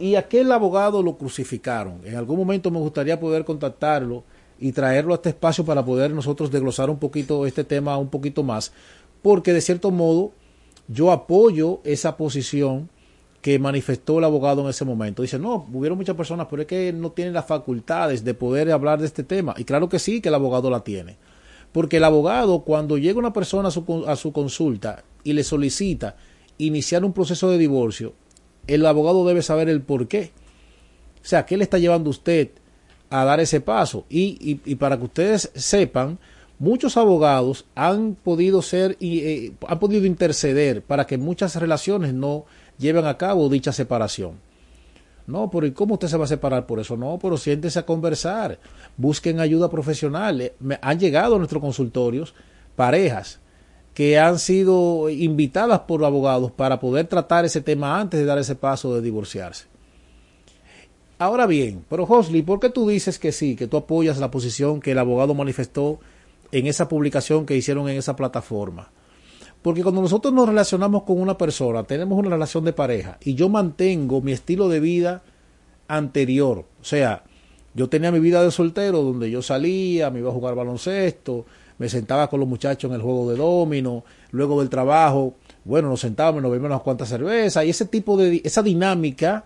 Y 0.00 0.16
aquel 0.16 0.50
abogado 0.50 1.00
lo 1.00 1.16
crucificaron. 1.16 2.00
En 2.04 2.16
algún 2.16 2.36
momento 2.36 2.68
me 2.68 2.80
gustaría 2.80 3.20
poder 3.20 3.44
contactarlo 3.44 4.24
y 4.58 4.72
traerlo 4.72 5.12
a 5.12 5.18
este 5.18 5.28
espacio 5.28 5.64
para 5.64 5.84
poder 5.84 6.10
nosotros 6.10 6.50
desglosar 6.50 6.90
un 6.90 6.98
poquito 6.98 7.46
este 7.46 7.62
tema 7.62 7.96
un 7.96 8.08
poquito 8.08 8.42
más, 8.42 8.72
porque 9.22 9.52
de 9.52 9.60
cierto 9.60 9.92
modo 9.92 10.32
yo 10.88 11.12
apoyo 11.12 11.78
esa 11.84 12.16
posición 12.16 12.90
que 13.40 13.58
manifestó 13.58 14.18
el 14.18 14.24
abogado 14.24 14.62
en 14.62 14.68
ese 14.68 14.84
momento. 14.84 15.22
Dice, 15.22 15.38
no, 15.38 15.66
hubieron 15.72 15.98
muchas 15.98 16.16
personas, 16.16 16.48
pero 16.50 16.62
es 16.62 16.68
que 16.68 16.92
no 16.92 17.12
tienen 17.12 17.34
las 17.34 17.46
facultades 17.46 18.24
de 18.24 18.34
poder 18.34 18.70
hablar 18.70 19.00
de 19.00 19.06
este 19.06 19.22
tema. 19.22 19.54
Y 19.56 19.64
claro 19.64 19.88
que 19.88 19.98
sí, 19.98 20.20
que 20.20 20.28
el 20.28 20.34
abogado 20.34 20.70
la 20.70 20.80
tiene. 20.80 21.16
Porque 21.72 21.98
el 21.98 22.04
abogado, 22.04 22.60
cuando 22.60 22.98
llega 22.98 23.18
una 23.18 23.32
persona 23.32 23.68
a 23.68 23.70
su, 23.70 24.04
a 24.06 24.16
su 24.16 24.32
consulta 24.32 25.04
y 25.22 25.34
le 25.34 25.44
solicita 25.44 26.16
iniciar 26.58 27.04
un 27.04 27.12
proceso 27.12 27.50
de 27.50 27.58
divorcio, 27.58 28.14
el 28.66 28.84
abogado 28.84 29.26
debe 29.26 29.42
saber 29.42 29.68
el 29.68 29.82
por 29.82 30.08
qué. 30.08 30.32
O 31.22 31.26
sea, 31.28 31.46
¿qué 31.46 31.56
le 31.56 31.64
está 31.64 31.78
llevando 31.78 32.10
usted 32.10 32.50
a 33.10 33.24
dar 33.24 33.40
ese 33.40 33.60
paso. 33.60 34.04
Y, 34.08 34.60
y, 34.64 34.74
para 34.76 34.98
que 34.98 35.04
ustedes 35.04 35.50
sepan, 35.54 36.18
muchos 36.58 36.96
abogados 36.96 37.66
han 37.74 38.14
podido 38.14 38.62
ser 38.62 38.96
y 39.00 39.20
eh, 39.20 39.52
han 39.66 39.78
podido 39.78 40.06
interceder 40.06 40.82
para 40.82 41.06
que 41.06 41.18
muchas 41.18 41.56
relaciones 41.56 42.14
no 42.14 42.44
lleven 42.78 43.06
a 43.06 43.16
cabo 43.16 43.48
dicha 43.48 43.72
separación. 43.72 44.32
No, 45.26 45.50
pero 45.50 45.66
¿y 45.66 45.72
cómo 45.72 45.94
usted 45.94 46.08
se 46.08 46.16
va 46.16 46.24
a 46.24 46.28
separar 46.28 46.66
por 46.66 46.80
eso? 46.80 46.96
No, 46.96 47.18
pero 47.20 47.36
siéntese 47.36 47.78
a 47.78 47.84
conversar, 47.84 48.58
busquen 48.96 49.40
ayuda 49.40 49.70
profesional. 49.70 50.40
Eh, 50.40 50.54
me, 50.58 50.78
han 50.80 50.98
llegado 50.98 51.34
a 51.34 51.38
nuestros 51.38 51.60
consultorios 51.60 52.34
parejas 52.76 53.38
que 53.92 54.18
han 54.18 54.38
sido 54.38 55.10
invitadas 55.10 55.80
por 55.80 56.02
abogados 56.04 56.50
para 56.52 56.80
poder 56.80 57.08
tratar 57.08 57.44
ese 57.44 57.60
tema 57.60 58.00
antes 58.00 58.18
de 58.18 58.24
dar 58.24 58.38
ese 58.38 58.54
paso 58.54 58.94
de 58.94 59.02
divorciarse. 59.02 59.66
Ahora 61.18 61.46
bien, 61.46 61.84
pero 61.90 62.04
Hosley, 62.04 62.42
¿por 62.42 62.60
qué 62.60 62.70
tú 62.70 62.88
dices 62.88 63.18
que 63.18 63.32
sí, 63.32 63.56
que 63.56 63.66
tú 63.66 63.76
apoyas 63.76 64.18
la 64.18 64.30
posición 64.30 64.80
que 64.80 64.92
el 64.92 64.98
abogado 64.98 65.34
manifestó 65.34 65.98
en 66.52 66.68
esa 66.68 66.88
publicación 66.88 67.44
que 67.44 67.56
hicieron 67.56 67.88
en 67.88 67.98
esa 67.98 68.14
plataforma? 68.14 68.92
Porque 69.62 69.82
cuando 69.82 70.00
nosotros 70.00 70.32
nos 70.32 70.48
relacionamos 70.48 71.02
con 71.02 71.20
una 71.20 71.36
persona, 71.36 71.82
tenemos 71.82 72.18
una 72.18 72.30
relación 72.30 72.64
de 72.64 72.72
pareja 72.72 73.18
y 73.22 73.34
yo 73.34 73.48
mantengo 73.48 74.20
mi 74.20 74.32
estilo 74.32 74.68
de 74.68 74.80
vida 74.80 75.22
anterior, 75.88 76.64
o 76.80 76.84
sea, 76.84 77.24
yo 77.74 77.88
tenía 77.88 78.12
mi 78.12 78.20
vida 78.20 78.42
de 78.42 78.50
soltero 78.50 79.02
donde 79.02 79.30
yo 79.30 79.42
salía, 79.42 80.10
me 80.10 80.20
iba 80.20 80.30
a 80.30 80.34
jugar 80.34 80.54
baloncesto, 80.54 81.44
me 81.78 81.88
sentaba 81.88 82.28
con 82.28 82.40
los 82.40 82.48
muchachos 82.48 82.88
en 82.88 82.96
el 82.96 83.02
juego 83.02 83.30
de 83.30 83.36
domino, 83.36 84.04
luego 84.30 84.60
del 84.60 84.68
trabajo, 84.68 85.34
bueno, 85.64 85.88
nos 85.88 86.00
sentábamos, 86.00 86.42
nos 86.42 86.50
bebíamos 86.50 86.74
unas 86.74 86.82
cuantas 86.82 87.08
cervezas 87.08 87.64
y 87.64 87.70
ese 87.70 87.84
tipo 87.84 88.16
de, 88.16 88.40
esa 88.44 88.62
dinámica 88.62 89.44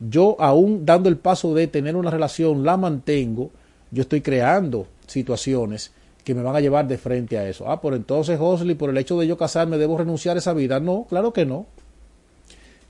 yo 0.00 0.36
aún 0.38 0.86
dando 0.86 1.08
el 1.08 1.16
paso 1.16 1.54
de 1.54 1.66
tener 1.66 1.96
una 1.96 2.10
relación, 2.10 2.64
la 2.64 2.76
mantengo, 2.76 3.50
yo 3.90 4.02
estoy 4.02 4.20
creando 4.20 4.86
situaciones 5.06 5.92
que 6.28 6.34
me 6.34 6.42
van 6.42 6.54
a 6.54 6.60
llevar 6.60 6.86
de 6.86 6.98
frente 6.98 7.38
a 7.38 7.48
eso. 7.48 7.70
Ah, 7.70 7.80
por 7.80 7.94
entonces, 7.94 8.38
Hosley, 8.38 8.74
por 8.74 8.90
el 8.90 8.98
hecho 8.98 9.18
de 9.18 9.26
yo 9.26 9.38
casarme, 9.38 9.78
¿debo 9.78 9.96
renunciar 9.96 10.36
a 10.36 10.40
esa 10.40 10.52
vida? 10.52 10.78
No, 10.78 11.06
claro 11.08 11.32
que 11.32 11.46
no. 11.46 11.64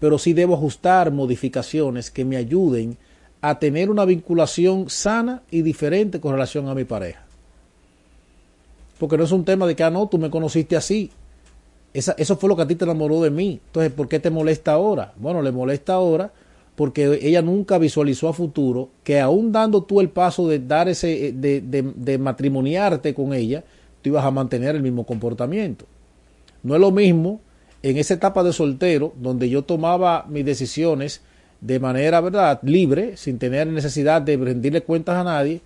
Pero 0.01 0.19
sí 0.19 0.33
debo 0.33 0.55
ajustar 0.55 1.13
modificaciones 1.13 2.11
que 2.11 2.25
me 2.25 2.37
ayuden 2.37 2.99
a 3.41 3.61
tener 3.61 3.91
una 3.91 4.05
vinculación 4.05 4.91
sana 4.91 5.43
y 5.53 5.63
diferente 5.63 6.19
con 6.19 6.33
relación 6.33 6.69
a 6.69 6.75
mi 6.75 6.83
pareja. 6.83 7.25
Porque 8.99 9.17
no 9.17 9.23
es 9.23 9.31
un 9.31 9.45
tema 9.45 9.69
de 9.69 9.77
que, 9.77 9.85
ah, 9.85 9.91
no, 9.91 10.09
tú 10.09 10.19
me 10.19 10.31
conociste 10.31 10.75
así. 10.75 11.13
Esa, 11.95 12.17
eso 12.19 12.37
fue 12.39 12.49
lo 12.49 12.57
que 12.57 12.63
a 12.63 12.67
ti 12.67 12.75
te 12.75 12.87
enamoró 12.87 13.23
de 13.23 13.31
mí. 13.31 13.61
Entonces, 13.67 13.93
¿por 13.93 14.09
qué 14.09 14.19
te 14.19 14.31
molesta 14.31 14.73
ahora? 14.73 15.13
Bueno, 15.17 15.43
le 15.43 15.53
molesta 15.53 15.93
ahora 15.93 16.33
porque 16.79 17.19
ella 17.23 17.43
nunca 17.43 17.77
visualizó 17.77 18.29
a 18.29 18.33
futuro 18.33 18.91
que 19.03 19.19
aún 19.19 19.51
dando 19.51 19.83
tú 19.83 20.01
el 20.01 20.11
paso 20.11 20.47
de 20.47 20.61
dar 20.61 20.89
ese, 20.89 21.33
de, 21.33 21.61
de, 21.61 22.19
matrimoniarte 22.19 23.15
con 23.15 23.33
ella, 23.33 23.65
tú 24.01 24.11
ibas 24.11 24.25
a 24.25 24.31
mantener 24.31 24.77
el 24.77 24.83
mismo 24.83 25.05
comportamiento. 25.05 25.87
No 26.63 26.77
es 26.77 26.81
lo 26.81 26.93
mismo 26.93 27.41
en 27.83 27.97
esa 27.97 28.15
etapa 28.15 28.45
de 28.45 28.53
soltero, 28.53 29.13
donde 29.21 29.51
yo 29.51 29.63
tomaba 29.63 30.25
mis 30.29 30.45
decisiones 30.45 31.21
de 31.61 31.81
manera, 31.81 32.21
¿verdad?, 32.21 32.61
libre, 32.63 33.17
sin 33.17 33.41
tener 33.41 33.67
necesidad 33.67 34.23
de 34.23 34.37
rendirle 34.37 34.83
cuentas 34.83 35.17
a 35.17 35.25
nadie, 35.25 35.61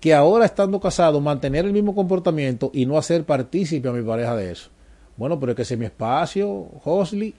que 0.00 0.14
ahora 0.14 0.46
estando 0.46 0.80
casado, 0.80 1.20
mantener 1.20 1.64
el 1.64 1.74
mismo 1.74 1.94
comportamiento 1.94 2.72
y 2.74 2.86
no 2.86 2.98
hacer 2.98 3.22
partícipe 3.22 3.88
a 3.88 3.92
mi 3.92 4.02
pareja 4.02 4.34
de 4.34 4.50
eso. 4.50 4.70
Bueno, 5.16 5.38
pero 5.38 5.52
es 5.52 5.56
que 5.56 5.62
ese 5.62 5.74
es 5.74 5.80
mi 5.80 5.86
espacio, 5.86 6.66
Hosley, 6.82 7.34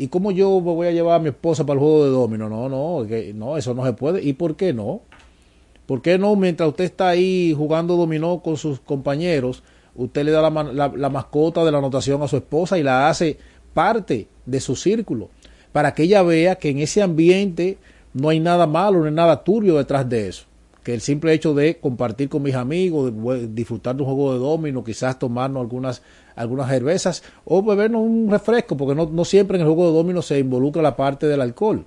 ¿Y 0.00 0.08
cómo 0.08 0.30
yo 0.30 0.62
voy 0.62 0.86
a 0.86 0.92
llevar 0.92 1.16
a 1.16 1.22
mi 1.22 1.28
esposa 1.28 1.66
para 1.66 1.74
el 1.74 1.80
juego 1.80 2.04
de 2.06 2.10
domino? 2.10 2.48
No, 2.48 2.70
no, 2.70 3.04
no, 3.34 3.56
eso 3.58 3.74
no 3.74 3.84
se 3.84 3.92
puede. 3.92 4.22
¿Y 4.22 4.32
por 4.32 4.56
qué 4.56 4.72
no? 4.72 5.02
¿Por 5.84 6.00
qué 6.00 6.16
no 6.16 6.36
mientras 6.36 6.70
usted 6.70 6.84
está 6.84 7.10
ahí 7.10 7.54
jugando 7.54 7.96
dominó 7.96 8.40
con 8.40 8.56
sus 8.56 8.80
compañeros, 8.80 9.62
usted 9.94 10.24
le 10.24 10.30
da 10.30 10.48
la, 10.48 10.88
la, 10.96 11.10
mascota 11.10 11.66
de 11.66 11.70
la 11.70 11.76
anotación 11.76 12.22
a 12.22 12.28
su 12.28 12.38
esposa 12.38 12.78
y 12.78 12.82
la 12.82 13.10
hace 13.10 13.36
parte 13.74 14.26
de 14.46 14.60
su 14.60 14.74
círculo? 14.74 15.28
Para 15.70 15.92
que 15.92 16.04
ella 16.04 16.22
vea 16.22 16.54
que 16.54 16.70
en 16.70 16.78
ese 16.78 17.02
ambiente 17.02 17.76
no 18.14 18.30
hay 18.30 18.40
nada 18.40 18.66
malo, 18.66 19.00
no 19.00 19.04
hay 19.04 19.12
nada 19.12 19.44
turbio 19.44 19.76
detrás 19.76 20.08
de 20.08 20.28
eso 20.28 20.46
que 20.82 20.94
el 20.94 21.00
simple 21.00 21.32
hecho 21.32 21.54
de 21.54 21.78
compartir 21.78 22.28
con 22.28 22.42
mis 22.42 22.54
amigos, 22.54 23.12
disfrutar 23.54 23.96
de 23.96 24.02
un 24.02 24.08
juego 24.08 24.32
de 24.32 24.38
domino, 24.38 24.82
quizás 24.82 25.18
tomarnos 25.18 25.60
algunas, 25.60 26.02
algunas 26.36 26.68
cervezas 26.68 27.22
o 27.44 27.62
bebernos 27.62 28.02
un 28.02 28.30
refresco, 28.30 28.76
porque 28.76 28.94
no, 28.94 29.06
no 29.06 29.24
siempre 29.24 29.56
en 29.56 29.62
el 29.62 29.66
juego 29.66 29.90
de 29.90 29.96
domino 29.96 30.22
se 30.22 30.38
involucra 30.38 30.82
la 30.82 30.96
parte 30.96 31.26
del 31.26 31.40
alcohol. 31.40 31.84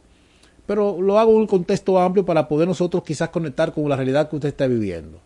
Pero 0.65 1.01
lo 1.01 1.19
hago 1.19 1.31
en 1.31 1.37
un 1.41 1.47
contexto 1.47 1.99
amplio 1.99 2.25
para 2.25 2.47
poder 2.47 2.67
nosotros 2.67 3.03
quizás 3.03 3.29
conectar 3.29 3.73
con 3.73 3.89
la 3.89 3.95
realidad 3.95 4.29
que 4.29 4.35
usted 4.35 4.49
está 4.49 4.67
viviendo. 4.67 5.19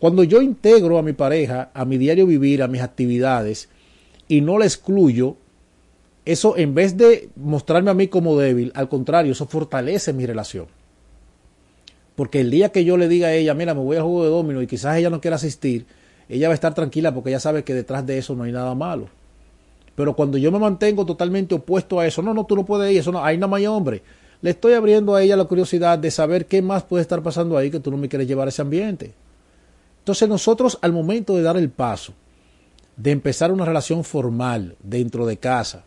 Cuando 0.00 0.24
yo 0.24 0.42
integro 0.42 0.98
a 0.98 1.02
mi 1.02 1.12
pareja, 1.12 1.70
a 1.74 1.84
mi 1.84 1.96
diario 1.96 2.26
vivir, 2.26 2.62
a 2.62 2.68
mis 2.68 2.80
actividades, 2.80 3.68
y 4.26 4.40
no 4.40 4.58
la 4.58 4.64
excluyo, 4.64 5.36
eso 6.24 6.56
en 6.56 6.74
vez 6.74 6.96
de 6.96 7.28
mostrarme 7.36 7.90
a 7.90 7.94
mí 7.94 8.08
como 8.08 8.36
débil, 8.36 8.72
al 8.74 8.88
contrario, 8.88 9.32
eso 9.32 9.46
fortalece 9.46 10.12
mi 10.12 10.26
relación. 10.26 10.66
Porque 12.14 12.40
el 12.40 12.50
día 12.50 12.70
que 12.70 12.84
yo 12.84 12.96
le 12.96 13.08
diga 13.08 13.28
a 13.28 13.34
ella, 13.34 13.54
mira, 13.54 13.74
me 13.74 13.80
voy 13.80 13.96
a 13.96 14.02
juego 14.02 14.24
de 14.24 14.30
domino 14.30 14.62
y 14.62 14.66
quizás 14.66 14.96
ella 14.96 15.10
no 15.10 15.20
quiera 15.20 15.36
asistir, 15.36 15.86
ella 16.28 16.48
va 16.48 16.52
a 16.52 16.54
estar 16.54 16.74
tranquila 16.74 17.12
porque 17.14 17.30
ella 17.30 17.40
sabe 17.40 17.64
que 17.64 17.74
detrás 17.74 18.06
de 18.06 18.18
eso 18.18 18.34
no 18.34 18.44
hay 18.44 18.52
nada 18.52 18.74
malo. 18.74 19.08
Pero 19.94 20.14
cuando 20.14 20.38
yo 20.38 20.50
me 20.50 20.58
mantengo 20.58 21.04
totalmente 21.04 21.54
opuesto 21.54 22.00
a 22.00 22.06
eso, 22.06 22.22
no, 22.22 22.32
no, 22.34 22.44
tú 22.44 22.56
no 22.56 22.64
puedes 22.64 22.92
ir, 22.92 22.98
eso 22.98 23.12
no, 23.12 23.24
hay 23.24 23.36
nada 23.36 23.48
más 23.48 23.64
hombre. 23.66 24.02
Le 24.40 24.50
estoy 24.50 24.72
abriendo 24.72 25.14
a 25.14 25.22
ella 25.22 25.36
la 25.36 25.44
curiosidad 25.44 25.98
de 25.98 26.10
saber 26.10 26.46
qué 26.46 26.62
más 26.62 26.82
puede 26.82 27.02
estar 27.02 27.22
pasando 27.22 27.56
ahí 27.56 27.70
que 27.70 27.80
tú 27.80 27.90
no 27.90 27.96
me 27.96 28.08
quieres 28.08 28.26
llevar 28.26 28.48
a 28.48 28.50
ese 28.50 28.62
ambiente. 28.62 29.14
Entonces 30.00 30.28
nosotros 30.28 30.78
al 30.82 30.92
momento 30.92 31.36
de 31.36 31.42
dar 31.42 31.56
el 31.56 31.70
paso, 31.70 32.12
de 32.96 33.12
empezar 33.12 33.52
una 33.52 33.64
relación 33.64 34.02
formal 34.02 34.76
dentro 34.82 35.26
de 35.26 35.36
casa, 35.36 35.84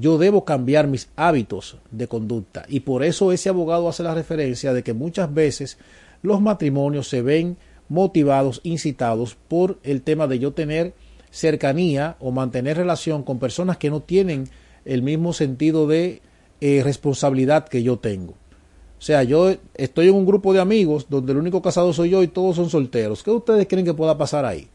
yo 0.00 0.16
debo 0.16 0.44
cambiar 0.46 0.86
mis 0.86 1.10
hábitos 1.14 1.76
de 1.90 2.08
conducta. 2.08 2.64
Y 2.68 2.80
por 2.80 3.04
eso 3.04 3.32
ese 3.32 3.50
abogado 3.50 3.88
hace 3.88 4.02
la 4.02 4.14
referencia 4.14 4.72
de 4.72 4.82
que 4.82 4.94
muchas 4.94 5.32
veces 5.32 5.76
los 6.22 6.40
matrimonios 6.40 7.08
se 7.08 7.20
ven 7.20 7.58
motivados, 7.88 8.60
incitados 8.64 9.36
por 9.48 9.78
el 9.82 10.00
tema 10.00 10.26
de 10.26 10.38
yo 10.38 10.52
tener 10.52 10.94
cercanía 11.30 12.16
o 12.18 12.30
mantener 12.30 12.78
relación 12.78 13.22
con 13.22 13.38
personas 13.38 13.76
que 13.76 13.90
no 13.90 14.00
tienen 14.00 14.48
el 14.86 15.02
mismo 15.02 15.34
sentido 15.34 15.86
de 15.86 16.22
eh, 16.60 16.80
responsabilidad 16.82 17.68
que 17.68 17.82
yo 17.82 17.98
tengo. 17.98 18.32
O 18.32 19.02
sea, 19.02 19.22
yo 19.22 19.54
estoy 19.74 20.08
en 20.08 20.14
un 20.14 20.26
grupo 20.26 20.52
de 20.52 20.60
amigos 20.60 21.06
donde 21.08 21.32
el 21.32 21.38
único 21.38 21.60
casado 21.60 21.92
soy 21.92 22.10
yo 22.10 22.22
y 22.22 22.28
todos 22.28 22.56
son 22.56 22.70
solteros. 22.70 23.22
¿Qué 23.22 23.30
ustedes 23.30 23.66
creen 23.66 23.84
que 23.84 23.94
pueda 23.94 24.16
pasar 24.16 24.44
ahí? 24.44 24.68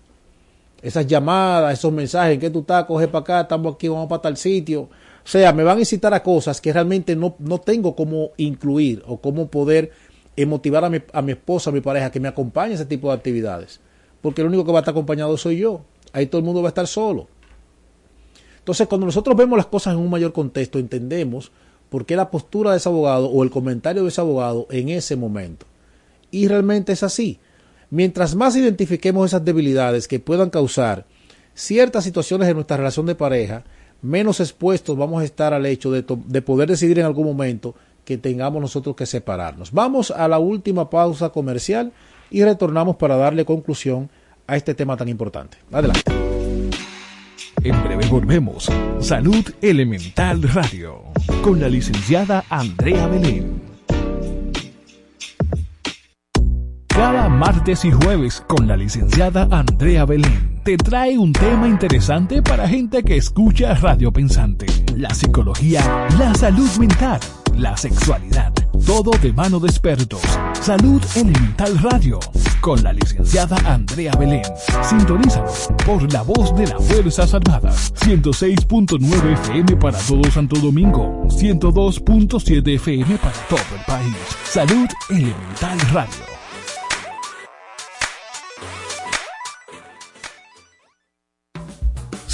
Esas 0.82 1.08
llamadas, 1.08 1.74
esos 1.74 1.92
mensajes, 1.92 2.38
que 2.38 2.50
tú 2.50 2.60
estás? 2.60 2.86
Coge 2.86 3.08
para 3.08 3.22
acá, 3.22 3.42
estamos 3.42 3.76
aquí, 3.76 3.88
vamos 3.88 4.08
para 4.08 4.22
tal 4.22 4.38
sitio. 4.38 4.90
O 5.26 5.28
sea, 5.28 5.52
me 5.54 5.64
van 5.64 5.78
a 5.78 5.80
incitar 5.80 6.14
a 6.14 6.22
cosas 6.22 6.62
que 6.62 6.72
realmente 6.72 7.16
no, 7.16 7.36
no 7.40 7.58
tengo 7.60 7.96
cómo 7.96 8.30
incluir 8.38 9.02
o 9.08 9.20
cómo 9.20 9.50
poder 9.50 9.92
eh, 10.36 10.46
motivar 10.46 10.86
a 10.86 10.90
mi, 10.90 11.00
a 11.12 11.22
mi 11.24 11.32
esposa, 11.32 11.72
a 11.72 11.74
mi 11.74 11.82
pareja, 11.82 12.12
que 12.12 12.20
me 12.20 12.28
acompañe 12.28 12.74
a 12.74 12.76
ese 12.76 12.86
tipo 12.86 13.08
de 13.08 13.16
actividades. 13.16 13.80
Porque 14.22 14.42
el 14.42 14.48
único 14.48 14.64
que 14.66 14.72
va 14.72 14.80
a 14.80 14.82
estar 14.82 14.92
acompañado 14.92 15.36
soy 15.38 15.58
yo. 15.58 15.82
Ahí 16.14 16.28
todo 16.28 16.40
el 16.40 16.46
mundo 16.46 16.62
va 16.62 16.68
a 16.68 16.70
estar 16.70 16.86
solo. 16.86 17.28
Entonces, 18.60 18.88
cuando 18.88 19.08
nosotros 19.08 19.36
vemos 19.36 19.58
las 19.58 19.66
cosas 19.66 19.96
en 19.96 20.00
un 20.00 20.10
mayor 20.12 20.32
contexto, 20.32 20.78
entendemos 20.78 21.52
por 21.90 22.06
qué 22.06 22.16
la 22.16 22.30
postura 22.30 22.72
de 22.72 22.78
ese 22.78 22.90
abogado 22.90 23.28
o 23.28 23.44
el 23.44 23.50
comentario 23.50 24.04
de 24.04 24.10
ese 24.10 24.22
abogado 24.22 24.68
en 24.70 24.90
ese 24.90 25.16
momento. 25.16 25.66
Y 26.30 26.48
realmente 26.48 26.94
es 26.94 27.02
así. 27.02 27.40
Mientras 27.90 28.36
más 28.36 28.56
identifiquemos 28.56 29.28
esas 29.28 29.44
debilidades 29.44 30.08
que 30.08 30.20
puedan 30.20 30.52
causar 30.52 31.06
ciertas 31.56 32.04
situaciones 32.04 32.48
en 32.48 32.56
nuestra 32.56 32.78
relación 32.78 33.06
de 33.08 33.16
pareja, 33.16 33.64
menos 34.02 34.40
expuestos 34.40 34.98
vamos 34.98 35.22
a 35.22 35.26
estar 35.26 35.54
al 35.54 35.66
hecho 35.66 35.92
de, 35.92 36.04
de 36.08 36.42
poder 36.42 36.70
decidir 36.70 37.00
en 37.00 37.06
algún 37.06 37.26
momento 37.26 37.76
que 38.06 38.18
tengamos 38.18 38.62
nosotros 38.62 38.96
que 38.96 39.06
separarnos. 39.06 39.72
Vamos 39.72 40.12
a 40.12 40.28
la 40.28 40.40
última 40.40 40.90
pausa 40.90 41.30
comercial 41.30 41.92
y 42.30 42.44
retornamos 42.44 42.96
para 42.96 43.18
darle 43.18 43.46
conclusión 43.46 44.10
a 44.48 44.56
este 44.56 44.76
tema 44.76 44.96
tan 44.96 45.10
importante. 45.10 45.58
Adelante. 45.72 46.04
En 47.64 47.84
breve 47.84 48.06
volvemos. 48.08 48.72
Salud 49.00 49.44
Elemental 49.62 50.44
Radio 50.44 51.02
con 51.42 51.60
la 51.60 51.68
licenciada 51.68 52.44
Andrea 52.50 53.08
Belén. 53.08 53.62
Cada 56.88 57.28
martes 57.28 57.84
y 57.84 57.92
jueves 57.92 58.42
con 58.48 58.68
la 58.68 58.78
licenciada 58.78 59.48
Andrea 59.52 60.06
Belén 60.06 60.55
te 60.66 60.78
trae 60.78 61.16
un 61.16 61.32
tema 61.32 61.68
interesante 61.68 62.42
para 62.42 62.68
gente 62.68 63.04
que 63.04 63.18
escucha 63.18 63.76
Radio 63.76 64.12
Pensante, 64.12 64.66
la 64.98 65.14
psicología, 65.14 66.08
la 66.18 66.34
salud 66.34 66.68
mental, 66.80 67.20
la 67.56 67.78
sexualidad, 67.78 68.52
todo 68.84 69.12
de 69.22 69.32
mano 69.32 69.60
de 69.60 69.68
expertos. 69.68 70.22
Salud 70.60 71.00
Elemental 71.16 71.78
Radio 71.78 72.20
con 72.62 72.82
la 72.82 72.94
licenciada 72.94 73.58
Andrea 73.72 74.14
Belén. 74.18 74.42
Sintonízanos 74.82 75.70
por 75.86 76.12
la 76.12 76.24
voz 76.24 76.56
de 76.58 76.66
las 76.66 76.84
Fuerzas 76.84 77.36
Armadas. 77.36 77.94
106.9 78.00 79.34
FM 79.34 79.76
para 79.76 80.00
todo 80.00 80.24
Santo 80.32 80.60
Domingo. 80.60 81.28
102.7 81.28 82.74
FM 82.74 83.18
para 83.20 83.38
todo 83.48 83.60
el 83.78 83.86
país. 83.86 84.16
Salud 84.46 84.88
Elemental 85.12 85.80
Radio. 85.94 86.35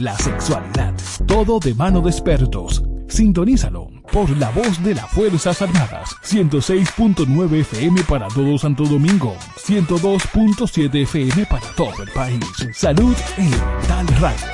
la 0.00 0.16
sexualidad, 0.18 0.94
todo 1.26 1.58
de 1.58 1.74
mano 1.74 2.00
de 2.00 2.10
expertos. 2.10 2.82
Sintonízalo 3.08 3.88
por 4.12 4.28
la 4.36 4.50
voz 4.50 4.82
de 4.82 4.94
las 4.94 5.08
Fuerzas 5.10 5.62
Armadas, 5.62 6.16
106.9 6.24 7.60
FM 7.60 8.02
para 8.02 8.28
todo 8.28 8.58
Santo 8.58 8.84
Domingo, 8.84 9.36
102.7 9.56 11.02
FM 11.02 11.46
para 11.46 11.66
todo 11.76 12.02
el 12.02 12.10
país. 12.10 12.44
Salud 12.74 13.14
Elemental 13.36 14.06
Radio. 14.20 14.46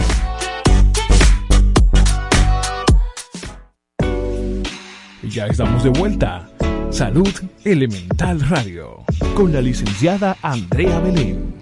Ya 5.22 5.46
estamos 5.46 5.82
de 5.82 5.90
vuelta. 5.90 6.48
Salud 6.90 7.32
Elemental 7.64 8.38
Radio, 8.50 9.02
con 9.34 9.50
la 9.50 9.62
licenciada 9.62 10.36
Andrea 10.42 11.00
Belén. 11.00 11.61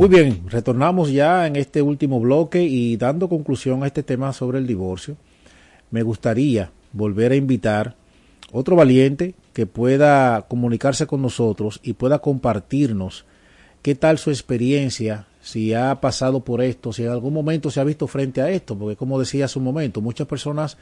Muy 0.00 0.08
bien, 0.08 0.44
retornamos 0.48 1.12
ya 1.12 1.46
en 1.46 1.56
este 1.56 1.82
último 1.82 2.20
bloque 2.20 2.62
y 2.62 2.96
dando 2.96 3.28
conclusión 3.28 3.82
a 3.82 3.86
este 3.86 4.02
tema 4.02 4.32
sobre 4.32 4.56
el 4.56 4.66
divorcio, 4.66 5.18
me 5.90 6.02
gustaría 6.02 6.70
volver 6.94 7.32
a 7.32 7.36
invitar 7.36 7.96
otro 8.50 8.76
valiente 8.76 9.34
que 9.52 9.66
pueda 9.66 10.46
comunicarse 10.48 11.06
con 11.06 11.20
nosotros 11.20 11.80
y 11.82 11.92
pueda 11.92 12.18
compartirnos 12.20 13.26
qué 13.82 13.94
tal 13.94 14.16
su 14.16 14.30
experiencia, 14.30 15.26
si 15.42 15.74
ha 15.74 16.00
pasado 16.00 16.40
por 16.40 16.62
esto, 16.62 16.94
si 16.94 17.02
en 17.02 17.10
algún 17.10 17.34
momento 17.34 17.70
se 17.70 17.80
ha 17.80 17.84
visto 17.84 18.06
frente 18.06 18.40
a 18.40 18.48
esto, 18.48 18.78
porque 18.78 18.96
como 18.96 19.20
decía 19.20 19.44
hace 19.44 19.58
un 19.58 19.66
momento, 19.66 20.00
muchas 20.00 20.26
personas 20.26 20.78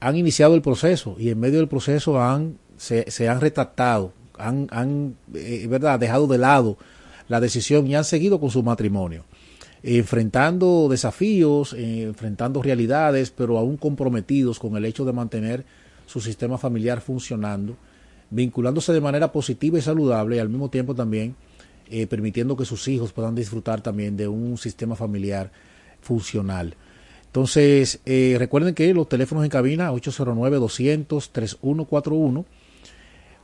han 0.00 0.16
iniciado 0.16 0.56
el 0.56 0.62
proceso 0.62 1.14
y 1.20 1.30
en 1.30 1.38
medio 1.38 1.58
del 1.58 1.68
proceso 1.68 2.20
han, 2.20 2.58
se, 2.76 3.08
se 3.12 3.28
han 3.28 3.40
retractado, 3.40 4.12
han, 4.36 4.66
han 4.72 5.14
eh, 5.34 5.68
¿verdad? 5.68 6.00
dejado 6.00 6.26
de 6.26 6.38
lado 6.38 6.78
la 7.30 7.40
decisión 7.40 7.86
y 7.86 7.94
han 7.94 8.04
seguido 8.04 8.40
con 8.40 8.50
su 8.50 8.64
matrimonio, 8.64 9.24
enfrentando 9.84 10.88
desafíos, 10.90 11.74
eh, 11.74 12.02
enfrentando 12.02 12.60
realidades, 12.60 13.30
pero 13.30 13.56
aún 13.56 13.76
comprometidos 13.76 14.58
con 14.58 14.76
el 14.76 14.84
hecho 14.84 15.04
de 15.04 15.12
mantener 15.12 15.64
su 16.06 16.20
sistema 16.20 16.58
familiar 16.58 17.00
funcionando, 17.00 17.76
vinculándose 18.30 18.92
de 18.92 19.00
manera 19.00 19.30
positiva 19.30 19.78
y 19.78 19.80
saludable 19.80 20.34
y 20.36 20.40
al 20.40 20.48
mismo 20.48 20.70
tiempo 20.70 20.96
también 20.96 21.36
eh, 21.88 22.08
permitiendo 22.08 22.56
que 22.56 22.64
sus 22.64 22.88
hijos 22.88 23.12
puedan 23.12 23.36
disfrutar 23.36 23.80
también 23.80 24.16
de 24.16 24.26
un 24.26 24.58
sistema 24.58 24.96
familiar 24.96 25.52
funcional. 26.00 26.74
Entonces, 27.26 28.00
eh, 28.06 28.34
recuerden 28.40 28.74
que 28.74 28.92
los 28.92 29.08
teléfonos 29.08 29.44
en 29.44 29.50
cabina 29.50 29.92
809-200-3141, 29.92 32.44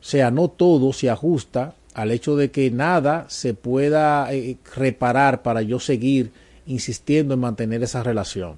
O 0.00 0.04
sea, 0.04 0.30
no 0.30 0.46
todo 0.46 0.92
se 0.92 1.10
ajusta 1.10 1.74
al 1.92 2.12
hecho 2.12 2.36
de 2.36 2.52
que 2.52 2.70
nada 2.70 3.26
se 3.28 3.52
pueda 3.52 4.32
eh, 4.32 4.58
reparar 4.76 5.42
para 5.42 5.60
yo 5.60 5.80
seguir 5.80 6.30
insistiendo 6.66 7.34
en 7.34 7.40
mantener 7.40 7.82
esa 7.82 8.04
relación. 8.04 8.54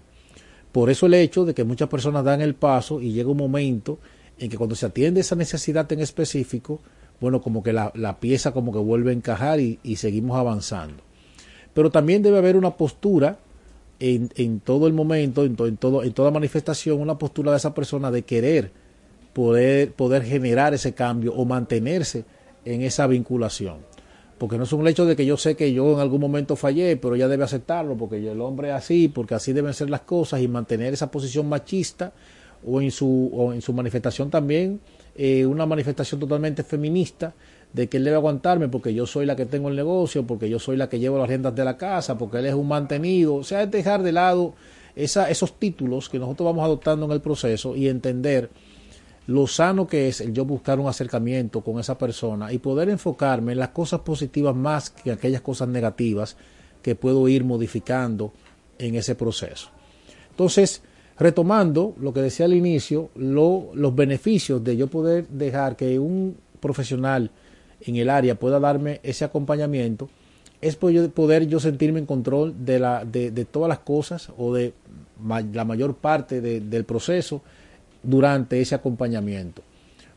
Por 0.70 0.90
eso 0.90 1.06
el 1.06 1.14
hecho 1.14 1.46
de 1.46 1.54
que 1.54 1.64
muchas 1.64 1.88
personas 1.88 2.24
dan 2.24 2.42
el 2.42 2.54
paso 2.54 3.00
y 3.00 3.12
llega 3.12 3.30
un 3.30 3.38
momento 3.38 3.98
en 4.38 4.50
que 4.50 4.58
cuando 4.58 4.76
se 4.76 4.84
atiende 4.84 5.22
esa 5.22 5.34
necesidad 5.34 5.90
en 5.90 6.00
específico, 6.00 6.78
bueno, 7.22 7.40
como 7.40 7.62
que 7.62 7.72
la, 7.72 8.18
pieza 8.20 8.52
como 8.52 8.70
que 8.70 8.78
vuelve 8.80 9.12
a 9.12 9.14
encajar 9.14 9.60
y 9.60 9.96
seguimos 9.96 10.38
avanzando 10.38 11.09
pero 11.74 11.90
también 11.90 12.22
debe 12.22 12.38
haber 12.38 12.56
una 12.56 12.76
postura 12.76 13.38
en, 13.98 14.30
en 14.36 14.60
todo 14.60 14.86
el 14.86 14.92
momento, 14.92 15.44
en, 15.44 15.56
en, 15.58 15.76
todo, 15.76 16.02
en 16.02 16.12
toda 16.12 16.30
manifestación, 16.30 17.00
una 17.00 17.18
postura 17.18 17.52
de 17.52 17.58
esa 17.58 17.74
persona 17.74 18.10
de 18.10 18.22
querer 18.22 18.72
poder, 19.32 19.92
poder 19.92 20.24
generar 20.24 20.74
ese 20.74 20.94
cambio 20.94 21.34
o 21.34 21.44
mantenerse 21.44 22.24
en 22.64 22.82
esa 22.82 23.06
vinculación. 23.06 23.78
Porque 24.38 24.56
no 24.56 24.64
es 24.64 24.72
un 24.72 24.88
hecho 24.88 25.04
de 25.04 25.16
que 25.16 25.26
yo 25.26 25.36
sé 25.36 25.54
que 25.54 25.72
yo 25.72 25.92
en 25.92 26.00
algún 26.00 26.20
momento 26.20 26.56
fallé, 26.56 26.96
pero 26.96 27.14
ella 27.14 27.28
debe 27.28 27.44
aceptarlo, 27.44 27.96
porque 27.96 28.16
el 28.16 28.40
hombre 28.40 28.68
es 28.68 28.74
así, 28.74 29.08
porque 29.08 29.34
así 29.34 29.52
deben 29.52 29.74
ser 29.74 29.90
las 29.90 30.00
cosas, 30.00 30.40
y 30.40 30.48
mantener 30.48 30.94
esa 30.94 31.10
posición 31.10 31.46
machista 31.46 32.12
o 32.66 32.80
en 32.80 32.90
su, 32.90 33.30
o 33.34 33.52
en 33.52 33.60
su 33.60 33.72
manifestación 33.74 34.30
también, 34.30 34.80
eh, 35.14 35.44
una 35.44 35.66
manifestación 35.66 36.20
totalmente 36.20 36.62
feminista, 36.62 37.34
de 37.72 37.88
que 37.88 37.98
él 37.98 38.04
debe 38.04 38.16
aguantarme 38.16 38.68
porque 38.68 38.94
yo 38.94 39.06
soy 39.06 39.26
la 39.26 39.36
que 39.36 39.46
tengo 39.46 39.68
el 39.68 39.76
negocio, 39.76 40.26
porque 40.26 40.48
yo 40.48 40.58
soy 40.58 40.76
la 40.76 40.88
que 40.88 40.98
llevo 40.98 41.18
las 41.18 41.28
riendas 41.28 41.54
de 41.54 41.64
la 41.64 41.76
casa, 41.76 42.18
porque 42.18 42.38
él 42.38 42.46
es 42.46 42.54
un 42.54 42.68
mantenido. 42.68 43.36
O 43.36 43.44
sea, 43.44 43.62
es 43.62 43.70
dejar 43.70 44.02
de 44.02 44.12
lado 44.12 44.54
esa, 44.96 45.30
esos 45.30 45.58
títulos 45.58 46.08
que 46.08 46.18
nosotros 46.18 46.46
vamos 46.46 46.64
adoptando 46.64 47.06
en 47.06 47.12
el 47.12 47.20
proceso 47.20 47.76
y 47.76 47.88
entender 47.88 48.50
lo 49.26 49.46
sano 49.46 49.86
que 49.86 50.08
es 50.08 50.20
el 50.20 50.32
yo 50.32 50.44
buscar 50.44 50.80
un 50.80 50.88
acercamiento 50.88 51.60
con 51.60 51.78
esa 51.78 51.96
persona 51.96 52.52
y 52.52 52.58
poder 52.58 52.88
enfocarme 52.88 53.52
en 53.52 53.58
las 53.58 53.68
cosas 53.68 54.00
positivas 54.00 54.56
más 54.56 54.90
que 54.90 55.12
aquellas 55.12 55.40
cosas 55.40 55.68
negativas 55.68 56.36
que 56.82 56.96
puedo 56.96 57.28
ir 57.28 57.44
modificando 57.44 58.32
en 58.78 58.96
ese 58.96 59.14
proceso. 59.14 59.68
Entonces, 60.30 60.82
retomando 61.18 61.94
lo 62.00 62.12
que 62.12 62.22
decía 62.22 62.46
al 62.46 62.54
inicio, 62.54 63.10
lo, 63.14 63.70
los 63.74 63.94
beneficios 63.94 64.64
de 64.64 64.76
yo 64.76 64.88
poder 64.88 65.28
dejar 65.28 65.76
que 65.76 65.98
un 65.98 66.36
profesional 66.60 67.30
en 67.82 67.96
el 67.96 68.10
área 68.10 68.34
pueda 68.34 68.60
darme 68.60 69.00
ese 69.02 69.24
acompañamiento, 69.24 70.08
es 70.60 70.76
poder 70.76 71.46
yo 71.46 71.58
sentirme 71.58 72.00
en 72.00 72.06
control 72.06 72.54
de, 72.64 72.78
la, 72.78 73.04
de, 73.04 73.44
todas 73.46 73.68
las 73.68 73.78
cosas 73.78 74.30
o 74.36 74.54
de 74.54 74.74
la 75.52 75.64
mayor 75.64 75.94
parte 75.96 76.40
del 76.40 76.84
proceso 76.84 77.40
durante 78.02 78.60
ese 78.60 78.74
acompañamiento. 78.74 79.62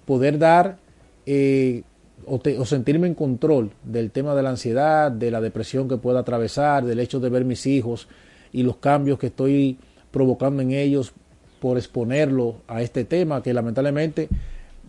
Poder 0.05 0.37
dar 0.37 0.77
eh, 1.25 1.83
o, 2.25 2.41
o, 2.59 2.65
sentirme 2.65 3.07
en 3.07 3.15
control 3.15 3.71
del 3.83 4.11
tema 4.11 4.35
de 4.35 4.43
la 4.43 4.49
ansiedad, 4.49 5.11
de 5.11 5.31
la 5.31 5.39
depresión 5.39 5.87
que 5.87 5.97
pueda 5.97 6.19
atravesar, 6.19 6.83
del 6.83 6.99
hecho 6.99 7.21
de 7.21 7.29
ver 7.29 7.45
mis 7.45 7.65
hijos 7.65 8.09
y 8.51 8.63
los 8.63 8.77
cambios 8.77 9.19
que 9.19 9.27
estoy 9.27 9.77
provocando 10.11 10.61
en 10.61 10.71
ellos 10.71 11.13
por 11.61 11.77
exponerlo 11.77 12.57
a 12.67 12.81
este 12.81 13.05
tema 13.05 13.41
que 13.41 13.53
lamentablemente 13.53 14.27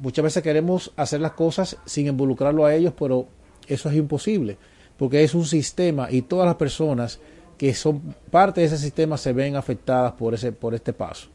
muchas 0.00 0.22
veces 0.22 0.42
queremos 0.42 0.92
hacer 0.96 1.20
las 1.20 1.32
cosas 1.32 1.76
sin 1.84 2.06
involucrarlo 2.06 2.64
a 2.64 2.74
ellos, 2.74 2.92
pero 2.98 3.26
eso 3.66 3.88
es 3.88 3.96
imposible, 3.96 4.56
porque 4.96 5.22
es 5.22 5.34
un 5.34 5.46
sistema 5.46 6.08
y 6.10 6.22
todas 6.22 6.46
las 6.46 6.56
personas 6.56 7.20
que 7.58 7.74
son 7.74 8.14
parte 8.30 8.60
de 8.60 8.66
ese 8.66 8.78
sistema 8.78 9.16
se 9.16 9.32
ven 9.32 9.56
afectadas 9.56 10.12
por, 10.12 10.34
ese, 10.34 10.52
por 10.52 10.74
este 10.74 10.92
paso. 10.92 11.28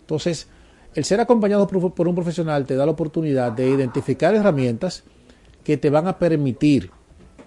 Entonces, 0.00 0.48
el 0.94 1.04
ser 1.04 1.20
acompañado 1.20 1.66
por, 1.66 2.06
un 2.06 2.14
profesional 2.14 2.66
te 2.66 2.76
da 2.76 2.84
la 2.84 2.92
oportunidad 2.92 3.52
de 3.52 3.68
identificar 3.68 4.34
herramientas 4.34 5.04
que 5.64 5.76
te 5.76 5.90
van 5.90 6.06
a 6.06 6.18
permitir 6.18 6.90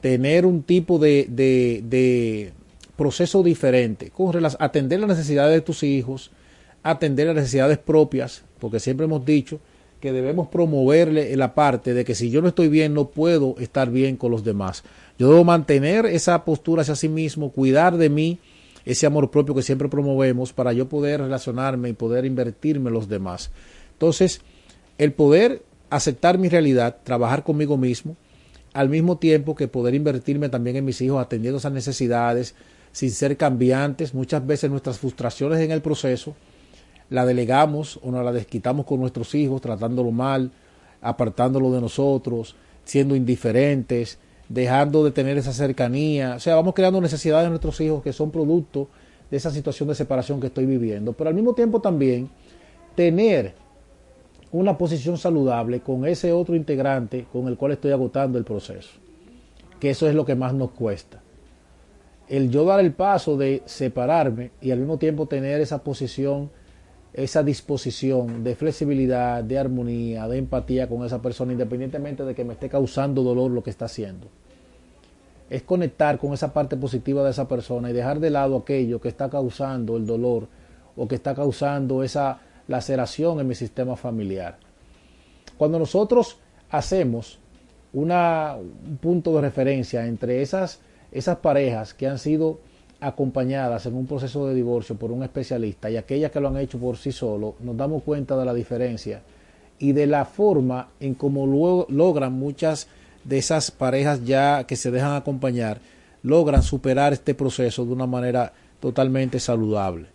tener 0.01 0.45
un 0.45 0.63
tipo 0.63 0.97
de, 0.97 1.27
de, 1.29 2.53
proceso 2.95 3.43
diferente, 3.43 4.09
con 4.09 4.33
atender 4.59 4.99
las 4.99 5.09
necesidades 5.09 5.53
de 5.53 5.61
tus 5.61 5.83
hijos, 5.83 6.31
atender 6.81 7.27
las 7.27 7.35
necesidades 7.35 7.77
propias, 7.77 8.43
porque 8.59 8.79
siempre 8.79 9.05
hemos 9.05 9.25
dicho 9.25 9.59
que 9.99 10.11
debemos 10.11 10.47
promoverle 10.47 11.35
la 11.35 11.55
parte 11.55 11.93
de 11.93 12.05
que 12.05 12.15
si 12.15 12.29
yo 12.29 12.41
no 12.41 12.49
estoy 12.49 12.67
bien, 12.67 12.93
no 12.93 13.09
puedo 13.09 13.55
estar 13.59 13.89
bien 13.89 14.17
con 14.17 14.31
los 14.31 14.43
demás. 14.43 14.83
Yo 15.17 15.29
debo 15.29 15.43
mantener 15.43 16.05
esa 16.05 16.43
postura 16.45 16.81
hacia 16.81 16.95
sí 16.95 17.09
mismo, 17.09 17.51
cuidar 17.51 17.97
de 17.97 18.09
mí 18.09 18.39
ese 18.85 19.05
amor 19.05 19.31
propio 19.31 19.55
que 19.55 19.63
siempre 19.63 19.89
promovemos 19.89 20.53
para 20.53 20.73
yo 20.73 20.87
poder 20.87 21.21
relacionarme 21.21 21.89
y 21.89 21.93
poder 21.93 22.25
invertirme 22.25 22.89
en 22.89 22.93
los 22.93 23.09
demás. 23.09 23.51
Entonces, 23.93 24.41
el 24.97 25.11
poder 25.13 25.63
aceptar 25.89 26.37
mi 26.37 26.49
realidad, 26.49 26.97
trabajar 27.03 27.43
conmigo 27.43 27.77
mismo, 27.77 28.15
al 28.73 28.89
mismo 28.89 29.17
tiempo 29.17 29.55
que 29.55 29.67
poder 29.67 29.95
invertirme 29.95 30.49
también 30.49 30.75
en 30.75 30.85
mis 30.85 31.01
hijos 31.01 31.21
atendiendo 31.21 31.57
esas 31.57 31.71
necesidades 31.71 32.55
sin 32.91 33.09
ser 33.09 33.37
cambiantes. 33.37 34.13
Muchas 34.13 34.45
veces 34.45 34.69
nuestras 34.69 34.99
frustraciones 34.99 35.59
en 35.59 35.71
el 35.71 35.81
proceso 35.81 36.35
la 37.09 37.25
delegamos 37.25 37.99
o 38.03 38.11
nos 38.11 38.23
la 38.23 38.31
desquitamos 38.31 38.85
con 38.85 38.99
nuestros 38.99 39.35
hijos, 39.35 39.61
tratándolo 39.61 40.11
mal, 40.11 40.51
apartándolo 41.01 41.71
de 41.71 41.81
nosotros, 41.81 42.55
siendo 42.83 43.15
indiferentes, 43.15 44.17
dejando 44.49 45.03
de 45.03 45.11
tener 45.11 45.37
esa 45.37 45.53
cercanía. 45.53 46.35
O 46.35 46.39
sea, 46.39 46.55
vamos 46.55 46.73
creando 46.73 47.01
necesidades 47.01 47.45
de 47.45 47.49
nuestros 47.49 47.79
hijos 47.81 48.03
que 48.03 48.13
son 48.13 48.31
producto 48.31 48.87
de 49.29 49.37
esa 49.37 49.51
situación 49.51 49.89
de 49.89 49.95
separación 49.95 50.39
que 50.39 50.47
estoy 50.47 50.65
viviendo. 50.65 51.13
Pero 51.13 51.29
al 51.29 51.35
mismo 51.35 51.53
tiempo 51.53 51.81
también 51.81 52.29
tener 52.95 53.53
una 54.51 54.77
posición 54.77 55.17
saludable 55.17 55.81
con 55.81 56.05
ese 56.05 56.31
otro 56.31 56.55
integrante 56.55 57.25
con 57.31 57.47
el 57.47 57.57
cual 57.57 57.73
estoy 57.73 57.91
agotando 57.91 58.37
el 58.37 58.45
proceso. 58.45 58.91
Que 59.79 59.89
eso 59.89 60.07
es 60.07 60.15
lo 60.15 60.25
que 60.25 60.35
más 60.35 60.53
nos 60.53 60.71
cuesta. 60.71 61.21
El 62.27 62.49
yo 62.49 62.65
dar 62.65 62.79
el 62.79 62.93
paso 62.93 63.37
de 63.37 63.61
separarme 63.65 64.51
y 64.61 64.71
al 64.71 64.79
mismo 64.79 64.97
tiempo 64.97 65.27
tener 65.27 65.61
esa 65.61 65.83
posición 65.83 66.49
esa 67.15 67.43
disposición 67.43 68.43
de 68.43 68.55
flexibilidad, 68.55 69.41
de 69.41 69.57
armonía, 69.57 70.27
de 70.27 70.37
empatía 70.37 70.89
con 70.89 71.05
esa 71.05 71.21
persona, 71.21 71.53
independientemente 71.53 72.25
de 72.25 72.35
que 72.35 72.43
me 72.43 72.53
esté 72.53 72.67
causando 72.67 73.23
dolor 73.23 73.51
lo 73.51 73.63
que 73.63 73.69
está 73.69 73.85
haciendo. 73.85 74.27
Es 75.49 75.63
conectar 75.63 76.17
con 76.19 76.33
esa 76.33 76.53
parte 76.53 76.75
positiva 76.75 77.23
de 77.23 77.31
esa 77.31 77.47
persona 77.47 77.89
y 77.89 77.93
dejar 77.93 78.19
de 78.19 78.31
lado 78.31 78.57
aquello 78.57 78.99
que 78.99 79.07
está 79.07 79.29
causando 79.29 79.95
el 79.95 80.05
dolor 80.05 80.49
o 80.97 81.07
que 81.07 81.15
está 81.15 81.33
causando 81.33 82.03
esa 82.03 82.39
laceración 82.67 83.39
en 83.39 83.47
mi 83.47 83.55
sistema 83.55 83.95
familiar. 83.95 84.57
Cuando 85.57 85.79
nosotros 85.79 86.39
hacemos 86.69 87.39
un 87.93 88.97
punto 89.01 89.33
de 89.35 89.41
referencia 89.41 90.05
entre 90.05 90.41
esas, 90.41 90.81
esas 91.13 91.37
parejas 91.37 91.93
que 91.93 92.07
han 92.07 92.19
sido 92.19 92.59
acompañadas 93.05 93.85
en 93.85 93.95
un 93.95 94.07
proceso 94.07 94.47
de 94.47 94.55
divorcio 94.55 94.95
por 94.95 95.11
un 95.11 95.21
especialista 95.21 95.89
y 95.91 95.97
aquellas 95.97 96.31
que 96.31 96.39
lo 96.39 96.47
han 96.47 96.57
hecho 96.57 96.79
por 96.79 96.97
sí 96.97 97.11
solo, 97.11 97.55
nos 97.59 97.77
damos 97.77 98.01
cuenta 98.01 98.35
de 98.35 98.45
la 98.45 98.53
diferencia 98.53 99.21
y 99.77 99.91
de 99.91 100.07
la 100.07 100.25
forma 100.25 100.89
en 100.99 101.13
cómo 101.13 101.45
luego 101.45 101.85
logran 101.89 102.33
muchas 102.33 102.87
de 103.23 103.37
esas 103.37 103.69
parejas 103.69 104.25
ya 104.25 104.63
que 104.65 104.75
se 104.75 104.89
dejan 104.89 105.15
acompañar, 105.15 105.79
logran 106.23 106.63
superar 106.63 107.13
este 107.13 107.35
proceso 107.35 107.85
de 107.85 107.93
una 107.93 108.07
manera 108.07 108.53
totalmente 108.79 109.39
saludable. 109.39 110.07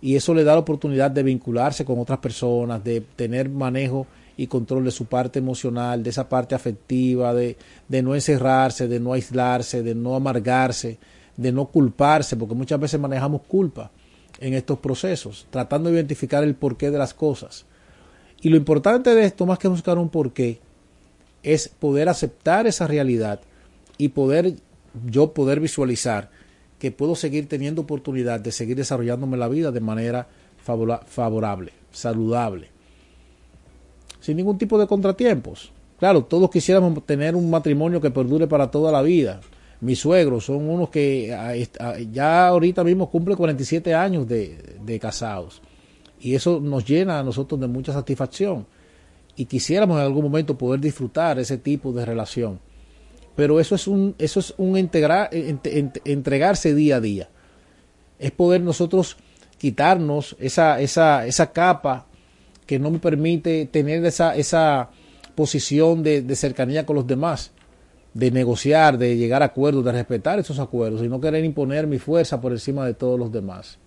Y 0.00 0.16
eso 0.16 0.34
le 0.34 0.42
da 0.42 0.54
la 0.54 0.60
oportunidad 0.60 1.12
de 1.12 1.22
vincularse 1.22 1.84
con 1.84 2.00
otras 2.00 2.18
personas, 2.18 2.82
de 2.82 3.00
tener 3.00 3.48
manejo 3.48 4.08
y 4.36 4.48
control 4.48 4.84
de 4.84 4.90
su 4.90 5.04
parte 5.04 5.38
emocional, 5.38 6.02
de 6.02 6.10
esa 6.10 6.28
parte 6.28 6.56
afectiva, 6.56 7.32
de, 7.32 7.56
de 7.86 8.02
no 8.02 8.16
encerrarse, 8.16 8.88
de 8.88 8.98
no 8.98 9.12
aislarse, 9.12 9.84
de 9.84 9.94
no 9.94 10.16
amargarse, 10.16 10.98
de 11.36 11.52
no 11.52 11.66
culparse, 11.66 12.36
porque 12.36 12.54
muchas 12.54 12.80
veces 12.80 13.00
manejamos 13.00 13.42
culpa 13.42 13.90
en 14.40 14.54
estos 14.54 14.78
procesos, 14.78 15.46
tratando 15.50 15.88
de 15.88 15.96
identificar 15.96 16.42
el 16.44 16.54
porqué 16.54 16.90
de 16.90 16.98
las 16.98 17.14
cosas. 17.14 17.64
Y 18.40 18.48
lo 18.48 18.56
importante 18.56 19.14
de 19.14 19.24
esto, 19.24 19.46
más 19.46 19.58
que 19.58 19.68
buscar 19.68 19.98
un 19.98 20.08
porqué, 20.08 20.60
es 21.42 21.68
poder 21.68 22.08
aceptar 22.08 22.66
esa 22.66 22.86
realidad 22.86 23.40
y 23.98 24.08
poder 24.08 24.54
yo 25.06 25.32
poder 25.32 25.60
visualizar 25.60 26.30
que 26.78 26.90
puedo 26.90 27.14
seguir 27.14 27.48
teniendo 27.48 27.82
oportunidad 27.82 28.40
de 28.40 28.52
seguir 28.52 28.76
desarrollándome 28.76 29.36
la 29.36 29.48
vida 29.48 29.70
de 29.70 29.80
manera 29.80 30.26
favorable, 30.58 31.72
saludable, 31.92 32.68
sin 34.20 34.36
ningún 34.36 34.58
tipo 34.58 34.78
de 34.78 34.86
contratiempos. 34.86 35.72
Claro, 35.98 36.24
todos 36.24 36.50
quisiéramos 36.50 37.06
tener 37.06 37.36
un 37.36 37.48
matrimonio 37.48 38.00
que 38.00 38.10
perdure 38.10 38.48
para 38.48 38.70
toda 38.70 38.90
la 38.90 39.02
vida, 39.02 39.40
mis 39.82 39.98
suegros 39.98 40.44
son 40.44 40.68
unos 40.70 40.88
que 40.90 41.34
ah, 41.34 41.54
ah, 41.80 41.96
ya 41.98 42.46
ahorita 42.46 42.84
mismo 42.84 43.10
cumple 43.10 43.34
47 43.34 43.92
años 43.92 44.28
de, 44.28 44.98
casados. 45.00 45.60
Y 46.20 46.36
eso 46.36 46.60
nos 46.60 46.86
llena 46.86 47.18
a 47.18 47.24
nosotros 47.24 47.60
de 47.60 47.66
mucha 47.66 47.92
satisfacción. 47.92 48.64
Y 49.34 49.46
quisiéramos 49.46 49.98
en 49.98 50.04
algún 50.04 50.22
momento 50.22 50.56
poder 50.56 50.78
disfrutar 50.78 51.40
ese 51.40 51.58
tipo 51.58 51.92
de 51.92 52.04
relación. 52.04 52.60
Pero 53.34 53.58
eso 53.58 53.74
es 53.74 53.88
un, 53.88 54.14
eso 54.18 54.38
es 54.38 54.54
un 54.56 54.76
entregarse 54.76 56.74
día 56.76 56.96
a 56.96 57.00
día. 57.00 57.28
Es 58.20 58.30
poder 58.30 58.60
nosotros 58.60 59.16
quitarnos 59.58 60.36
esa, 60.38 60.80
esa, 60.80 61.26
esa 61.26 61.50
capa 61.50 62.06
que 62.66 62.78
no 62.78 62.92
me 62.92 63.00
permite 63.00 63.66
tener 63.66 64.04
esa, 64.04 64.36
esa 64.36 64.90
posición 65.34 66.04
de 66.04 66.36
cercanía 66.36 66.86
con 66.86 66.94
los 66.94 67.06
demás 67.08 67.50
de 68.14 68.30
negociar, 68.30 68.98
de 68.98 69.16
llegar 69.16 69.42
a 69.42 69.46
acuerdos, 69.46 69.84
de 69.84 69.92
respetar 69.92 70.38
esos 70.38 70.58
acuerdos 70.58 71.02
y 71.02 71.08
no 71.08 71.20
querer 71.20 71.44
imponer 71.44 71.86
mi 71.86 71.98
fuerza 71.98 72.40
por 72.40 72.52
encima 72.52 72.84
de 72.84 72.94
todos 72.94 73.18
los 73.18 73.32
demás. 73.32 73.78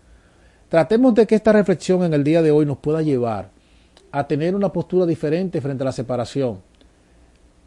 Tratemos 0.69 1.13
de 1.13 1.27
que 1.27 1.35
esta 1.35 1.53
reflexión 1.53 2.03
en 2.03 2.13
el 2.13 2.23
día 2.23 2.41
de 2.41 2.51
hoy 2.51 2.65
nos 2.65 2.77
pueda 2.77 3.01
llevar 3.01 3.49
a 4.11 4.27
tener 4.27 4.55
una 4.55 4.73
postura 4.73 5.05
diferente 5.05 5.61
frente 5.61 5.83
a 5.83 5.85
la 5.85 5.91
separación, 5.91 6.59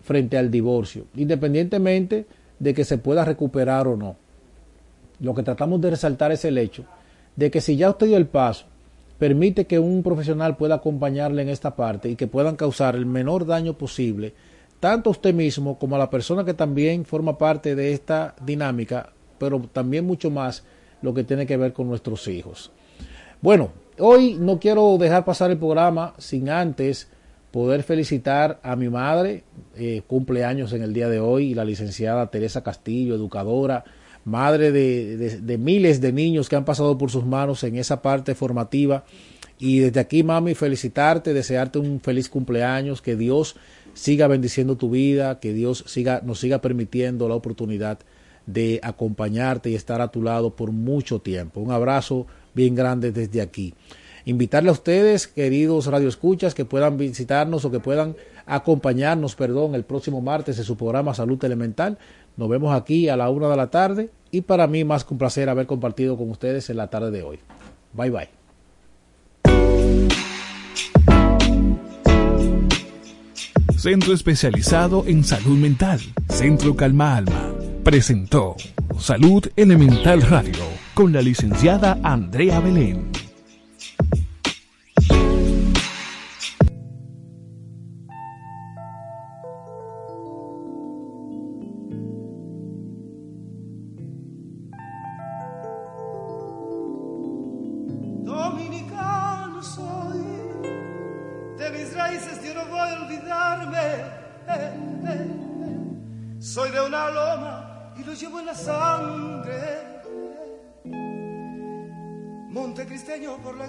frente 0.02 0.36
al 0.36 0.50
divorcio, 0.50 1.04
independientemente 1.14 2.26
de 2.58 2.74
que 2.74 2.84
se 2.84 2.98
pueda 2.98 3.24
recuperar 3.24 3.86
o 3.86 3.96
no. 3.96 4.16
Lo 5.20 5.34
que 5.34 5.42
tratamos 5.42 5.80
de 5.80 5.90
resaltar 5.90 6.32
es 6.32 6.44
el 6.44 6.58
hecho 6.58 6.84
de 7.36 7.50
que 7.50 7.60
si 7.60 7.76
ya 7.76 7.90
usted 7.90 8.08
dio 8.08 8.16
el 8.16 8.26
paso, 8.26 8.66
permite 9.18 9.66
que 9.66 9.78
un 9.78 10.02
profesional 10.02 10.56
pueda 10.56 10.76
acompañarle 10.76 11.42
en 11.42 11.48
esta 11.48 11.76
parte 11.76 12.08
y 12.08 12.16
que 12.16 12.26
puedan 12.26 12.56
causar 12.56 12.96
el 12.96 13.06
menor 13.06 13.46
daño 13.46 13.74
posible 13.74 14.34
tanto 14.80 15.10
a 15.10 15.12
usted 15.12 15.34
mismo 15.34 15.78
como 15.78 15.96
a 15.96 15.98
la 15.98 16.10
persona 16.10 16.44
que 16.44 16.54
también 16.54 17.04
forma 17.04 17.36
parte 17.36 17.74
de 17.74 17.92
esta 17.92 18.34
dinámica, 18.44 19.12
pero 19.38 19.60
también 19.72 20.06
mucho 20.06 20.30
más 20.30 20.64
lo 21.02 21.14
que 21.14 21.24
tiene 21.24 21.46
que 21.46 21.56
ver 21.56 21.72
con 21.72 21.88
nuestros 21.88 22.26
hijos. 22.28 22.70
Bueno, 23.40 23.70
hoy 23.98 24.36
no 24.38 24.58
quiero 24.58 24.96
dejar 24.98 25.24
pasar 25.24 25.50
el 25.50 25.58
programa 25.58 26.14
sin 26.18 26.48
antes 26.48 27.08
poder 27.50 27.82
felicitar 27.82 28.60
a 28.62 28.76
mi 28.76 28.88
madre, 28.88 29.44
eh, 29.76 30.02
cumpleaños 30.06 30.72
en 30.72 30.82
el 30.82 30.92
día 30.92 31.08
de 31.08 31.18
hoy, 31.18 31.54
la 31.54 31.64
licenciada 31.64 32.30
Teresa 32.30 32.62
Castillo, 32.62 33.14
educadora, 33.14 33.84
madre 34.24 34.70
de, 34.70 35.16
de 35.40 35.58
miles 35.58 36.00
de 36.00 36.12
niños 36.12 36.48
que 36.48 36.56
han 36.56 36.64
pasado 36.64 36.98
por 36.98 37.10
sus 37.10 37.24
manos 37.24 37.64
en 37.64 37.76
esa 37.76 38.02
parte 38.02 38.34
formativa. 38.34 39.04
Y 39.58 39.80
desde 39.80 40.00
aquí, 40.00 40.22
mami, 40.22 40.54
felicitarte, 40.54 41.32
desearte 41.32 41.78
un 41.78 42.00
feliz 42.00 42.28
cumpleaños, 42.28 43.02
que 43.02 43.16
Dios 43.16 43.56
siga 43.98 44.28
bendiciendo 44.28 44.76
tu 44.76 44.90
vida, 44.90 45.40
que 45.40 45.52
Dios 45.52 45.82
siga, 45.88 46.22
nos 46.24 46.38
siga 46.38 46.60
permitiendo 46.60 47.28
la 47.28 47.34
oportunidad 47.34 47.98
de 48.46 48.78
acompañarte 48.84 49.70
y 49.70 49.74
estar 49.74 50.00
a 50.00 50.08
tu 50.08 50.22
lado 50.22 50.54
por 50.54 50.70
mucho 50.70 51.20
tiempo. 51.20 51.60
Un 51.60 51.72
abrazo 51.72 52.28
bien 52.54 52.76
grande 52.76 53.10
desde 53.10 53.40
aquí. 53.40 53.74
Invitarle 54.24 54.68
a 54.68 54.72
ustedes, 54.72 55.26
queridos 55.26 55.86
radioescuchas, 55.86 56.54
que 56.54 56.64
puedan 56.64 56.96
visitarnos 56.96 57.64
o 57.64 57.72
que 57.72 57.80
puedan 57.80 58.14
acompañarnos, 58.46 59.34
perdón, 59.34 59.74
el 59.74 59.84
próximo 59.84 60.20
martes 60.20 60.58
en 60.58 60.64
su 60.64 60.76
programa 60.76 61.12
Salud 61.12 61.42
Elemental. 61.44 61.98
Nos 62.36 62.48
vemos 62.48 62.74
aquí 62.74 63.08
a 63.08 63.16
la 63.16 63.30
una 63.30 63.48
de 63.48 63.56
la 63.56 63.70
tarde 63.70 64.10
y 64.30 64.42
para 64.42 64.68
mí 64.68 64.84
más 64.84 65.04
que 65.04 65.12
un 65.14 65.18
placer 65.18 65.48
haber 65.48 65.66
compartido 65.66 66.16
con 66.16 66.30
ustedes 66.30 66.70
en 66.70 66.76
la 66.76 66.88
tarde 66.88 67.10
de 67.10 67.24
hoy. 67.24 67.40
Bye 67.94 68.10
bye. 68.10 68.37
Centro 73.78 74.12
especializado 74.12 75.04
en 75.06 75.22
salud 75.22 75.56
mental, 75.56 76.00
Centro 76.30 76.74
Calma 76.74 77.14
Alma, 77.16 77.52
presentó 77.84 78.56
Salud 78.98 79.46
Elemental 79.54 80.20
Radio 80.22 80.64
con 80.94 81.12
la 81.12 81.22
licenciada 81.22 81.96
Andrea 82.02 82.58
Belén. 82.58 83.27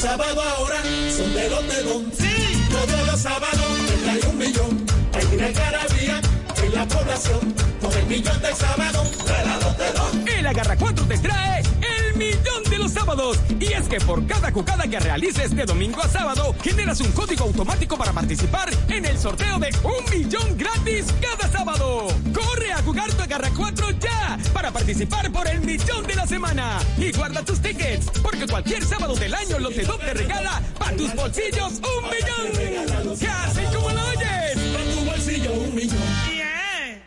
Los 0.00 0.10
sábados 0.10 0.44
ahora 0.56 0.80
son 1.10 1.34
de 1.34 1.50
los 1.50 1.66
dedón. 1.66 2.12
Sí. 2.16 2.66
Todos 2.70 3.06
los 3.08 3.20
sábados 3.20 3.66
hay 4.08 4.20
un 4.30 4.38
millón. 4.38 4.86
Hay 5.12 5.36
una 5.36 5.48
garabía 5.50 6.20
en 6.62 6.74
la 6.76 6.86
población. 6.86 7.40
Con 7.80 7.92
el 7.92 8.06
millón 8.06 8.40
de 8.40 8.54
sábados 8.54 9.24
de 9.24 9.44
la 9.44 9.56
los 9.56 9.76
dedón. 9.76 10.28
El 10.28 10.46
Agarra 10.46 10.76
4 10.76 11.04
te 11.04 11.18
trae 11.18 11.62
el 11.62 12.14
millón 12.16 12.62
de 12.67 12.67
los 12.88 12.94
sábados. 12.94 13.38
Y 13.60 13.72
es 13.72 13.88
que 13.88 14.00
por 14.00 14.26
cada 14.26 14.50
jugada 14.50 14.86
que 14.86 14.98
realices 14.98 15.54
de 15.54 15.64
domingo 15.64 16.00
a 16.00 16.08
sábado, 16.08 16.54
generas 16.62 17.00
un 17.00 17.12
código 17.12 17.44
automático 17.44 17.96
para 17.96 18.12
participar 18.12 18.70
en 18.88 19.04
el 19.04 19.18
sorteo 19.18 19.58
de 19.58 19.70
un 19.84 20.18
millón 20.18 20.56
gratis 20.56 21.06
cada 21.20 21.50
sábado. 21.50 22.08
Corre 22.32 22.72
a 22.72 22.82
jugar 22.82 23.12
tu 23.12 23.22
Agarra 23.22 23.50
4 23.54 23.90
ya 24.00 24.38
para 24.52 24.70
participar 24.70 25.30
por 25.30 25.46
el 25.48 25.60
millón 25.60 26.06
de 26.06 26.14
la 26.14 26.26
semana. 26.26 26.78
Y 26.96 27.12
guarda 27.12 27.44
tus 27.44 27.60
tickets, 27.60 28.10
porque 28.22 28.46
cualquier 28.46 28.84
sábado 28.84 29.14
del 29.14 29.34
año 29.34 29.58
Lotedop 29.58 30.00
te 30.00 30.14
regala 30.14 30.62
para 30.78 30.96
tus 30.96 31.14
bolsillos 31.14 31.74
un 31.74 32.04
millón. 32.10 33.18
Casi 33.20 33.62
como 33.74 33.90
lo 33.90 34.08
oyes. 34.08 34.58
Para 34.72 34.84
tu 34.84 35.04
bolsillo 35.04 35.52
un 35.52 35.74
millón. 35.74 35.98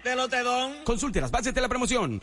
De 0.04 0.16
Lotedón. 0.16 0.84
Consulte 0.84 1.22
las 1.22 1.32
bases 1.32 1.54
de 1.54 1.62
la 1.62 1.70
promoción. 1.70 2.20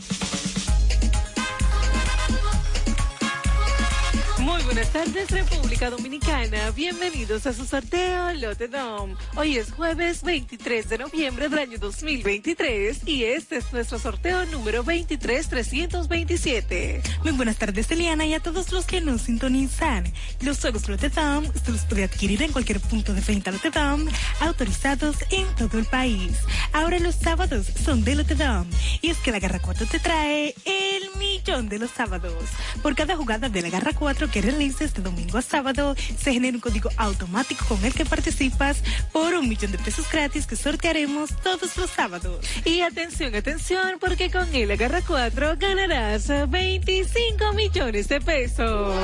Buenas 4.69 4.93
tardes, 4.93 5.31
República 5.31 5.89
Dominicana. 5.89 6.71
Bienvenidos 6.73 7.47
a 7.47 7.55
su 7.55 7.64
sorteo 7.64 8.35
Lotedom. 8.35 9.16
Hoy 9.35 9.57
es 9.57 9.73
jueves 9.73 10.23
23 10.23 10.91
de 10.91 10.99
noviembre 10.99 11.49
del 11.49 11.61
año 11.61 11.79
2023 11.79 13.01
y 13.07 13.25
este 13.25 13.57
es 13.57 13.73
nuestro 13.73 13.99
sorteo 13.99 14.45
número 14.45 14.83
23327. 14.83 17.01
Muy 17.23 17.33
buenas 17.33 17.57
tardes, 17.57 17.91
Eliana, 17.91 18.27
y 18.27 18.35
a 18.35 18.41
todos 18.41 18.71
los 18.71 18.85
que 18.85 19.01
nos 19.01 19.23
sintonizan. 19.23 20.05
Los 20.43 20.61
juegos 20.61 20.87
Lotedom 20.87 21.47
usted 21.47 21.73
los 21.73 21.87
puede 21.87 22.05
adquirir 22.05 22.43
en 22.43 22.53
cualquier 22.53 22.81
punto 22.81 23.14
de 23.14 23.23
venta 23.23 23.51
Lotedom, 23.51 24.05
autorizados 24.41 25.16
en 25.31 25.47
todo 25.57 25.79
el 25.79 25.87
país. 25.87 26.33
Ahora 26.75 26.99
los 26.99 27.14
sábados 27.14 27.69
son 27.83 28.05
de 28.05 28.16
Lotedom, 28.16 28.66
y 29.01 29.09
es 29.09 29.16
que 29.16 29.33
la 29.33 29.39
Garra 29.39 29.61
4 29.61 29.87
te 29.87 29.99
trae 29.99 30.55
el 30.66 31.09
millón 31.19 31.71
de 31.71 31.79
los 31.79 31.91
sábados. 31.91 32.35
Por 32.83 32.95
cada 32.95 33.16
jugada 33.16 33.49
de 33.49 33.62
la 33.62 33.71
Garra 33.71 33.95
4 33.95 34.31
que 34.31 34.43
realices 34.59 34.93
de 34.93 35.03
domingo 35.03 35.39
a 35.39 35.43
sábado, 35.43 35.95
se 36.19 36.33
genera 36.33 36.57
un 36.57 36.61
código 36.61 36.91
automático 36.97 37.65
con 37.67 37.85
el 37.85 37.95
que 37.95 38.05
participas 38.05 38.83
por 39.13 39.35
un 39.35 39.49
millón 39.49 39.71
de 39.71 39.79
pesos 39.79 40.11
gratis 40.11 40.49
que 40.49 40.57
sortearemos 40.57 41.31
todos 41.45 41.77
los 41.77 41.91
sábados. 41.91 42.45
Y 42.65 42.81
atención, 42.81 43.35
atención, 43.37 43.99
porque 44.01 44.33
con 44.33 44.53
el 44.53 44.73
Agarra 44.73 45.01
4 45.07 45.55
ganarás 45.59 46.29
25 46.51 47.53
millones 47.53 48.09
de 48.09 48.21
pesos. 48.21 48.97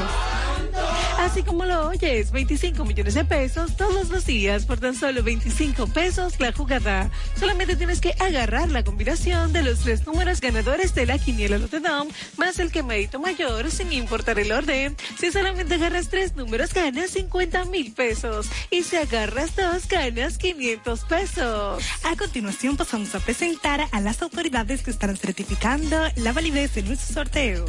Así 1.18 1.44
como 1.44 1.64
lo 1.64 1.88
oyes, 1.88 2.32
25 2.32 2.84
millones 2.84 3.14
de 3.14 3.24
pesos 3.24 3.76
todos 3.76 4.10
los 4.10 4.26
días 4.26 4.66
por 4.66 4.80
tan 4.80 4.94
solo 4.94 5.22
25 5.22 5.86
pesos 5.86 6.40
la 6.40 6.52
jugada. 6.52 7.10
Solamente 7.38 7.76
tienes 7.76 8.00
que 8.00 8.14
agarrar 8.18 8.70
la 8.70 8.82
combinación 8.82 9.52
de 9.52 9.62
los 9.62 9.80
tres 9.80 10.04
números 10.04 10.40
ganadores 10.40 10.94
de 10.94 11.06
la 11.06 11.18
quiniela 11.18 11.58
Lotedom 11.58 12.08
más 12.36 12.58
el 12.58 12.72
quemadito 12.72 13.20
mayor 13.20 13.70
sin 13.70 13.92
importar 13.92 14.38
el 14.38 14.50
orden. 14.50 14.96
Si 15.18 15.30
solamente 15.44 15.74
agarras 15.74 16.08
tres 16.08 16.34
números 16.36 16.72
ganas 16.72 17.10
50 17.10 17.66
mil 17.66 17.92
pesos 17.92 18.48
y 18.70 18.82
si 18.82 18.96
agarras 18.96 19.54
dos 19.54 19.86
ganas 19.88 20.38
500 20.38 21.04
pesos. 21.04 21.84
A 22.02 22.16
continuación 22.16 22.78
pasamos 22.78 23.14
a 23.14 23.20
presentar 23.20 23.86
a 23.92 24.00
las 24.00 24.22
autoridades 24.22 24.82
que 24.82 24.90
estarán 24.90 25.18
certificando 25.18 25.98
la 26.16 26.32
validez 26.32 26.74
de 26.76 26.84
nuestro 26.84 27.12
sorteo. 27.12 27.66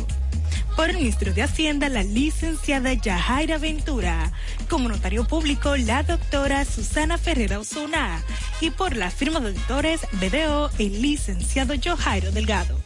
Por 0.77 0.89
el 0.89 0.95
Ministerio 0.95 1.33
de 1.33 1.43
Hacienda, 1.43 1.89
la 1.89 2.03
licenciada 2.03 2.93
Yajaira 2.93 3.57
Ventura. 3.57 4.31
Como 4.69 4.87
notario 4.87 5.27
público, 5.27 5.75
la 5.75 6.03
doctora 6.03 6.63
Susana 6.63 7.17
Ferreira 7.17 7.59
Osuna. 7.59 8.23
Y 8.61 8.69
por 8.69 8.95
la 8.95 9.11
firma 9.11 9.41
de 9.41 9.49
auditores 9.49 9.99
BDO, 10.13 10.71
el 10.79 11.01
licenciado 11.01 11.73
Jojairo 11.83 12.31
Delgado. 12.31 12.79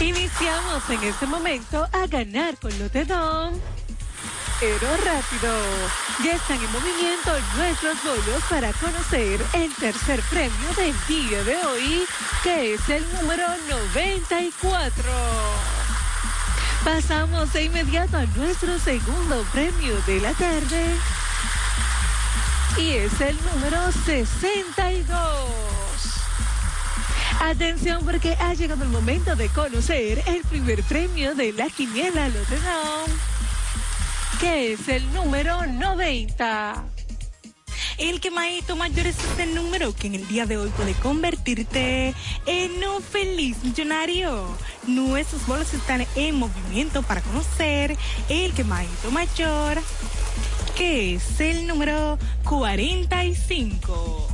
Iniciamos 0.00 0.90
en 0.90 1.02
este 1.02 1.26
momento 1.26 1.88
a 1.92 2.06
ganar 2.06 2.58
con 2.58 2.78
Lotedom. 2.78 3.54
Pero 4.62 4.96
rápido, 4.98 5.52
ya 6.22 6.34
están 6.34 6.56
en 6.56 6.70
movimiento 6.70 7.32
nuestros 7.56 7.96
bolos 8.04 8.44
para 8.48 8.72
conocer 8.74 9.44
el 9.54 9.74
tercer 9.74 10.20
premio 10.30 10.68
del 10.76 10.94
día 11.08 11.42
de 11.42 11.56
hoy, 11.66 12.04
que 12.44 12.74
es 12.74 12.88
el 12.88 13.04
número 13.12 13.44
94. 13.68 15.02
Pasamos 16.84 17.52
de 17.52 17.64
inmediato 17.64 18.18
a 18.18 18.24
nuestro 18.36 18.78
segundo 18.78 19.44
premio 19.52 20.00
de 20.06 20.20
la 20.20 20.30
tarde. 20.30 20.94
Y 22.78 22.90
es 22.90 23.20
el 23.20 23.36
número 23.52 23.90
62. 23.90 25.72
Atención 27.40 28.04
porque 28.04 28.36
ha 28.38 28.54
llegado 28.54 28.84
el 28.84 28.90
momento 28.90 29.34
de 29.34 29.48
conocer 29.48 30.22
el 30.26 30.42
primer 30.42 30.84
premio 30.84 31.34
de 31.34 31.52
la 31.52 31.68
quiniela 31.68 32.28
Lotedom, 32.28 33.10
que 34.40 34.72
es 34.72 34.88
el 34.88 35.12
número 35.12 35.66
90. 35.66 36.84
El 37.98 38.20
quemadito 38.20 38.74
mayor 38.74 39.06
es 39.06 39.16
el 39.38 39.54
número 39.54 39.94
que 39.94 40.08
en 40.08 40.14
el 40.14 40.26
día 40.26 40.46
de 40.46 40.56
hoy 40.56 40.70
puede 40.70 40.94
convertirte 40.94 42.14
en 42.46 42.84
un 42.84 43.02
feliz 43.02 43.62
millonario. 43.62 44.46
Nuestros 44.86 45.46
bolos 45.46 45.72
están 45.74 46.06
en 46.16 46.36
movimiento 46.36 47.02
para 47.02 47.20
conocer 47.20 47.96
el 48.28 48.52
quemadito 48.54 49.10
mayor, 49.10 49.80
que 50.74 51.14
es 51.14 51.40
el 51.40 51.66
número 51.66 52.18
45. 52.44 54.31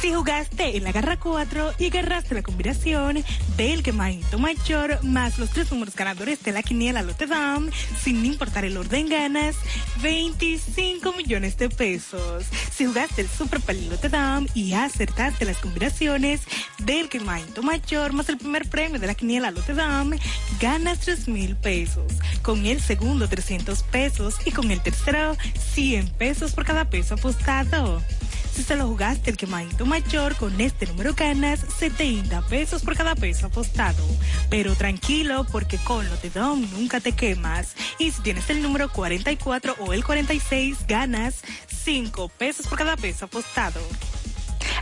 Si 0.00 0.12
jugaste 0.12 0.76
en 0.76 0.84
la 0.84 0.92
garra 0.92 1.18
4 1.18 1.74
y 1.78 1.86
agarraste 1.86 2.34
la 2.34 2.42
combinación 2.42 3.24
del 3.56 3.82
quemadito 3.82 4.38
mayor 4.38 5.02
más 5.02 5.38
los 5.38 5.50
tres 5.50 5.72
números 5.72 5.94
ganadores 5.94 6.42
de 6.42 6.52
la 6.52 6.62
quiniela 6.62 7.02
Lotedom, 7.02 7.70
sin 8.02 8.24
importar 8.26 8.66
el 8.66 8.76
orden 8.76 9.08
ganas, 9.08 9.56
25 10.02 11.12
millones 11.14 11.56
de 11.56 11.70
pesos. 11.70 12.44
Si 12.70 12.84
jugaste 12.84 13.22
el 13.22 13.28
Super 13.28 13.60
Palillo 13.60 13.92
Lotedom 13.92 14.46
y 14.54 14.74
acertaste 14.74 15.46
las 15.46 15.58
combinaciones 15.58 16.42
del 16.78 17.08
quemadito 17.08 17.62
mayor 17.62 18.12
más 18.12 18.28
el 18.28 18.36
primer 18.36 18.68
premio 18.68 19.00
de 19.00 19.06
la 19.06 19.14
quiniela 19.14 19.50
Lotedom, 19.50 20.10
ganas 20.60 21.00
3 21.00 21.28
mil 21.28 21.56
pesos. 21.56 22.12
Con 22.42 22.66
el 22.66 22.82
segundo 22.82 23.28
300 23.28 23.82
pesos 23.84 24.36
y 24.44 24.50
con 24.50 24.70
el 24.70 24.82
tercero 24.82 25.36
100 25.72 26.10
pesos 26.10 26.52
por 26.52 26.66
cada 26.66 26.90
peso 26.90 27.14
apostado. 27.14 28.02
Si 28.56 28.62
se 28.62 28.74
lo 28.74 28.86
jugaste 28.88 29.28
el 29.28 29.36
quemadito 29.36 29.84
mayor, 29.84 30.34
con 30.34 30.58
este 30.62 30.86
número 30.86 31.12
ganas 31.12 31.60
70 31.78 32.40
pesos 32.46 32.82
por 32.82 32.96
cada 32.96 33.14
peso 33.14 33.48
apostado. 33.48 34.02
Pero 34.48 34.74
tranquilo, 34.74 35.44
porque 35.52 35.76
con 35.76 36.08
Lotedom 36.08 36.66
nunca 36.72 37.00
te 37.00 37.12
quemas. 37.12 37.74
Y 37.98 38.12
si 38.12 38.22
tienes 38.22 38.48
el 38.48 38.62
número 38.62 38.90
44 38.90 39.76
o 39.80 39.92
el 39.92 40.02
46, 40.02 40.86
ganas 40.88 41.42
5 41.68 42.30
pesos 42.30 42.66
por 42.66 42.78
cada 42.78 42.96
peso 42.96 43.26
apostado. 43.26 43.82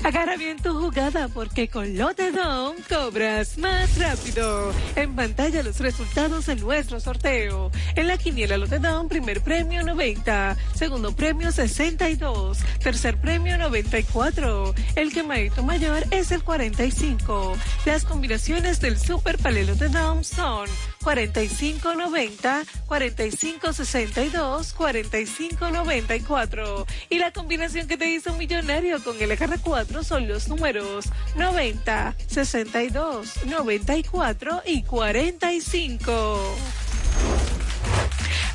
Agarra 0.03 0.37
bien 0.37 0.59
tu 0.59 0.75
jugada 0.75 1.29
porque 1.29 1.69
con 1.69 1.97
Lotedom 1.97 2.75
cobras 2.89 3.57
más 3.59 3.97
rápido. 3.99 4.73
En 4.97 5.15
pantalla 5.15 5.63
los 5.63 5.81
resultados 5.81 6.47
de 6.47 6.57
nuestro 6.57 7.01
sorteo. 7.01 7.71
En 7.95 8.09
la 8.09 8.19
quiniela 8.19 8.59
Lotedom, 8.59 9.09
primer 9.09 9.41
premio 9.43 9.83
90, 9.83 10.57
segundo 10.75 11.15
premio 11.15 11.53
62, 11.53 12.59
tercer 12.83 13.21
premio 13.21 13.57
94. 13.57 14.75
El 14.97 15.13
quemadito 15.13 15.63
mayor 15.63 16.05
es 16.11 16.33
el 16.33 16.43
45. 16.43 17.57
Las 17.87 18.05
combinaciones 18.05 18.81
del 18.81 18.99
Super 18.99 19.39
Palé 19.39 19.65
Lotedom 19.65 20.25
son 20.25 20.69
4590, 21.05 22.65
4562, 22.87 24.73
4594. 24.73 26.87
Y 27.11 27.19
la 27.19 27.31
combinación 27.31 27.87
que 27.87 27.99
te 27.99 28.09
hizo 28.09 28.33
un 28.33 28.39
millonario 28.39 29.05
con 29.05 29.21
el 29.21 29.31
LR4 29.31 30.03
son 30.03 30.27
los 30.27 30.49
números 30.49 31.11
90, 31.37 32.17
62, 32.27 33.47
94 33.47 34.63
y 34.65 34.83
45. 34.83 36.57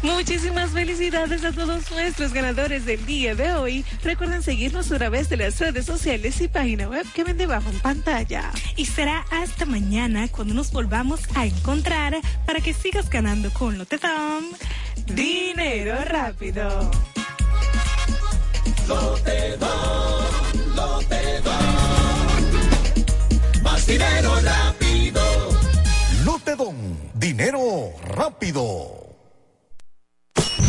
Muchísimas 0.01 0.71
felicidades 0.71 1.43
a 1.43 1.51
todos 1.51 1.91
nuestros 1.91 2.31
ganadores 2.31 2.85
del 2.85 3.05
día 3.05 3.35
de 3.35 3.51
hoy. 3.51 3.85
Recuerden 4.01 4.41
seguirnos 4.41 4.89
a 4.91 4.97
través 4.97 5.27
de 5.27 5.35
las 5.35 5.59
redes 5.59 5.85
sociales 5.85 6.39
y 6.39 6.47
página 6.47 6.87
web 6.87 7.05
que 7.13 7.25
ven 7.25 7.37
debajo 7.37 7.69
en 7.69 7.79
pantalla. 7.79 8.51
Y 8.77 8.85
será 8.85 9.25
hasta 9.29 9.65
mañana 9.65 10.29
cuando 10.29 10.53
nos 10.53 10.71
volvamos 10.71 11.21
a 11.35 11.45
encontrar 11.45 12.15
para 12.45 12.61
que 12.61 12.73
sigas 12.73 13.09
ganando 13.09 13.51
con 13.51 13.77
Lotedom. 13.77 14.45
Dinero 15.07 15.97
rápido. 16.05 16.91
Lotedom, 18.87 19.65
Lotedom. 20.75 21.53
Más 23.63 23.85
dinero 23.85 24.39
rápido. 24.41 25.21
Lotedom, 26.23 26.75
dinero 27.15 27.91
rápido. 28.15 29.08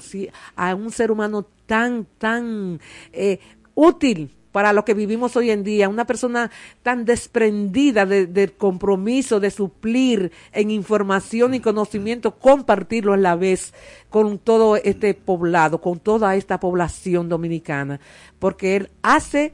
a 0.56 0.74
un 0.74 0.90
ser 0.90 1.10
humano 1.10 1.46
tan, 1.66 2.06
tan 2.18 2.80
eh, 3.12 3.38
útil 3.74 4.30
para 4.52 4.72
lo 4.72 4.86
que 4.86 4.94
vivimos 4.94 5.36
hoy 5.36 5.50
en 5.50 5.62
día, 5.64 5.86
una 5.90 6.06
persona 6.06 6.50
tan 6.82 7.04
desprendida 7.04 8.06
de- 8.06 8.26
del 8.26 8.54
compromiso 8.54 9.38
de 9.38 9.50
suplir 9.50 10.32
en 10.52 10.70
información 10.70 11.52
y 11.52 11.60
conocimiento, 11.60 12.36
compartirlo 12.38 13.12
a 13.12 13.18
la 13.18 13.36
vez 13.36 13.74
con 14.08 14.38
todo 14.38 14.76
este 14.76 15.12
poblado, 15.12 15.82
con 15.82 15.98
toda 16.00 16.36
esta 16.36 16.58
población 16.58 17.28
dominicana, 17.28 18.00
porque 18.38 18.76
él 18.76 18.90
hace 19.02 19.52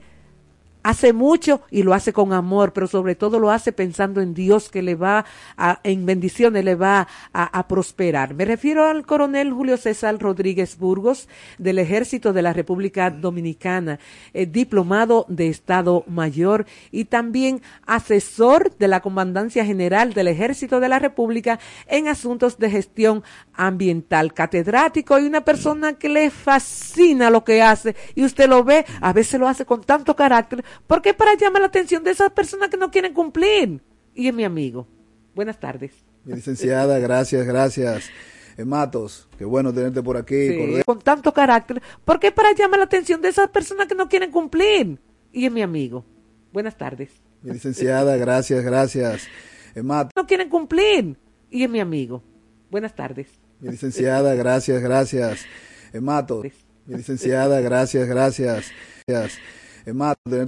hace 0.83 1.13
mucho 1.13 1.63
y 1.71 1.83
lo 1.83 1.95
hace 1.95 2.13
con 2.13 2.33
amor, 2.33 2.73
pero 2.73 2.87
sobre 2.87 3.15
todo 3.15 3.39
lo 3.39 3.51
hace 3.51 3.73
pensando 3.73 4.21
en 4.21 4.35
Dios 4.35 4.69
que 4.69 4.83
le 4.83 4.95
va 4.95 5.25
a, 5.57 5.81
en 5.85 6.07
bendiciones, 6.07 6.65
le 6.65 6.75
va 6.75 7.09
a, 7.33 7.69
prosperar. 7.69 8.35
Me 8.35 8.45
refiero 8.45 8.85
al 8.85 9.07
coronel 9.07 9.53
Julio 9.53 9.77
César 9.77 10.19
Rodríguez 10.19 10.77
Burgos 10.79 11.29
del 11.59 11.79
Ejército 11.79 12.33
de 12.33 12.43
la 12.43 12.53
República 12.53 13.11
Dominicana, 13.11 13.99
eh, 14.35 14.47
diplomado 14.47 15.25
de 15.29 15.49
Estado 15.49 16.05
Mayor 16.09 16.67
y 16.91 17.05
también 17.05 17.63
asesor 17.87 18.77
de 18.77 18.89
la 18.89 19.01
Comandancia 19.01 19.65
General 19.65 20.13
del 20.13 20.29
Ejército 20.29 20.81
de 20.81 20.89
la 20.89 20.99
República 20.99 21.61
en 21.87 22.09
asuntos 22.09 22.59
de 22.59 22.71
gestión 22.71 23.23
ambiental, 23.55 24.35
catedrático 24.35 25.19
y 25.19 25.27
una 25.27 25.43
persona 25.43 25.95
que 25.95 26.09
le 26.09 26.31
fascina 26.31 27.31
lo 27.31 27.45
que 27.45 27.63
hace 27.63 27.95
y 28.15 28.25
usted 28.25 28.49
lo 28.49 28.65
ve, 28.65 28.85
a 29.01 29.13
veces 29.13 29.39
lo 29.39 29.49
hace 29.49 29.65
con 29.65 29.83
tanto 29.83 30.17
carácter, 30.17 30.65
porque 30.87 31.15
para 31.15 31.35
llamar 31.35 31.63
la 31.63 31.69
atención 31.69 32.05
de 32.05 32.11
esas 32.11 32.33
personas 32.33 32.69
que 32.69 32.77
no 32.77 32.91
quieren 32.91 33.15
cumplir. 33.15 33.81
Y 34.15 34.29
es 34.29 34.35
mi 34.35 34.45
amigo. 34.45 34.87
Buenas 35.35 35.59
tardes. 35.59 35.93
Mi 36.25 36.35
licenciada, 36.35 36.99
gracias, 36.99 37.47
gracias. 37.47 38.11
Eh, 38.57 38.65
Matos, 38.65 39.29
qué 39.39 39.45
bueno 39.45 39.73
tenerte 39.73 40.03
por 40.03 40.17
aquí. 40.17 40.49
Sí, 40.49 40.83
con 40.85 41.01
tanto 41.01 41.33
carácter, 41.33 41.83
porque 42.05 42.31
para 42.31 42.53
llamar 42.53 42.79
la 42.79 42.85
atención 42.85 43.21
de 43.23 43.29
esas 43.29 43.49
personas 43.49 43.87
que 43.87 43.95
no 43.95 44.09
quieren 44.09 44.31
cumplir. 44.31 44.99
Y 45.33 45.47
es 45.47 45.53
mi 45.53 45.63
amigo. 45.63 46.05
Buenas 46.53 46.77
tardes. 46.77 47.11
Mi 47.43 47.53
licenciada, 47.53 48.17
gracias, 48.17 48.63
gracias. 48.63 49.27
Eh, 49.75 49.83
Matos. 49.83 50.13
No 50.15 50.27
quieren 50.27 50.49
cumplir. 50.49 51.17
Y 51.51 51.65
es 51.65 51.71
mi 51.71 51.81
amigo. 51.81 52.23
Buenas 52.71 52.95
tardes. 52.95 53.29
Mi 53.61 53.71
licenciada, 53.71 54.35
gracias, 54.35 54.83
gracias. 54.83 55.47
Eh, 55.93 56.01
Matos. 56.01 56.45
Mi 56.87 56.97
licenciada, 56.97 57.61
gracias, 57.61 58.07
gracias. 58.07 58.71
gracias. 59.07 59.41
Matos, 59.87 60.23
tenerte 60.25 60.41